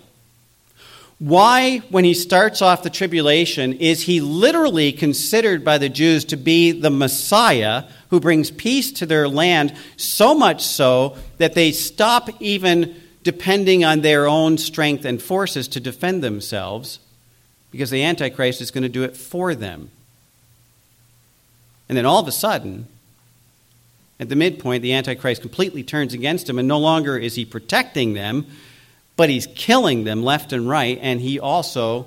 Why, 1.19 1.79
when 1.89 2.05
he 2.05 2.13
starts 2.13 2.61
off 2.61 2.83
the 2.83 2.91
tribulation, 2.91 3.73
is 3.75 4.03
he 4.03 4.21
literally 4.21 4.93
considered 4.93 5.65
by 5.65 5.79
the 5.79 5.89
Jews 5.89 6.27
to 6.27 6.37
be 6.37 6.73
the 6.73 6.91
Messiah 6.91 7.85
who 8.11 8.21
brings 8.21 8.51
peace 8.51 8.93
to 8.93 9.07
their 9.07 9.27
land, 9.27 9.75
so 9.97 10.35
much 10.35 10.63
so 10.63 11.17
that 11.39 11.55
they 11.55 11.73
stop 11.73 12.29
even 12.41 13.01
depending 13.23 13.83
on 13.83 14.03
their 14.03 14.29
own 14.29 14.59
strength 14.59 15.05
and 15.05 15.21
forces 15.21 15.69
to 15.69 15.81
defend 15.81 16.23
themselves, 16.23 17.01
because 17.73 17.91
the 17.91 18.05
Antichrist 18.05 18.61
is 18.61 18.71
going 18.71 18.83
to 18.83 18.89
do 18.89 19.03
it 19.03 19.17
for 19.17 19.55
them. 19.55 19.91
And 21.89 21.97
then 21.97 22.07
all 22.07 22.21
of 22.21 22.29
a 22.29 22.33
sudden, 22.33 22.89
at 24.21 24.29
the 24.29 24.37
midpoint, 24.37 24.83
the 24.83 24.93
Antichrist 24.93 25.41
completely 25.41 25.83
turns 25.83 26.13
against 26.13 26.49
him, 26.49 26.59
and 26.59 26.69
no 26.69 26.79
longer 26.79 27.17
is 27.17 27.37
he 27.37 27.45
protecting 27.45 28.13
them 28.13 28.47
but 29.17 29.31
he's 29.31 29.47
killing 29.55 30.05
them 30.05 30.23
left 30.23 30.53
and 30.53 30.69
right, 30.69 30.99
and 31.01 31.21
he 31.21 31.41
also 31.41 32.07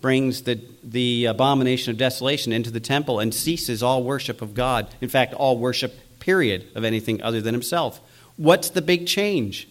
brings 0.00 0.42
the, 0.42 0.60
the 0.82 1.26
abomination 1.26 1.90
of 1.90 1.98
desolation 1.98 2.52
into 2.52 2.70
the 2.70 2.80
temple 2.80 3.20
and 3.20 3.34
ceases 3.34 3.82
all 3.82 4.02
worship 4.02 4.40
of 4.40 4.54
God. 4.54 4.88
In 5.00 5.08
fact, 5.08 5.34
all 5.34 5.58
worship, 5.58 5.94
period, 6.20 6.66
of 6.74 6.84
anything 6.84 7.22
other 7.22 7.40
than 7.40 7.54
himself. 7.54 8.00
What's 8.36 8.70
the 8.70 8.82
big 8.82 9.06
change? 9.06 9.68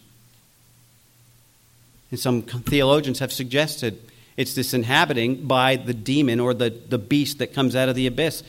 And 2.12 2.20
some 2.20 2.42
theologians 2.42 3.20
have 3.20 3.32
suggested 3.32 4.00
it's 4.38 4.54
this 4.54 4.74
inhabiting 4.74 5.48
by 5.48 5.76
the 5.76 5.94
demon 5.94 6.40
or 6.40 6.54
the, 6.54 6.70
the 6.70 6.98
beast 6.98 7.40
that 7.40 7.54
comes 7.54 7.76
out 7.76 7.90
of 7.90 7.96
the 7.96 8.08
abyss 8.08 8.44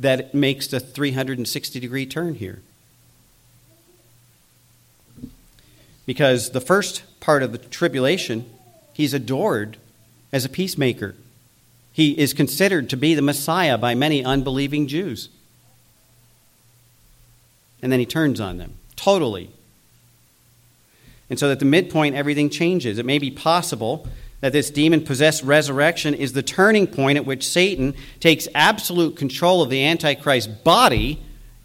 that 0.00 0.34
makes 0.34 0.66
the 0.66 0.80
360 0.80 1.80
degree 1.80 2.06
turn 2.06 2.34
here. 2.34 2.60
Because 6.06 6.50
the 6.50 6.60
first 6.60 7.02
part 7.20 7.42
of 7.42 7.52
the 7.52 7.58
tribulation, 7.58 8.48
he's 8.92 9.14
adored 9.14 9.78
as 10.32 10.44
a 10.44 10.48
peacemaker. 10.48 11.14
He 11.92 12.18
is 12.18 12.34
considered 12.34 12.90
to 12.90 12.96
be 12.96 13.14
the 13.14 13.22
Messiah 13.22 13.78
by 13.78 13.94
many 13.94 14.24
unbelieving 14.24 14.88
Jews. 14.88 15.28
And 17.80 17.92
then 17.92 18.00
he 18.00 18.06
turns 18.06 18.40
on 18.40 18.58
them 18.58 18.74
totally. 18.96 19.50
And 21.30 21.38
so 21.38 21.50
at 21.50 21.58
the 21.58 21.64
midpoint, 21.64 22.14
everything 22.14 22.50
changes. 22.50 22.98
It 22.98 23.06
may 23.06 23.18
be 23.18 23.30
possible 23.30 24.06
that 24.40 24.52
this 24.52 24.70
demon 24.70 25.04
possessed 25.04 25.42
resurrection 25.42 26.14
is 26.14 26.32
the 26.32 26.42
turning 26.42 26.86
point 26.86 27.16
at 27.16 27.24
which 27.24 27.48
Satan 27.48 27.94
takes 28.20 28.46
absolute 28.54 29.16
control 29.16 29.62
of 29.62 29.70
the 29.70 29.84
Antichrist's 29.84 30.46
body 30.46 31.20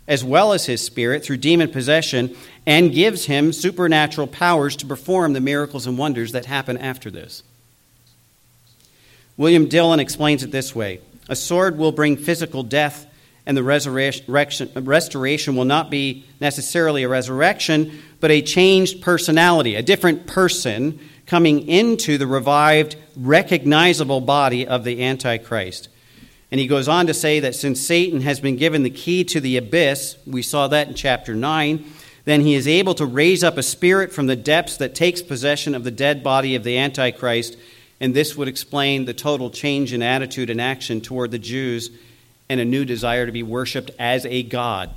as 0.08 0.24
well 0.24 0.54
as 0.54 0.66
his 0.66 0.84
spirit 0.84 1.24
through 1.24 1.38
demon 1.38 1.70
possession 1.70 2.36
and 2.66 2.94
gives 2.94 3.26
him 3.26 3.52
supernatural 3.54 4.28
powers 4.28 4.76
to 4.78 4.86
perform 4.86 5.34
the 5.34 5.42
miracles 5.42 5.88
and 5.88 5.98
wonders 5.98 6.32
that 6.32 6.46
happen 6.46 6.78
after 6.78 7.10
this. 7.10 7.44
William 9.38 9.68
Dillon 9.68 10.00
explains 10.00 10.44
it 10.44 10.52
this 10.52 10.76
way 10.76 11.00
A 11.30 11.36
sword 11.36 11.78
will 11.78 11.92
bring 11.92 12.18
physical 12.18 12.64
death, 12.64 13.08
and 13.46 13.56
the 13.56 13.64
resurrection, 13.64 14.72
restoration 14.76 15.56
will 15.56 15.66
not 15.66 15.90
be 15.90 16.26
necessarily 16.40 17.04
a 17.04 17.10
resurrection, 17.10 18.02
but 18.20 18.32
a 18.32 18.42
changed 18.42 19.02
personality, 19.02 19.76
a 19.76 19.82
different 19.82 20.28
person 20.28 21.00
coming 21.26 21.68
into 21.68 22.18
the 22.18 22.28
revived, 22.28 22.96
recognizable 23.16 24.20
body 24.20 24.68
of 24.68 24.84
the 24.84 25.04
Antichrist. 25.04 25.88
And 26.52 26.60
he 26.60 26.68
goes 26.68 26.88
on 26.88 27.06
to 27.08 27.14
say 27.14 27.40
that 27.42 27.56
since 27.56 27.80
Satan 27.80 28.22
has 28.22 28.40
been 28.40 28.56
given 28.56 28.84
the 28.84 28.90
key 28.90 29.24
to 29.26 29.40
the 29.40 29.58
abyss, 29.58 30.18
we 30.26 30.42
saw 30.42 30.68
that 30.68 30.88
in 30.88 30.96
chapter 30.96 31.36
9, 31.36 31.86
then 32.26 32.42
he 32.42 32.56
is 32.56 32.68
able 32.68 32.94
to 32.96 33.06
raise 33.06 33.44
up 33.44 33.58
a 33.58 33.64
spirit 33.64 34.12
from 34.12 34.28
the 34.28 34.36
depths 34.36 34.78
that 34.78 34.96
takes 34.96 35.22
possession 35.22 35.74
of 35.74 35.84
the 35.84 35.92
dead 35.92 36.24
body 36.24 36.56
of 36.56 36.64
the 36.64 36.78
Antichrist. 36.78 37.58
And 38.00 38.14
this 38.14 38.36
would 38.36 38.48
explain 38.48 39.06
the 39.06 39.14
total 39.14 39.50
change 39.50 39.94
in 39.94 40.02
attitude 40.02 40.50
and 40.50 40.62
action 40.62 41.02
toward 41.02 41.32
the 41.32 41.40
Jews 41.40 41.92
and 42.50 42.60
a 42.60 42.66
new 42.66 42.86
desire 42.86 43.26
to 43.26 43.32
be 43.32 43.44
worshiped 43.44 43.92
as 44.00 44.26
a 44.26 44.44
God. 44.44 44.90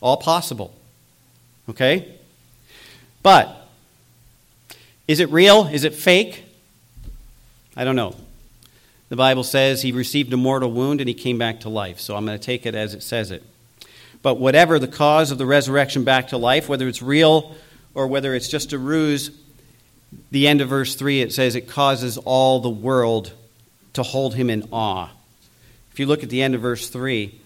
All 0.00 0.16
possible. 0.16 0.74
Okay? 1.68 2.08
But 3.22 3.68
is 5.06 5.20
it 5.20 5.30
real? 5.30 5.66
Is 5.68 5.84
it 5.84 5.94
fake? 5.94 6.44
I 7.76 7.84
don't 7.84 7.96
know. 7.96 8.16
The 9.08 9.16
Bible 9.16 9.44
says 9.44 9.82
he 9.82 9.92
received 9.92 10.32
a 10.32 10.36
mortal 10.36 10.72
wound 10.72 11.00
and 11.00 11.08
he 11.08 11.14
came 11.14 11.38
back 11.38 11.60
to 11.60 11.68
life. 11.68 12.00
So 12.00 12.16
I'm 12.16 12.24
going 12.24 12.38
to 12.38 12.44
take 12.44 12.66
it 12.66 12.74
as 12.74 12.94
it 12.94 13.02
says 13.02 13.30
it. 13.30 13.42
But 14.22 14.38
whatever 14.38 14.78
the 14.78 14.88
cause 14.88 15.30
of 15.30 15.38
the 15.38 15.46
resurrection 15.46 16.04
back 16.04 16.28
to 16.28 16.36
life, 16.36 16.68
whether 16.68 16.88
it's 16.88 17.02
real 17.02 17.54
or 17.94 18.06
whether 18.06 18.34
it's 18.34 18.48
just 18.48 18.72
a 18.72 18.78
ruse, 18.78 19.30
the 20.30 20.46
end 20.46 20.60
of 20.60 20.68
verse 20.68 20.94
3 20.94 21.20
it 21.20 21.32
says 21.32 21.54
it 21.54 21.68
causes 21.68 22.18
all 22.18 22.60
the 22.60 22.70
world 22.70 23.32
to 23.94 24.02
hold 24.02 24.34
him 24.34 24.48
in 24.48 24.68
awe. 24.72 25.10
If 25.92 26.00
you 26.00 26.06
look 26.06 26.22
at 26.22 26.30
the 26.30 26.42
end 26.42 26.54
of 26.54 26.62
verse 26.62 26.88
3, 26.88 27.38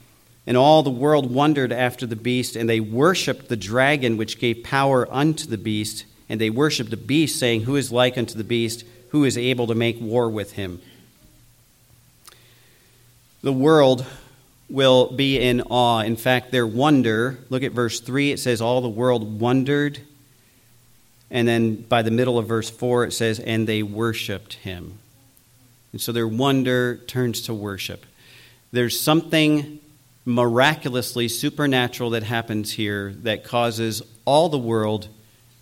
and 0.46 0.56
all 0.56 0.82
the 0.82 0.90
world 0.90 1.32
wondered 1.32 1.72
after 1.72 2.06
the 2.06 2.14
beast, 2.14 2.54
and 2.54 2.68
they 2.68 2.78
worshipped 2.78 3.48
the 3.48 3.56
dragon 3.56 4.16
which 4.16 4.38
gave 4.38 4.62
power 4.62 5.08
unto 5.10 5.46
the 5.46 5.58
beast, 5.58 6.04
and 6.28 6.40
they 6.40 6.50
worshipped 6.50 6.90
the 6.90 6.96
beast, 6.96 7.38
saying, 7.38 7.62
Who 7.62 7.74
is 7.74 7.90
like 7.90 8.16
unto 8.16 8.38
the 8.38 8.44
beast? 8.44 8.84
Who 9.10 9.24
is 9.24 9.36
able 9.36 9.66
to 9.66 9.74
make 9.74 10.00
war 10.00 10.28
with 10.28 10.52
him? 10.52 10.80
the 13.46 13.52
world 13.52 14.04
will 14.68 15.12
be 15.12 15.38
in 15.38 15.62
awe. 15.62 16.00
In 16.00 16.16
fact, 16.16 16.50
their 16.50 16.66
wonder, 16.66 17.38
look 17.50 17.62
at 17.62 17.72
verse 17.72 18.00
3, 18.00 18.32
it 18.32 18.38
says, 18.38 18.60
All 18.60 18.80
the 18.80 18.88
world 18.88 19.40
wondered. 19.40 20.00
And 21.30 21.46
then 21.46 21.76
by 21.76 22.02
the 22.02 22.10
middle 22.10 22.38
of 22.38 22.46
verse 22.46 22.70
4, 22.70 23.04
it 23.04 23.12
says, 23.12 23.38
And 23.40 23.66
they 23.66 23.82
worshiped 23.82 24.54
him. 24.54 24.98
And 25.92 26.00
so 26.00 26.12
their 26.12 26.28
wonder 26.28 26.96
turns 26.96 27.40
to 27.42 27.54
worship. 27.54 28.04
There's 28.72 28.98
something 29.00 29.80
miraculously 30.24 31.28
supernatural 31.28 32.10
that 32.10 32.24
happens 32.24 32.72
here 32.72 33.14
that 33.22 33.44
causes 33.44 34.02
all 34.24 34.48
the 34.48 34.58
world 34.58 35.08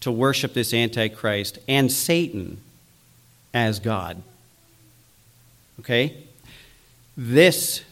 to 0.00 0.10
worship 0.10 0.54
this 0.54 0.74
Antichrist 0.74 1.58
and 1.68 1.92
Satan 1.92 2.60
as 3.52 3.78
God. 3.78 4.22
Okay? 5.80 6.16
This 7.16 7.82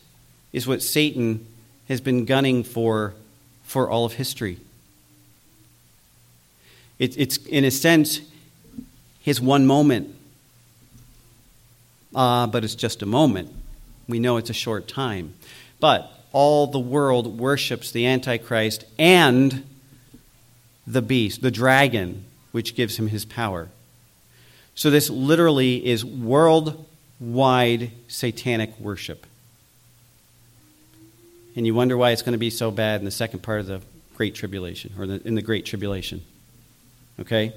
is 0.53 0.67
what 0.67 0.83
Satan 0.83 1.47
has 1.89 2.01
been 2.01 2.25
gunning 2.25 2.63
for 2.63 3.15
for 3.65 3.89
all 3.89 4.05
of 4.05 4.15
history. 4.15 4.59
It, 6.99 7.19
it's, 7.19 7.39
in 7.47 7.65
a 7.65 7.71
sense, 7.71 8.21
his 9.21 9.41
one 9.41 9.67
moment. 9.67 10.15
Uh, 12.15 12.47
but 12.47 12.65
it's 12.65 12.75
just 12.75 13.03
a 13.03 13.07
moment. 13.07 13.51
We 14.07 14.19
know 14.19 14.37
it's 14.37 14.51
a 14.51 14.55
short 14.55 14.89
time. 14.89 15.35
But 15.81 16.13
all 16.33 16.67
the 16.67 16.79
world 16.79 17.39
worships 17.39 17.91
the 17.91 18.07
Antichrist 18.07 18.85
and 18.99 19.65
the 20.87 21.03
beast, 21.03 21.43
the 21.43 21.51
dragon, 21.51 22.25
which 22.51 22.75
gives 22.75 22.99
him 22.99 23.09
his 23.09 23.25
power. 23.25 23.69
So, 24.75 24.91
this 24.91 25.11
literally 25.11 25.85
is 25.87 26.05
worldwide 26.05 27.91
satanic 28.09 28.79
worship. 28.79 29.27
And 31.55 31.67
you 31.67 31.75
wonder 31.75 31.97
why 31.97 32.11
it's 32.13 32.23
going 32.23 32.33
to 32.33 32.39
be 32.39 32.51
so 32.51 32.71
bad 32.71 33.01
in 33.01 33.05
the 33.05 33.11
second 33.11 33.41
part 33.41 33.61
of 33.61 33.67
the 33.67 33.83
Great 34.17 34.35
Tribulation, 34.35 34.93
or 34.99 35.07
the, 35.07 35.27
in 35.27 35.35
the 35.35 35.43
Great 35.43 35.67
Tribulation. 35.67 36.23
Okay? 37.21 37.53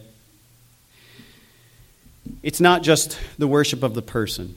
It's 2.43 2.59
not 2.59 2.83
just 2.83 3.17
the 3.37 3.47
worship 3.47 3.83
of 3.83 3.93
the 3.93 4.01
person. 4.01 4.55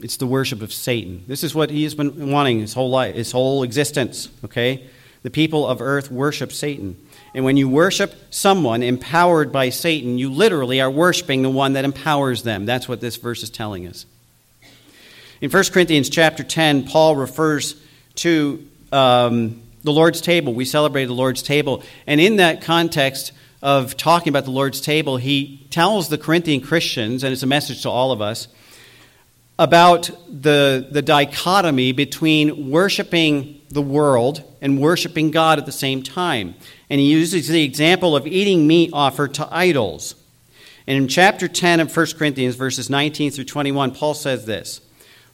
It's 0.00 0.16
the 0.16 0.26
worship 0.26 0.62
of 0.62 0.72
Satan. 0.72 1.24
This 1.26 1.42
is 1.42 1.54
what 1.54 1.70
he 1.70 1.82
has 1.82 1.94
been 1.94 2.30
wanting 2.30 2.60
his 2.60 2.74
whole 2.74 2.90
life, 2.90 3.14
his 3.14 3.32
whole 3.32 3.62
existence, 3.62 4.28
okay? 4.44 4.84
The 5.22 5.30
people 5.30 5.66
of 5.66 5.80
earth 5.80 6.10
worship 6.10 6.52
Satan. 6.52 6.96
And 7.34 7.44
when 7.44 7.56
you 7.56 7.68
worship 7.68 8.14
someone 8.30 8.82
empowered 8.82 9.52
by 9.52 9.70
Satan, 9.70 10.18
you 10.18 10.30
literally 10.30 10.80
are 10.80 10.90
worshiping 10.90 11.42
the 11.42 11.50
one 11.50 11.72
that 11.72 11.84
empowers 11.84 12.44
them. 12.44 12.64
That's 12.66 12.88
what 12.88 13.00
this 13.00 13.16
verse 13.16 13.42
is 13.42 13.50
telling 13.50 13.86
us. 13.86 14.06
In 15.40 15.50
1 15.50 15.64
Corinthians 15.72 16.08
chapter 16.08 16.44
10, 16.44 16.86
Paul 16.86 17.16
refers 17.16 17.80
to 18.18 18.66
um, 18.92 19.62
the 19.82 19.92
Lord's 19.92 20.20
table. 20.20 20.54
We 20.54 20.64
celebrate 20.64 21.06
the 21.06 21.14
Lord's 21.14 21.42
table. 21.42 21.82
And 22.06 22.20
in 22.20 22.36
that 22.36 22.62
context 22.62 23.32
of 23.62 23.96
talking 23.96 24.28
about 24.28 24.44
the 24.44 24.50
Lord's 24.50 24.80
table, 24.80 25.16
he 25.16 25.66
tells 25.70 26.08
the 26.08 26.18
Corinthian 26.18 26.60
Christians, 26.60 27.24
and 27.24 27.32
it's 27.32 27.42
a 27.42 27.46
message 27.46 27.82
to 27.82 27.90
all 27.90 28.12
of 28.12 28.20
us, 28.20 28.48
about 29.58 30.10
the, 30.28 30.86
the 30.90 31.02
dichotomy 31.02 31.92
between 31.92 32.70
worshiping 32.70 33.60
the 33.70 33.82
world 33.82 34.42
and 34.60 34.80
worshiping 34.80 35.30
God 35.30 35.58
at 35.58 35.66
the 35.66 35.72
same 35.72 36.02
time. 36.02 36.54
And 36.88 37.00
he 37.00 37.10
uses 37.10 37.48
the 37.48 37.64
example 37.64 38.14
of 38.14 38.26
eating 38.26 38.66
meat 38.66 38.90
offered 38.92 39.34
to 39.34 39.48
idols. 39.50 40.14
And 40.86 40.96
in 40.96 41.08
chapter 41.08 41.48
10 41.48 41.80
of 41.80 41.94
1 41.94 42.06
Corinthians, 42.16 42.54
verses 42.54 42.88
19 42.88 43.32
through 43.32 43.44
21, 43.44 43.94
Paul 43.94 44.14
says 44.14 44.46
this 44.46 44.80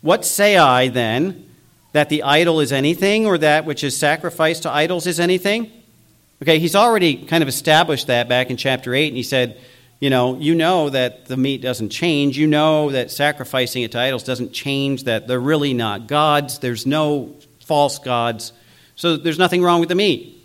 What 0.01 0.24
say 0.24 0.57
I 0.57 0.89
then? 0.89 1.43
That 1.95 2.11
the 2.11 2.22
idol 2.22 2.61
is 2.61 2.72
anything, 2.72 3.24
or 3.24 3.38
that 3.38 3.64
which 3.64 3.82
is 3.82 3.97
sacrificed 3.97 4.64
to 4.64 4.70
idols 4.70 5.07
is 5.07 5.18
anything? 5.18 5.72
Okay, 6.42 6.59
he's 6.59 6.76
already 6.76 7.24
kind 7.24 7.42
of 7.42 7.49
established 7.49 8.09
that 8.09 8.28
back 8.28 8.51
in 8.51 8.57
chapter 8.57 8.95
8, 8.95 9.09
and 9.09 9.16
he 9.16 9.22
said, 9.22 9.59
you 10.01 10.11
know, 10.11 10.36
you 10.38 10.55
know 10.55 10.90
that 10.90 11.26
the 11.26 11.36
meat 11.38 11.62
doesn't 11.62 11.88
change. 11.88 12.36
You 12.36 12.47
know 12.47 12.90
that 12.90 13.11
sacrificing 13.11 13.84
it 13.84 13.92
to 13.92 13.99
idols 13.99 14.22
doesn't 14.22 14.53
change, 14.53 15.05
that 15.05 15.26
they're 15.26 15.40
really 15.40 15.72
not 15.72 16.07
gods. 16.07 16.59
There's 16.59 16.84
no 16.84 17.34
false 17.61 17.99
gods. 17.99 18.53
So 18.97 19.16
there's 19.16 19.38
nothing 19.38 19.62
wrong 19.62 19.80
with 19.80 19.88
the 19.88 19.95
meat. 19.95 20.45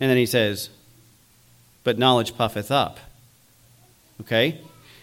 And 0.00 0.08
then 0.08 0.16
he 0.16 0.24
says, 0.24 0.70
But 1.84 1.98
knowledge 1.98 2.36
puffeth 2.38 2.70
up. 2.70 3.00
Okay? 4.22 4.60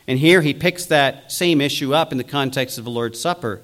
And 0.07 0.17
here 0.17 0.41
he 0.41 0.53
picks 0.53 0.87
that 0.87 1.31
same 1.31 1.61
issue 1.61 1.93
up 1.93 2.11
in 2.11 2.17
the 2.17 2.23
context 2.23 2.77
of 2.77 2.85
the 2.85 2.89
Lord's 2.89 3.19
Supper. 3.19 3.61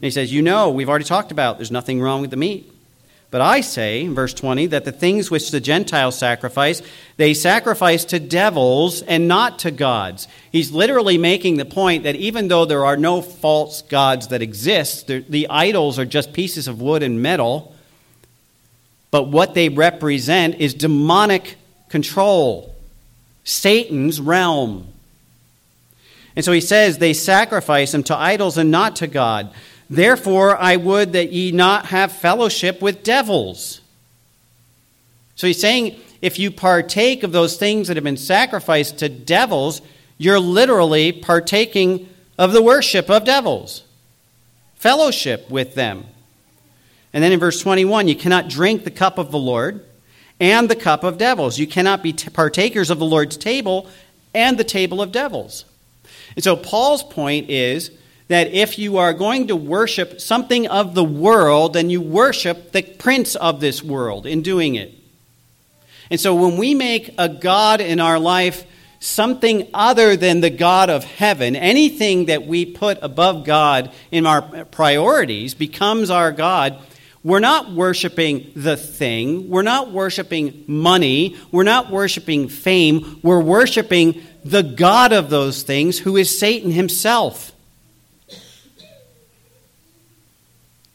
And 0.00 0.06
he 0.06 0.10
says, 0.10 0.32
You 0.32 0.40
know, 0.40 0.70
we've 0.70 0.88
already 0.88 1.04
talked 1.04 1.30
about 1.30 1.58
there's 1.58 1.70
nothing 1.70 2.00
wrong 2.00 2.22
with 2.22 2.30
the 2.30 2.36
meat. 2.36 2.72
But 3.30 3.42
I 3.42 3.60
say, 3.60 4.02
in 4.02 4.14
verse 4.14 4.34
20, 4.34 4.66
that 4.68 4.84
the 4.84 4.90
things 4.90 5.30
which 5.30 5.52
the 5.52 5.60
Gentiles 5.60 6.18
sacrifice, 6.18 6.82
they 7.16 7.32
sacrifice 7.32 8.04
to 8.06 8.18
devils 8.18 9.02
and 9.02 9.28
not 9.28 9.60
to 9.60 9.70
gods. 9.70 10.26
He's 10.50 10.72
literally 10.72 11.16
making 11.16 11.56
the 11.56 11.64
point 11.64 12.02
that 12.02 12.16
even 12.16 12.48
though 12.48 12.64
there 12.64 12.84
are 12.84 12.96
no 12.96 13.22
false 13.22 13.82
gods 13.82 14.28
that 14.28 14.42
exist, 14.42 15.06
the 15.06 15.46
idols 15.48 15.96
are 15.98 16.04
just 16.04 16.32
pieces 16.32 16.66
of 16.66 16.80
wood 16.80 17.04
and 17.04 17.22
metal, 17.22 17.72
but 19.12 19.28
what 19.28 19.54
they 19.54 19.68
represent 19.68 20.56
is 20.56 20.74
demonic 20.74 21.56
control, 21.88 22.74
Satan's 23.44 24.20
realm. 24.20 24.88
And 26.34 26.44
so 26.44 26.52
he 26.52 26.60
says 26.60 26.98
they 26.98 27.12
sacrifice 27.12 27.92
them 27.92 28.02
to 28.04 28.16
idols 28.16 28.56
and 28.56 28.70
not 28.70 28.96
to 28.96 29.06
God. 29.06 29.52
Therefore, 29.90 30.56
I 30.56 30.76
would 30.76 31.12
that 31.14 31.32
ye 31.32 31.50
not 31.50 31.86
have 31.86 32.12
fellowship 32.12 32.80
with 32.80 33.02
devils. 33.02 33.80
So 35.34 35.48
he's 35.48 35.60
saying 35.60 35.98
if 36.22 36.38
you 36.38 36.52
partake 36.52 37.24
of 37.24 37.32
those 37.32 37.56
things 37.56 37.88
that 37.88 37.96
have 37.96 38.04
been 38.04 38.16
sacrificed 38.16 38.98
to 38.98 39.08
devils, 39.08 39.82
you're 40.16 40.38
literally 40.38 41.10
partaking 41.10 42.08
of 42.38 42.52
the 42.52 42.62
worship 42.62 43.10
of 43.10 43.24
devils, 43.24 43.82
fellowship 44.76 45.50
with 45.50 45.74
them. 45.74 46.06
And 47.12 47.24
then 47.24 47.32
in 47.32 47.40
verse 47.40 47.60
21, 47.60 48.06
you 48.06 48.14
cannot 48.14 48.48
drink 48.48 48.84
the 48.84 48.90
cup 48.92 49.18
of 49.18 49.32
the 49.32 49.38
Lord 49.38 49.84
and 50.38 50.68
the 50.68 50.76
cup 50.76 51.02
of 51.02 51.18
devils. 51.18 51.58
You 51.58 51.66
cannot 51.66 52.02
be 52.02 52.12
partakers 52.12 52.90
of 52.90 53.00
the 53.00 53.04
Lord's 53.04 53.36
table 53.36 53.88
and 54.32 54.56
the 54.56 54.64
table 54.64 55.02
of 55.02 55.10
devils. 55.10 55.64
And 56.36 56.44
so 56.44 56.54
Paul's 56.54 57.02
point 57.02 57.50
is 57.50 57.90
that 58.30 58.52
if 58.52 58.78
you 58.78 58.98
are 58.98 59.12
going 59.12 59.48
to 59.48 59.56
worship 59.56 60.20
something 60.20 60.68
of 60.68 60.94
the 60.94 61.02
world, 61.02 61.72
then 61.72 61.90
you 61.90 62.00
worship 62.00 62.70
the 62.70 62.80
prince 62.80 63.34
of 63.34 63.58
this 63.58 63.82
world 63.82 64.24
in 64.24 64.40
doing 64.40 64.76
it. 64.76 64.94
And 66.12 66.20
so 66.20 66.36
when 66.36 66.56
we 66.56 66.72
make 66.72 67.12
a 67.18 67.28
God 67.28 67.80
in 67.80 67.98
our 67.98 68.20
life 68.20 68.64
something 69.00 69.68
other 69.74 70.14
than 70.14 70.42
the 70.42 70.50
God 70.50 70.90
of 70.90 71.02
heaven, 71.02 71.56
anything 71.56 72.26
that 72.26 72.46
we 72.46 72.66
put 72.66 72.98
above 73.02 73.44
God 73.44 73.90
in 74.12 74.26
our 74.26 74.42
priorities 74.66 75.54
becomes 75.54 76.08
our 76.08 76.30
God. 76.30 76.78
We're 77.24 77.40
not 77.40 77.72
worshiping 77.72 78.52
the 78.54 78.76
thing. 78.76 79.50
We're 79.50 79.62
not 79.62 79.90
worshiping 79.90 80.64
money. 80.68 81.36
We're 81.50 81.64
not 81.64 81.90
worshiping 81.90 82.48
fame. 82.48 83.18
We're 83.24 83.42
worshiping 83.42 84.22
the 84.44 84.62
God 84.62 85.12
of 85.12 85.30
those 85.30 85.64
things, 85.64 85.98
who 85.98 86.16
is 86.16 86.38
Satan 86.38 86.70
himself. 86.70 87.52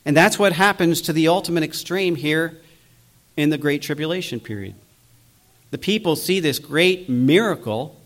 And 0.05 0.15
that's 0.15 0.37
what 0.37 0.53
happens 0.53 1.01
to 1.01 1.13
the 1.13 1.27
ultimate 1.27 1.63
extreme 1.63 2.15
here 2.15 2.57
in 3.35 3.49
the 3.49 3.57
Great 3.57 3.81
Tribulation 3.81 4.39
period. 4.39 4.75
The 5.71 5.77
people 5.77 6.15
see 6.15 6.39
this 6.39 6.59
great 6.59 7.09
miracle. 7.09 7.99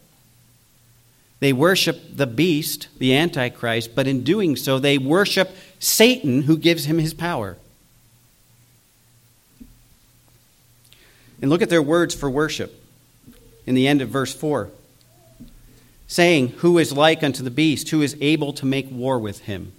They 1.39 1.53
worship 1.53 2.15
the 2.15 2.25
beast, 2.25 2.87
the 2.97 3.15
Antichrist, 3.15 3.93
but 3.95 4.07
in 4.07 4.23
doing 4.23 4.55
so, 4.55 4.79
they 4.79 4.97
worship 4.97 5.51
Satan 5.79 6.43
who 6.43 6.57
gives 6.57 6.85
him 6.85 6.97
his 6.97 7.13
power. 7.13 7.57
And 11.41 11.49
look 11.49 11.61
at 11.61 11.69
their 11.69 11.81
words 11.81 12.15
for 12.15 12.29
worship 12.29 12.83
in 13.65 13.75
the 13.75 13.87
end 13.87 14.01
of 14.01 14.09
verse 14.09 14.33
4 14.33 14.69
saying, 16.09 16.49
Who 16.57 16.77
is 16.77 16.91
like 16.91 17.23
unto 17.23 17.43
the 17.43 17.51
beast? 17.51 17.89
Who 17.89 18.01
is 18.01 18.17
able 18.19 18.51
to 18.53 18.65
make 18.65 18.91
war 18.91 19.17
with 19.17 19.41
him? 19.41 19.71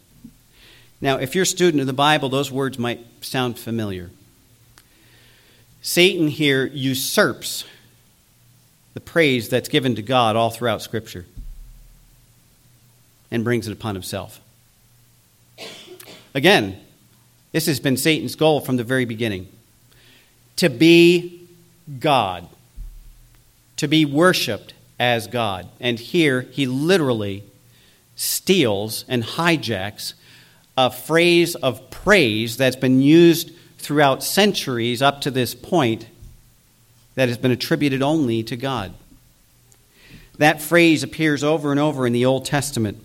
Now, 1.00 1.16
if 1.16 1.34
you're 1.34 1.42
a 1.42 1.46
student 1.46 1.80
of 1.80 1.86
the 1.86 1.92
Bible, 1.92 2.28
those 2.28 2.50
words 2.50 2.78
might 2.78 3.04
sound 3.22 3.58
familiar. 3.58 4.10
Satan 5.82 6.28
here 6.28 6.66
usurps 6.66 7.64
the 8.92 9.00
praise 9.00 9.48
that's 9.48 9.68
given 9.68 9.94
to 9.94 10.02
God 10.02 10.36
all 10.36 10.50
throughout 10.50 10.82
Scripture 10.82 11.24
and 13.30 13.44
brings 13.44 13.66
it 13.66 13.72
upon 13.72 13.94
himself. 13.94 14.40
Again, 16.34 16.78
this 17.52 17.66
has 17.66 17.80
been 17.80 17.96
Satan's 17.96 18.34
goal 18.34 18.60
from 18.60 18.76
the 18.76 18.84
very 18.84 19.04
beginning 19.04 19.48
to 20.56 20.68
be 20.68 21.48
God, 21.98 22.46
to 23.76 23.88
be 23.88 24.04
worshiped 24.04 24.74
as 24.98 25.26
God. 25.26 25.68
And 25.80 25.98
here 25.98 26.42
he 26.42 26.66
literally 26.66 27.44
steals 28.16 29.04
and 29.08 29.24
hijacks 29.24 30.12
a 30.86 30.90
phrase 30.90 31.54
of 31.56 31.90
praise 31.90 32.56
that's 32.56 32.76
been 32.76 33.02
used 33.02 33.52
throughout 33.78 34.22
centuries 34.22 35.02
up 35.02 35.20
to 35.22 35.30
this 35.30 35.54
point 35.54 36.06
that 37.14 37.28
has 37.28 37.38
been 37.38 37.50
attributed 37.50 38.02
only 38.02 38.42
to 38.42 38.56
God. 38.56 38.94
That 40.38 40.62
phrase 40.62 41.02
appears 41.02 41.44
over 41.44 41.70
and 41.70 41.78
over 41.78 42.06
in 42.06 42.14
the 42.14 42.24
Old 42.24 42.46
Testament. 42.46 42.98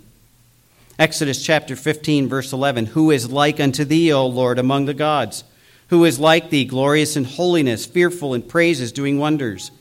Exodus 0.97 1.43
chapter 1.43 1.76
15, 1.76 2.30
verse 2.30 2.53
11 2.53 2.88
Who 2.88 3.11
is 3.11 3.30
like 3.30 3.59
unto 3.59 3.84
thee, 3.84 4.13
O 4.13 4.26
Lord, 4.26 4.57
among 4.57 4.86
the 4.86 4.93
gods? 4.93 5.43
Who 5.89 6.05
is 6.05 6.19
like 6.19 6.49
thee, 6.49 6.65
glorious 6.65 7.17
in 7.17 7.26
holiness, 7.26 7.86
fearful 7.86 8.34
in 8.34 8.41
praises, 8.41 8.91
doing 8.91 9.19
wonders? 9.19 9.71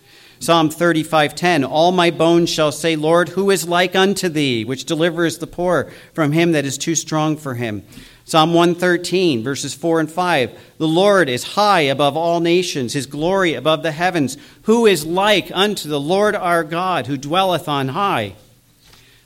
Psalm 0.44 0.68
35:10 0.68 1.64
All 1.64 1.90
my 1.90 2.10
bones 2.10 2.50
shall 2.50 2.70
say, 2.70 2.96
Lord, 2.96 3.30
who 3.30 3.50
is 3.50 3.66
like 3.66 3.96
unto 3.96 4.28
thee, 4.28 4.62
which 4.62 4.84
delivers 4.84 5.38
the 5.38 5.46
poor 5.46 5.90
from 6.12 6.32
him 6.32 6.52
that 6.52 6.66
is 6.66 6.76
too 6.76 6.94
strong 6.94 7.38
for 7.38 7.54
him. 7.54 7.82
Psalm 8.26 8.52
113 8.52 9.42
verses 9.42 9.72
4 9.72 10.00
and 10.00 10.12
5 10.12 10.58
The 10.76 10.86
Lord 10.86 11.30
is 11.30 11.54
high 11.54 11.80
above 11.80 12.14
all 12.14 12.40
nations, 12.40 12.92
his 12.92 13.06
glory 13.06 13.54
above 13.54 13.82
the 13.82 13.92
heavens. 13.92 14.36
Who 14.64 14.84
is 14.84 15.06
like 15.06 15.50
unto 15.54 15.88
the 15.88 15.98
Lord 15.98 16.34
our 16.34 16.62
God, 16.62 17.06
who 17.06 17.16
dwelleth 17.16 17.66
on 17.66 17.88
high? 17.88 18.34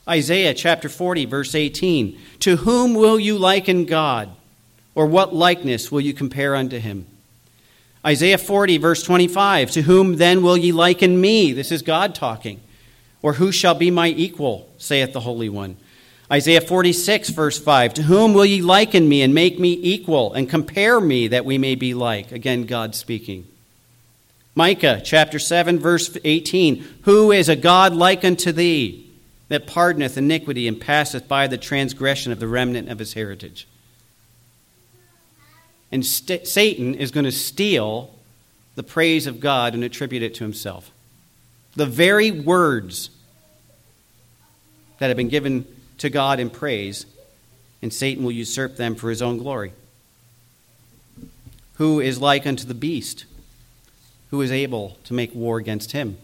Isaiah 0.09 0.55
chapter 0.55 0.89
40 0.89 1.25
verse 1.25 1.53
18 1.53 2.17
To 2.39 2.59
whom 2.59 2.95
will 2.95 3.19
you 3.19 3.37
liken 3.39 3.87
God? 3.87 4.31
Or 4.95 5.07
what 5.07 5.35
likeness 5.35 5.91
will 5.91 6.01
you 6.01 6.15
compare 6.15 6.55
unto 6.55 6.79
him? 6.79 7.07
Isaiah 8.05 8.39
40, 8.39 8.79
verse 8.79 9.03
25 9.03 9.71
To 9.73 9.83
whom 9.83 10.17
then 10.17 10.43
will 10.43 10.57
ye 10.57 10.73
liken 10.73 11.21
me? 11.21 11.53
This 11.53 11.73
is 11.73 11.83
God 11.83 12.15
talking. 12.15 12.61
Or 13.21 13.35
who 13.35 13.51
shall 13.51 13.75
be 13.75 13.91
my 13.91 14.09
equal, 14.09 14.69
saith 14.79 15.13
the 15.13 15.21
Holy 15.21 15.49
One? 15.49 15.77
Isaiah 16.31 16.61
46, 16.61 17.31
verse 17.31 17.59
5 17.59 17.95
To 17.95 18.03
whom 18.03 18.35
will 18.35 18.45
ye 18.45 18.61
liken 18.61 19.09
me 19.09 19.23
and 19.23 19.35
make 19.35 19.59
me 19.59 19.79
equal 19.83 20.33
and 20.35 20.49
compare 20.49 21.01
me 21.01 21.29
that 21.29 21.45
we 21.45 21.59
may 21.59 21.75
be 21.75 21.95
like? 21.95 22.33
Again, 22.33 22.65
God 22.65 22.95
speaking. 22.95 23.47
Micah 24.55 25.01
chapter 25.05 25.39
7, 25.39 25.79
verse 25.79 26.17
18 26.25 26.85
Who 27.03 27.33
is 27.33 27.49
a 27.49 27.57
God 27.57 27.95
like 27.95 28.25
unto 28.25 28.53
thee, 28.53 29.11
that 29.49 29.67
pardoneth 29.67 30.17
iniquity 30.17 30.69
and 30.69 30.81
passeth 30.81 31.27
by 31.27 31.47
the 31.47 31.57
transgression 31.57 32.31
of 32.31 32.41
the 32.41 32.49
remnant 32.49 32.89
of 32.91 32.99
his 32.99 33.15
heritage? 33.15 33.67
And 35.91 36.05
st- 36.05 36.47
Satan 36.47 36.95
is 36.95 37.11
going 37.11 37.25
to 37.25 37.33
steal 37.33 38.15
the 38.75 38.83
praise 38.83 39.27
of 39.27 39.41
God 39.41 39.75
and 39.75 39.83
attribute 39.83 40.23
it 40.23 40.35
to 40.37 40.45
himself. 40.45 40.91
The 41.75 41.87
very 41.87 42.31
words 42.31 43.11
that 44.99 45.09
have 45.09 45.17
been 45.17 45.29
given 45.29 45.67
to 45.99 46.11
God 46.11 46.41
in 46.41 46.51
praise, 46.51 47.07
and 47.83 47.93
Satan 47.93 48.25
will 48.25 48.33
usurp 48.33 48.77
them 48.77 48.95
for 48.95 49.11
his 49.11 49.23
own 49.23 49.39
glory. 49.39 49.73
Who 51.75 52.01
is 52.01 52.21
like 52.21 52.47
unto 52.47 52.65
the 52.65 52.75
beast? 52.75 53.25
Who 54.31 54.41
is 54.43 54.51
able 54.51 54.99
to 55.05 55.15
make 55.15 55.35
war 55.35 55.59
against 55.59 55.93
him? 55.93 56.19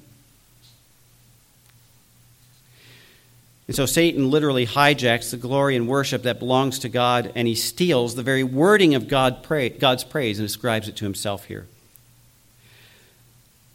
And 3.66 3.74
so 3.74 3.86
Satan 3.86 4.30
literally 4.30 4.66
hijacks 4.66 5.30
the 5.30 5.38
glory 5.38 5.74
and 5.74 5.88
worship 5.88 6.24
that 6.24 6.38
belongs 6.38 6.80
to 6.80 6.88
God, 6.88 7.32
and 7.34 7.48
he 7.48 7.54
steals 7.54 8.14
the 8.14 8.22
very 8.22 8.44
wording 8.44 8.94
of 8.94 9.08
God 9.08 9.46
God's 9.78 10.04
praise 10.04 10.38
and 10.38 10.46
ascribes 10.46 10.86
it 10.86 10.96
to 10.96 11.04
himself 11.04 11.46
here. 11.46 11.66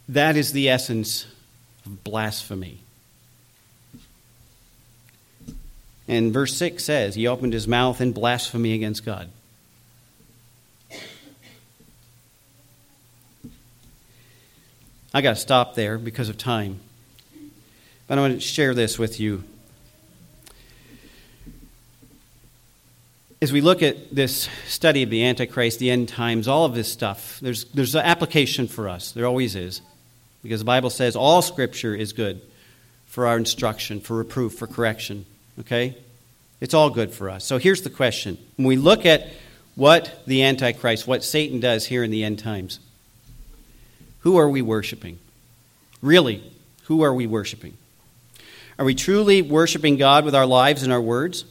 That 0.08 0.38
is 0.38 0.54
the 0.54 0.70
essence 0.70 1.26
of 1.86 2.04
blasphemy. 2.04 2.80
And 6.08 6.34
verse 6.34 6.56
6 6.58 6.84
says, 6.84 7.16
He 7.16 7.28
opened 7.28 7.54
his 7.54 7.68
mouth 7.68 8.02
in 8.02 8.12
blasphemy 8.12 8.74
against 8.74 9.06
God. 9.06 9.30
I 15.12 15.22
got 15.22 15.32
to 15.32 15.36
stop 15.36 15.74
there 15.74 15.98
because 15.98 16.30
of 16.30 16.38
time. 16.38 16.80
But 18.08 18.20
I 18.20 18.22
want 18.22 18.34
to 18.36 18.40
share 18.40 18.76
this 18.76 19.00
with 19.00 19.20
you 19.20 19.44
as 23.42 23.54
we 23.54 23.62
look 23.62 23.82
at 23.82 24.14
this 24.14 24.50
study 24.68 25.04
of 25.04 25.10
the 25.10 25.24
Antichrist, 25.24 25.80
the 25.80 25.90
end 25.90 26.10
times, 26.10 26.48
all 26.48 26.66
of 26.66 26.76
this 26.76 26.92
stuff, 26.92 27.40
there's, 27.42 27.66
there's 27.66 27.96
an 27.96 28.06
application 28.06 28.68
for 28.68 28.90
us. 28.90 29.12
There 29.12 29.26
always 29.26 29.56
is. 29.56 29.82
Because 30.44 30.60
the 30.60 30.66
Bible 30.66 30.90
says 30.90 31.16
all 31.16 31.42
Scripture 31.42 31.96
is 31.96 32.14
good 32.14 32.42
for 33.06 33.28
our 33.28 33.38
instruction, 33.38 34.02
for 34.02 34.18
reproof, 34.18 34.56
for 34.56 34.68
correction. 34.68 35.26
Okay? 35.60 35.98
It's 36.60 36.74
all 36.74 36.90
good 36.90 37.12
for 37.12 37.30
us. 37.30 37.46
So 37.46 37.58
here's 37.58 37.82
the 37.82 37.90
question. 37.90 38.38
When 38.58 38.68
we 38.68 38.76
look 38.76 39.06
at 39.06 39.28
what 39.76 40.22
the 40.28 40.44
Antichrist, 40.44 41.08
what 41.08 41.24
Satan 41.24 41.62
does 41.62 41.86
here 41.86 42.04
in 42.04 42.12
the 42.12 42.24
end 42.24 42.40
times, 42.40 42.80
who 44.22 44.38
are 44.38 44.50
we 44.50 44.62
worshiping? 44.62 45.18
Really, 46.02 46.44
who 46.84 47.04
are 47.04 47.14
we 47.14 47.26
worshiping? 47.26 47.78
Are 48.78 48.86
we 48.86 48.96
truly 48.96 49.42
worshiping 49.42 49.96
God 49.96 50.26
with 50.26 50.36
our 50.36 50.46
lives 50.46 50.84
and 50.84 50.92
our 50.92 51.02
words? 51.02 51.46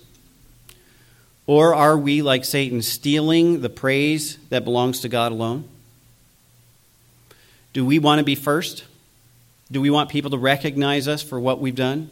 Or 1.49 1.75
are 1.75 1.97
we, 1.97 2.21
like 2.21 2.45
Satan, 2.45 2.83
stealing 2.83 3.63
the 3.63 3.71
praise 3.71 4.37
that 4.51 4.65
belongs 4.65 5.01
to 5.01 5.09
God 5.09 5.33
alone? 5.33 5.65
Do 7.73 7.87
we 7.87 7.99
want 7.99 8.19
to 8.19 8.25
be 8.25 8.35
first? 8.35 8.85
Do 9.73 9.81
we 9.81 9.89
want 9.89 10.11
people 10.11 10.31
to 10.33 10.39
recognize 10.39 11.09
us 11.09 11.23
for 11.23 11.41
what 11.41 11.59
we've 11.59 11.75
done? 11.75 12.11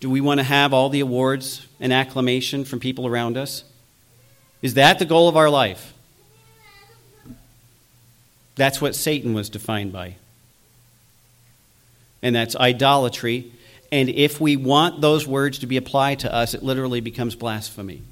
Do 0.00 0.10
we 0.10 0.20
want 0.20 0.40
to 0.40 0.44
have 0.44 0.74
all 0.74 0.88
the 0.88 0.98
awards 0.98 1.64
and 1.78 1.92
acclamation 1.92 2.64
from 2.64 2.80
people 2.80 3.06
around 3.06 3.36
us? 3.36 3.62
Is 4.62 4.74
that 4.74 4.98
the 4.98 5.04
goal 5.04 5.28
of 5.28 5.36
our 5.36 5.48
life? 5.48 5.94
That's 8.56 8.80
what 8.80 8.96
Satan 8.96 9.32
was 9.32 9.48
defined 9.48 9.92
by. 9.92 10.16
And 12.20 12.34
that's 12.34 12.56
idolatry. 12.56 13.52
And 13.92 14.08
if 14.08 14.40
we 14.40 14.56
want 14.56 15.00
those 15.00 15.24
words 15.24 15.60
to 15.60 15.68
be 15.68 15.76
applied 15.76 16.18
to 16.20 16.34
us, 16.34 16.52
it 16.52 16.64
literally 16.64 17.00
becomes 17.00 17.36
blasphemy. 17.36 18.02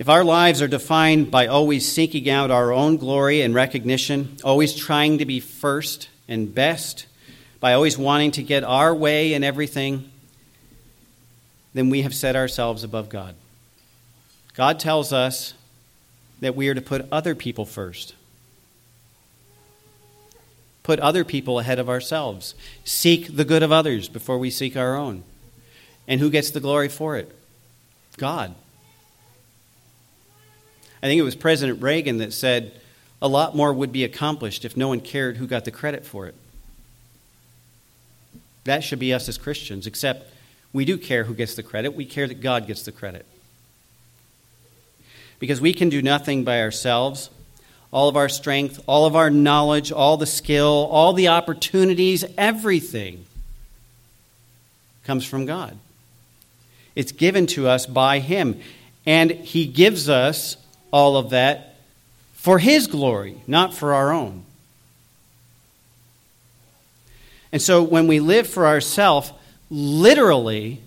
If 0.00 0.08
our 0.08 0.24
lives 0.24 0.62
are 0.62 0.66
defined 0.66 1.30
by 1.30 1.46
always 1.46 1.86
seeking 1.86 2.30
out 2.30 2.50
our 2.50 2.72
own 2.72 2.96
glory 2.96 3.42
and 3.42 3.54
recognition, 3.54 4.38
always 4.42 4.74
trying 4.74 5.18
to 5.18 5.26
be 5.26 5.40
first 5.40 6.08
and 6.26 6.54
best, 6.54 7.04
by 7.60 7.74
always 7.74 7.98
wanting 7.98 8.30
to 8.30 8.42
get 8.42 8.64
our 8.64 8.94
way 8.94 9.34
in 9.34 9.44
everything, 9.44 10.10
then 11.74 11.90
we 11.90 12.00
have 12.00 12.14
set 12.14 12.34
ourselves 12.34 12.82
above 12.82 13.10
God. 13.10 13.34
God 14.54 14.80
tells 14.80 15.12
us 15.12 15.52
that 16.40 16.56
we 16.56 16.70
are 16.70 16.74
to 16.74 16.80
put 16.80 17.06
other 17.12 17.34
people 17.34 17.66
first. 17.66 18.14
Put 20.82 20.98
other 21.00 21.26
people 21.26 21.58
ahead 21.58 21.78
of 21.78 21.90
ourselves. 21.90 22.54
Seek 22.86 23.36
the 23.36 23.44
good 23.44 23.62
of 23.62 23.70
others 23.70 24.08
before 24.08 24.38
we 24.38 24.48
seek 24.48 24.78
our 24.78 24.96
own. 24.96 25.24
And 26.08 26.22
who 26.22 26.30
gets 26.30 26.52
the 26.52 26.60
glory 26.60 26.88
for 26.88 27.18
it? 27.18 27.36
God. 28.16 28.54
I 31.02 31.06
think 31.06 31.18
it 31.18 31.22
was 31.22 31.34
President 31.34 31.82
Reagan 31.82 32.18
that 32.18 32.32
said 32.32 32.72
a 33.22 33.28
lot 33.28 33.56
more 33.56 33.72
would 33.72 33.92
be 33.92 34.04
accomplished 34.04 34.64
if 34.64 34.76
no 34.76 34.88
one 34.88 35.00
cared 35.00 35.36
who 35.36 35.46
got 35.46 35.64
the 35.64 35.70
credit 35.70 36.04
for 36.04 36.26
it. 36.26 36.34
That 38.64 38.84
should 38.84 38.98
be 38.98 39.12
us 39.14 39.28
as 39.28 39.38
Christians, 39.38 39.86
except 39.86 40.32
we 40.72 40.84
do 40.84 40.98
care 40.98 41.24
who 41.24 41.34
gets 41.34 41.54
the 41.54 41.62
credit. 41.62 41.94
We 41.94 42.04
care 42.04 42.28
that 42.28 42.40
God 42.40 42.66
gets 42.66 42.82
the 42.82 42.92
credit. 42.92 43.26
Because 45.38 45.60
we 45.60 45.72
can 45.72 45.88
do 45.88 46.02
nothing 46.02 46.44
by 46.44 46.60
ourselves. 46.60 47.30
All 47.90 48.08
of 48.08 48.16
our 48.16 48.28
strength, 48.28 48.80
all 48.86 49.06
of 49.06 49.16
our 49.16 49.30
knowledge, 49.30 49.90
all 49.90 50.16
the 50.16 50.26
skill, 50.26 50.88
all 50.90 51.12
the 51.12 51.28
opportunities, 51.28 52.24
everything 52.38 53.24
comes 55.04 55.24
from 55.24 55.46
God. 55.46 55.76
It's 56.94 57.12
given 57.12 57.46
to 57.48 57.66
us 57.66 57.86
by 57.86 58.20
Him. 58.20 58.60
And 59.06 59.30
He 59.30 59.66
gives 59.66 60.08
us 60.08 60.56
all 60.90 61.16
of 61.16 61.30
that 61.30 61.76
for 62.32 62.58
His 62.58 62.86
glory, 62.86 63.42
not 63.46 63.74
for 63.74 63.94
our 63.94 64.12
own. 64.12 64.44
And 67.52 67.60
so 67.60 67.82
when 67.82 68.06
we 68.06 68.20
live 68.20 68.46
for 68.46 68.66
ourselves, 68.66 69.32
literally, 69.70 70.80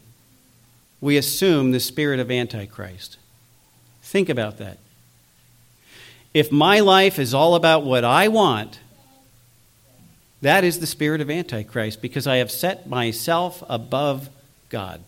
we 1.01 1.17
assume 1.17 1.71
the 1.71 1.79
spirit 1.79 2.19
of 2.19 2.31
Antichrist. 2.31 3.17
Think 4.01 4.29
about 4.29 4.57
that. 4.59 4.77
If 6.33 6.51
my 6.51 6.79
life 6.79 7.19
is 7.19 7.33
all 7.33 7.55
about 7.55 7.83
what 7.83 8.03
I 8.03 8.27
want, 8.29 8.79
that 10.41 10.63
is 10.63 10.79
the 10.79 10.87
spirit 10.87 11.21
of 11.21 11.29
Antichrist 11.29 12.01
because 12.01 12.27
I 12.27 12.37
have 12.37 12.51
set 12.51 12.87
myself 12.87 13.63
above 13.69 14.29
God. 14.69 15.01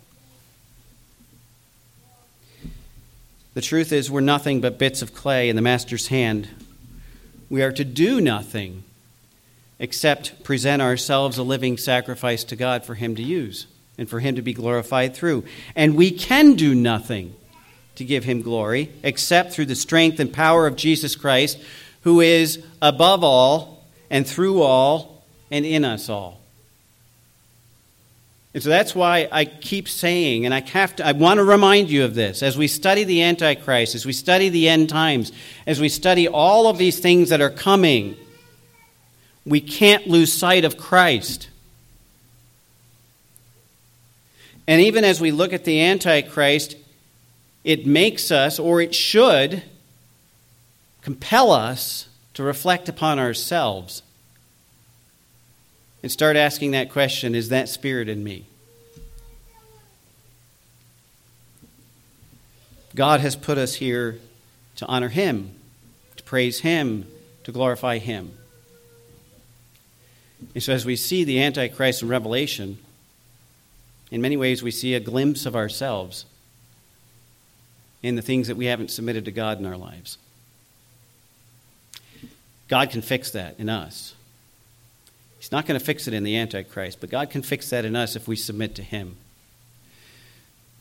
The 3.55 3.61
truth 3.61 3.93
is, 3.93 4.11
we're 4.11 4.19
nothing 4.19 4.59
but 4.59 4.77
bits 4.77 5.01
of 5.01 5.15
clay 5.15 5.47
in 5.47 5.55
the 5.55 5.61
Master's 5.61 6.09
hand. 6.09 6.49
We 7.49 7.63
are 7.63 7.71
to 7.71 7.85
do 7.85 8.19
nothing 8.19 8.83
except 9.79 10.43
present 10.43 10.81
ourselves 10.81 11.37
a 11.37 11.43
living 11.43 11.77
sacrifice 11.77 12.43
to 12.45 12.57
God 12.57 12.83
for 12.83 12.95
Him 12.95 13.15
to 13.15 13.23
use 13.23 13.67
and 13.97 14.09
for 14.09 14.19
Him 14.19 14.35
to 14.35 14.41
be 14.41 14.53
glorified 14.53 15.15
through. 15.15 15.45
And 15.73 15.95
we 15.95 16.11
can 16.11 16.55
do 16.55 16.75
nothing 16.75 17.33
to 17.95 18.03
give 18.03 18.25
Him 18.25 18.41
glory 18.41 18.91
except 19.03 19.53
through 19.53 19.67
the 19.67 19.75
strength 19.75 20.19
and 20.19 20.33
power 20.33 20.67
of 20.67 20.75
Jesus 20.75 21.15
Christ, 21.15 21.57
who 22.01 22.19
is 22.19 22.61
above 22.81 23.23
all 23.23 23.85
and 24.09 24.27
through 24.27 24.63
all 24.63 25.23
and 25.49 25.65
in 25.65 25.85
us 25.85 26.09
all. 26.09 26.41
And 28.55 28.63
so 28.63 28.69
that's 28.69 28.95
why 28.95 29.27
I 29.33 29.43
keep 29.43 29.89
saying, 29.89 30.45
and 30.45 30.53
I 30.53 30.61
have 30.61 30.95
to, 30.95 31.05
I 31.05 31.11
want 31.11 31.39
to 31.39 31.43
remind 31.43 31.89
you 31.89 32.05
of 32.05 32.15
this 32.15 32.41
as 32.41 32.57
we 32.57 32.69
study 32.69 33.03
the 33.03 33.21
Antichrist, 33.21 33.95
as 33.95 34.05
we 34.05 34.13
study 34.13 34.47
the 34.47 34.69
end 34.69 34.87
times, 34.87 35.33
as 35.67 35.81
we 35.81 35.89
study 35.89 36.29
all 36.29 36.69
of 36.69 36.77
these 36.77 36.97
things 36.97 37.27
that 37.29 37.41
are 37.41 37.49
coming, 37.49 38.15
we 39.45 39.59
can't 39.59 40.07
lose 40.07 40.31
sight 40.31 40.63
of 40.63 40.77
Christ. 40.77 41.49
And 44.67 44.81
even 44.81 45.03
as 45.03 45.19
we 45.19 45.31
look 45.31 45.51
at 45.51 45.65
the 45.65 45.81
Antichrist, 45.81 46.77
it 47.65 47.85
makes 47.85 48.31
us, 48.31 48.57
or 48.57 48.79
it 48.79 48.95
should, 48.95 49.63
compel 51.01 51.51
us 51.51 52.07
to 52.35 52.43
reflect 52.43 52.87
upon 52.87 53.19
ourselves 53.19 54.01
and 56.05 56.11
start 56.11 56.35
asking 56.35 56.69
that 56.69 56.91
question 56.91 57.33
is 57.33 57.49
that 57.49 57.67
spirit 57.67 58.07
in 58.07 58.23
me? 58.23 58.45
God 62.93 63.21
has 63.21 63.35
put 63.35 63.57
us 63.57 63.73
here 63.73 64.19
to 64.75 64.85
honor 64.85 65.07
Him, 65.07 65.55
to 66.15 66.23
praise 66.23 66.59
Him, 66.59 67.07
to 67.43 67.51
glorify 67.51 67.97
Him. 67.97 68.37
And 70.53 70.61
so, 70.61 70.73
as 70.73 70.85
we 70.85 70.95
see 70.95 71.23
the 71.23 71.41
Antichrist 71.41 72.03
in 72.03 72.07
Revelation, 72.07 72.77
in 74.11 74.21
many 74.21 74.37
ways 74.37 74.61
we 74.61 74.69
see 74.69 74.93
a 74.93 74.99
glimpse 74.99 75.47
of 75.47 75.55
ourselves 75.55 76.27
in 78.03 78.15
the 78.15 78.21
things 78.21 78.47
that 78.47 78.57
we 78.57 78.67
haven't 78.67 78.91
submitted 78.91 79.25
to 79.25 79.31
God 79.31 79.57
in 79.57 79.65
our 79.65 79.75
lives. 79.75 80.19
God 82.67 82.91
can 82.91 83.01
fix 83.01 83.31
that 83.31 83.59
in 83.59 83.69
us. 83.69 84.14
He's 85.45 85.51
not 85.51 85.67
going 85.67 85.79
to 85.79 85.85
fix 85.85 86.07
it 86.07 86.15
in 86.15 86.23
the 86.23 86.37
Antichrist, 86.37 86.99
but 86.99 87.11
God 87.11 87.29
can 87.29 87.43
fix 87.43 87.69
that 87.69 87.85
in 87.85 87.95
us 87.95 88.15
if 88.15 88.27
we 88.27 88.35
submit 88.35 88.73
to 88.77 88.81
Him. 88.81 89.15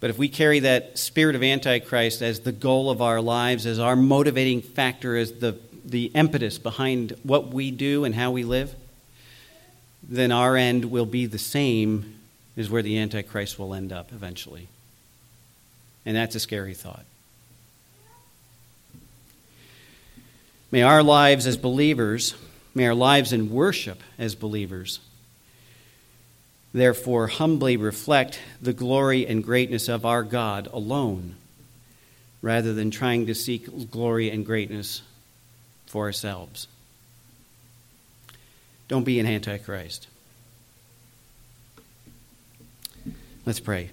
But 0.00 0.08
if 0.08 0.16
we 0.16 0.26
carry 0.26 0.60
that 0.60 0.98
spirit 0.98 1.36
of 1.36 1.42
Antichrist 1.42 2.22
as 2.22 2.40
the 2.40 2.50
goal 2.50 2.88
of 2.88 3.02
our 3.02 3.20
lives, 3.20 3.66
as 3.66 3.78
our 3.78 3.94
motivating 3.94 4.62
factor, 4.62 5.18
as 5.18 5.32
the, 5.32 5.58
the 5.84 6.06
impetus 6.14 6.56
behind 6.56 7.14
what 7.24 7.48
we 7.48 7.72
do 7.72 8.06
and 8.06 8.14
how 8.14 8.30
we 8.30 8.42
live, 8.42 8.74
then 10.02 10.32
our 10.32 10.56
end 10.56 10.86
will 10.86 11.04
be 11.04 11.26
the 11.26 11.36
same 11.36 12.18
as 12.56 12.70
where 12.70 12.80
the 12.80 12.96
Antichrist 12.96 13.58
will 13.58 13.74
end 13.74 13.92
up 13.92 14.12
eventually. 14.14 14.68
And 16.06 16.16
that's 16.16 16.36
a 16.36 16.40
scary 16.40 16.72
thought. 16.72 17.04
May 20.70 20.80
our 20.80 21.02
lives 21.02 21.46
as 21.46 21.58
believers, 21.58 22.34
may 22.74 22.86
our 22.86 22.94
lives 22.94 23.32
in 23.32 23.50
worship 23.50 24.02
as 24.18 24.34
believers, 24.34 25.00
therefore 26.72 27.28
humbly 27.28 27.76
reflect 27.76 28.40
the 28.60 28.72
glory 28.72 29.26
and 29.26 29.44
greatness 29.44 29.88
of 29.88 30.04
our 30.04 30.22
God 30.22 30.68
alone, 30.72 31.36
rather 32.42 32.74
than 32.74 32.90
trying 32.90 33.26
to 33.26 33.34
seek 33.34 33.90
glory 33.90 34.30
and 34.30 34.44
greatness 34.44 35.02
for 35.86 36.04
ourselves. 36.04 36.66
Don't 38.88 39.04
be 39.04 39.20
an 39.20 39.26
antichrist. 39.26 40.08
Let's 43.46 43.60
pray. 43.60 43.90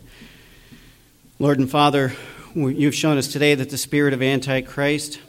Lord 1.40 1.60
and 1.60 1.70
Father, 1.70 2.14
you've 2.56 2.96
shown 2.96 3.18
us 3.18 3.28
today 3.28 3.56
that 3.56 3.70
the 3.70 3.78
spirit 3.78 4.14
of 4.14 4.22
Antichrist, 4.22 5.20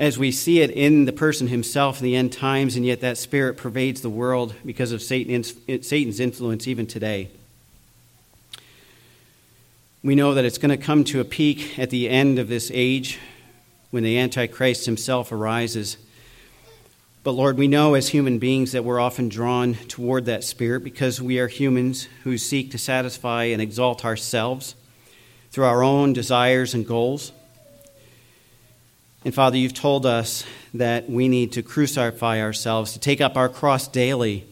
as 0.00 0.18
we 0.18 0.32
see 0.32 0.60
it 0.60 0.70
in 0.70 1.04
the 1.04 1.12
person 1.12 1.46
himself 1.46 1.98
in 1.98 2.04
the 2.04 2.16
end 2.16 2.32
times, 2.32 2.74
and 2.74 2.86
yet 2.86 3.02
that 3.02 3.18
spirit 3.18 3.58
pervades 3.58 4.00
the 4.00 4.08
world 4.08 4.54
because 4.64 4.92
of 4.92 5.02
Satan's 5.02 5.52
influence 5.68 6.66
even 6.66 6.86
today. 6.86 7.28
We 10.02 10.14
know 10.14 10.32
that 10.32 10.46
it's 10.46 10.56
going 10.56 10.70
to 10.70 10.82
come 10.82 11.04
to 11.04 11.20
a 11.20 11.24
peak 11.24 11.78
at 11.78 11.90
the 11.90 12.08
end 12.08 12.38
of 12.38 12.48
this 12.48 12.70
age 12.72 13.18
when 13.90 14.02
the 14.02 14.18
Antichrist 14.18 14.86
himself 14.86 15.32
arises. 15.32 15.98
But 17.22 17.32
Lord, 17.32 17.58
we 17.58 17.68
know 17.68 17.92
as 17.92 18.08
human 18.08 18.38
beings 18.38 18.72
that 18.72 18.84
we're 18.84 19.00
often 19.00 19.28
drawn 19.28 19.74
toward 19.74 20.24
that 20.24 20.44
spirit 20.44 20.82
because 20.82 21.20
we 21.20 21.38
are 21.38 21.48
humans 21.48 22.08
who 22.24 22.38
seek 22.38 22.70
to 22.70 22.78
satisfy 22.78 23.44
and 23.44 23.60
exalt 23.60 24.06
ourselves 24.06 24.74
through 25.50 25.66
our 25.66 25.82
own 25.82 26.14
desires 26.14 26.72
and 26.72 26.86
goals. 26.86 27.32
And 29.24 29.34
Father, 29.34 29.58
you've 29.58 29.74
told 29.74 30.06
us 30.06 30.44
that 30.72 31.10
we 31.10 31.28
need 31.28 31.52
to 31.52 31.62
crucify 31.62 32.40
ourselves, 32.40 32.94
to 32.94 32.98
take 32.98 33.20
up 33.20 33.36
our 33.36 33.48
cross 33.48 33.86
daily. 33.86 34.46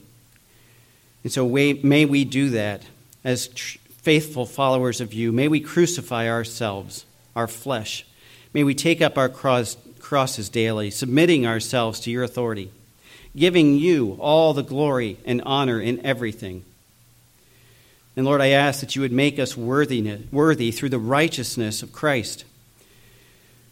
And 1.23 1.33
so 1.33 1.49
may 1.49 2.05
we 2.05 2.25
do 2.25 2.51
that 2.51 2.83
as 3.25 3.47
faithful 3.47 4.47
followers 4.47 5.01
of 5.01 5.15
you. 5.15 5.33
May 5.33 5.49
we 5.49 5.61
crucify 5.61 6.29
ourselves, 6.29 7.07
our 7.35 7.47
flesh. 7.47 8.07
May 8.53 8.63
we 8.63 8.75
take 8.75 9.01
up 9.01 9.17
our 9.17 9.29
cross 9.29 9.77
crosses 10.01 10.49
daily, 10.49 10.91
submitting 10.91 11.47
ourselves 11.47 12.01
to 12.01 12.11
your 12.11 12.23
authority, 12.23 12.71
giving 13.37 13.75
you 13.75 14.17
all 14.21 14.55
the 14.55 14.63
glory 14.63 15.19
and 15.27 15.43
honor 15.45 15.81
in 15.81 16.05
everything. 16.05 16.65
And 18.17 18.25
Lord, 18.25 18.41
I 18.41 18.49
ask 18.49 18.81
that 18.81 18.97
you 18.97 19.03
would 19.03 19.13
make 19.13 19.39
us 19.39 19.57
worthy, 19.57 20.19
worthy 20.33 20.71
through 20.71 20.89
the 20.89 20.99
righteousness 20.99 21.83
of 21.83 21.93
Christ, 21.93 22.45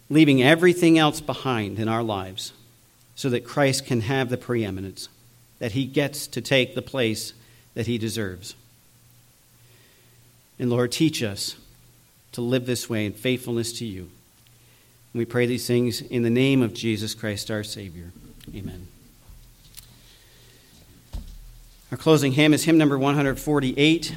leaving 0.09 0.41
everything 0.41 0.97
else 0.97 1.21
behind 1.21 1.79
in 1.79 1.87
our 1.87 2.03
lives 2.03 2.53
so 3.15 3.29
that 3.29 3.43
Christ 3.45 3.85
can 3.85 4.01
have 4.01 4.29
the 4.29 4.37
preeminence, 4.37 5.09
that 5.59 5.73
he 5.73 5.85
gets 5.85 6.27
to 6.27 6.41
take 6.41 6.75
the 6.75 6.81
place 6.81 7.33
that 7.73 7.87
he 7.87 7.97
deserves. 7.97 8.55
And 10.59 10.69
Lord, 10.69 10.91
teach 10.91 11.21
us 11.21 11.55
to 12.31 12.41
live 12.41 12.65
this 12.65 12.89
way 12.89 13.05
in 13.05 13.13
faithfulness 13.13 13.73
to 13.79 13.85
you. 13.85 14.09
We 15.13 15.25
pray 15.25 15.47
these 15.47 15.65
things 15.65 16.01
in 16.01 16.21
the 16.21 16.29
name 16.29 16.61
of 16.61 16.73
Jesus 16.73 17.15
Christ, 17.15 17.49
our 17.49 17.63
Savior. 17.63 18.11
Amen. 18.55 18.87
Our 21.91 21.97
closing 21.97 22.33
hymn 22.33 22.53
is 22.53 22.65
hymn 22.65 22.77
number 22.77 22.97
148. 22.97 24.15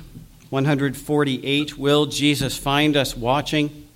148 0.50 1.78
Will 1.78 2.06
Jesus 2.06 2.58
Find 2.58 2.96
Us 2.96 3.16
Watching? 3.16 3.88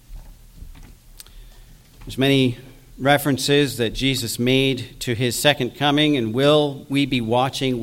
There's 2.06 2.18
many 2.18 2.58
references 2.98 3.78
that 3.78 3.94
Jesus 3.94 4.38
made 4.38 5.00
to 5.00 5.14
his 5.14 5.36
second 5.36 5.74
coming, 5.74 6.18
and 6.18 6.34
will 6.34 6.84
we 6.90 7.06
be 7.06 7.22
watching? 7.22 7.80
Will 7.80 7.82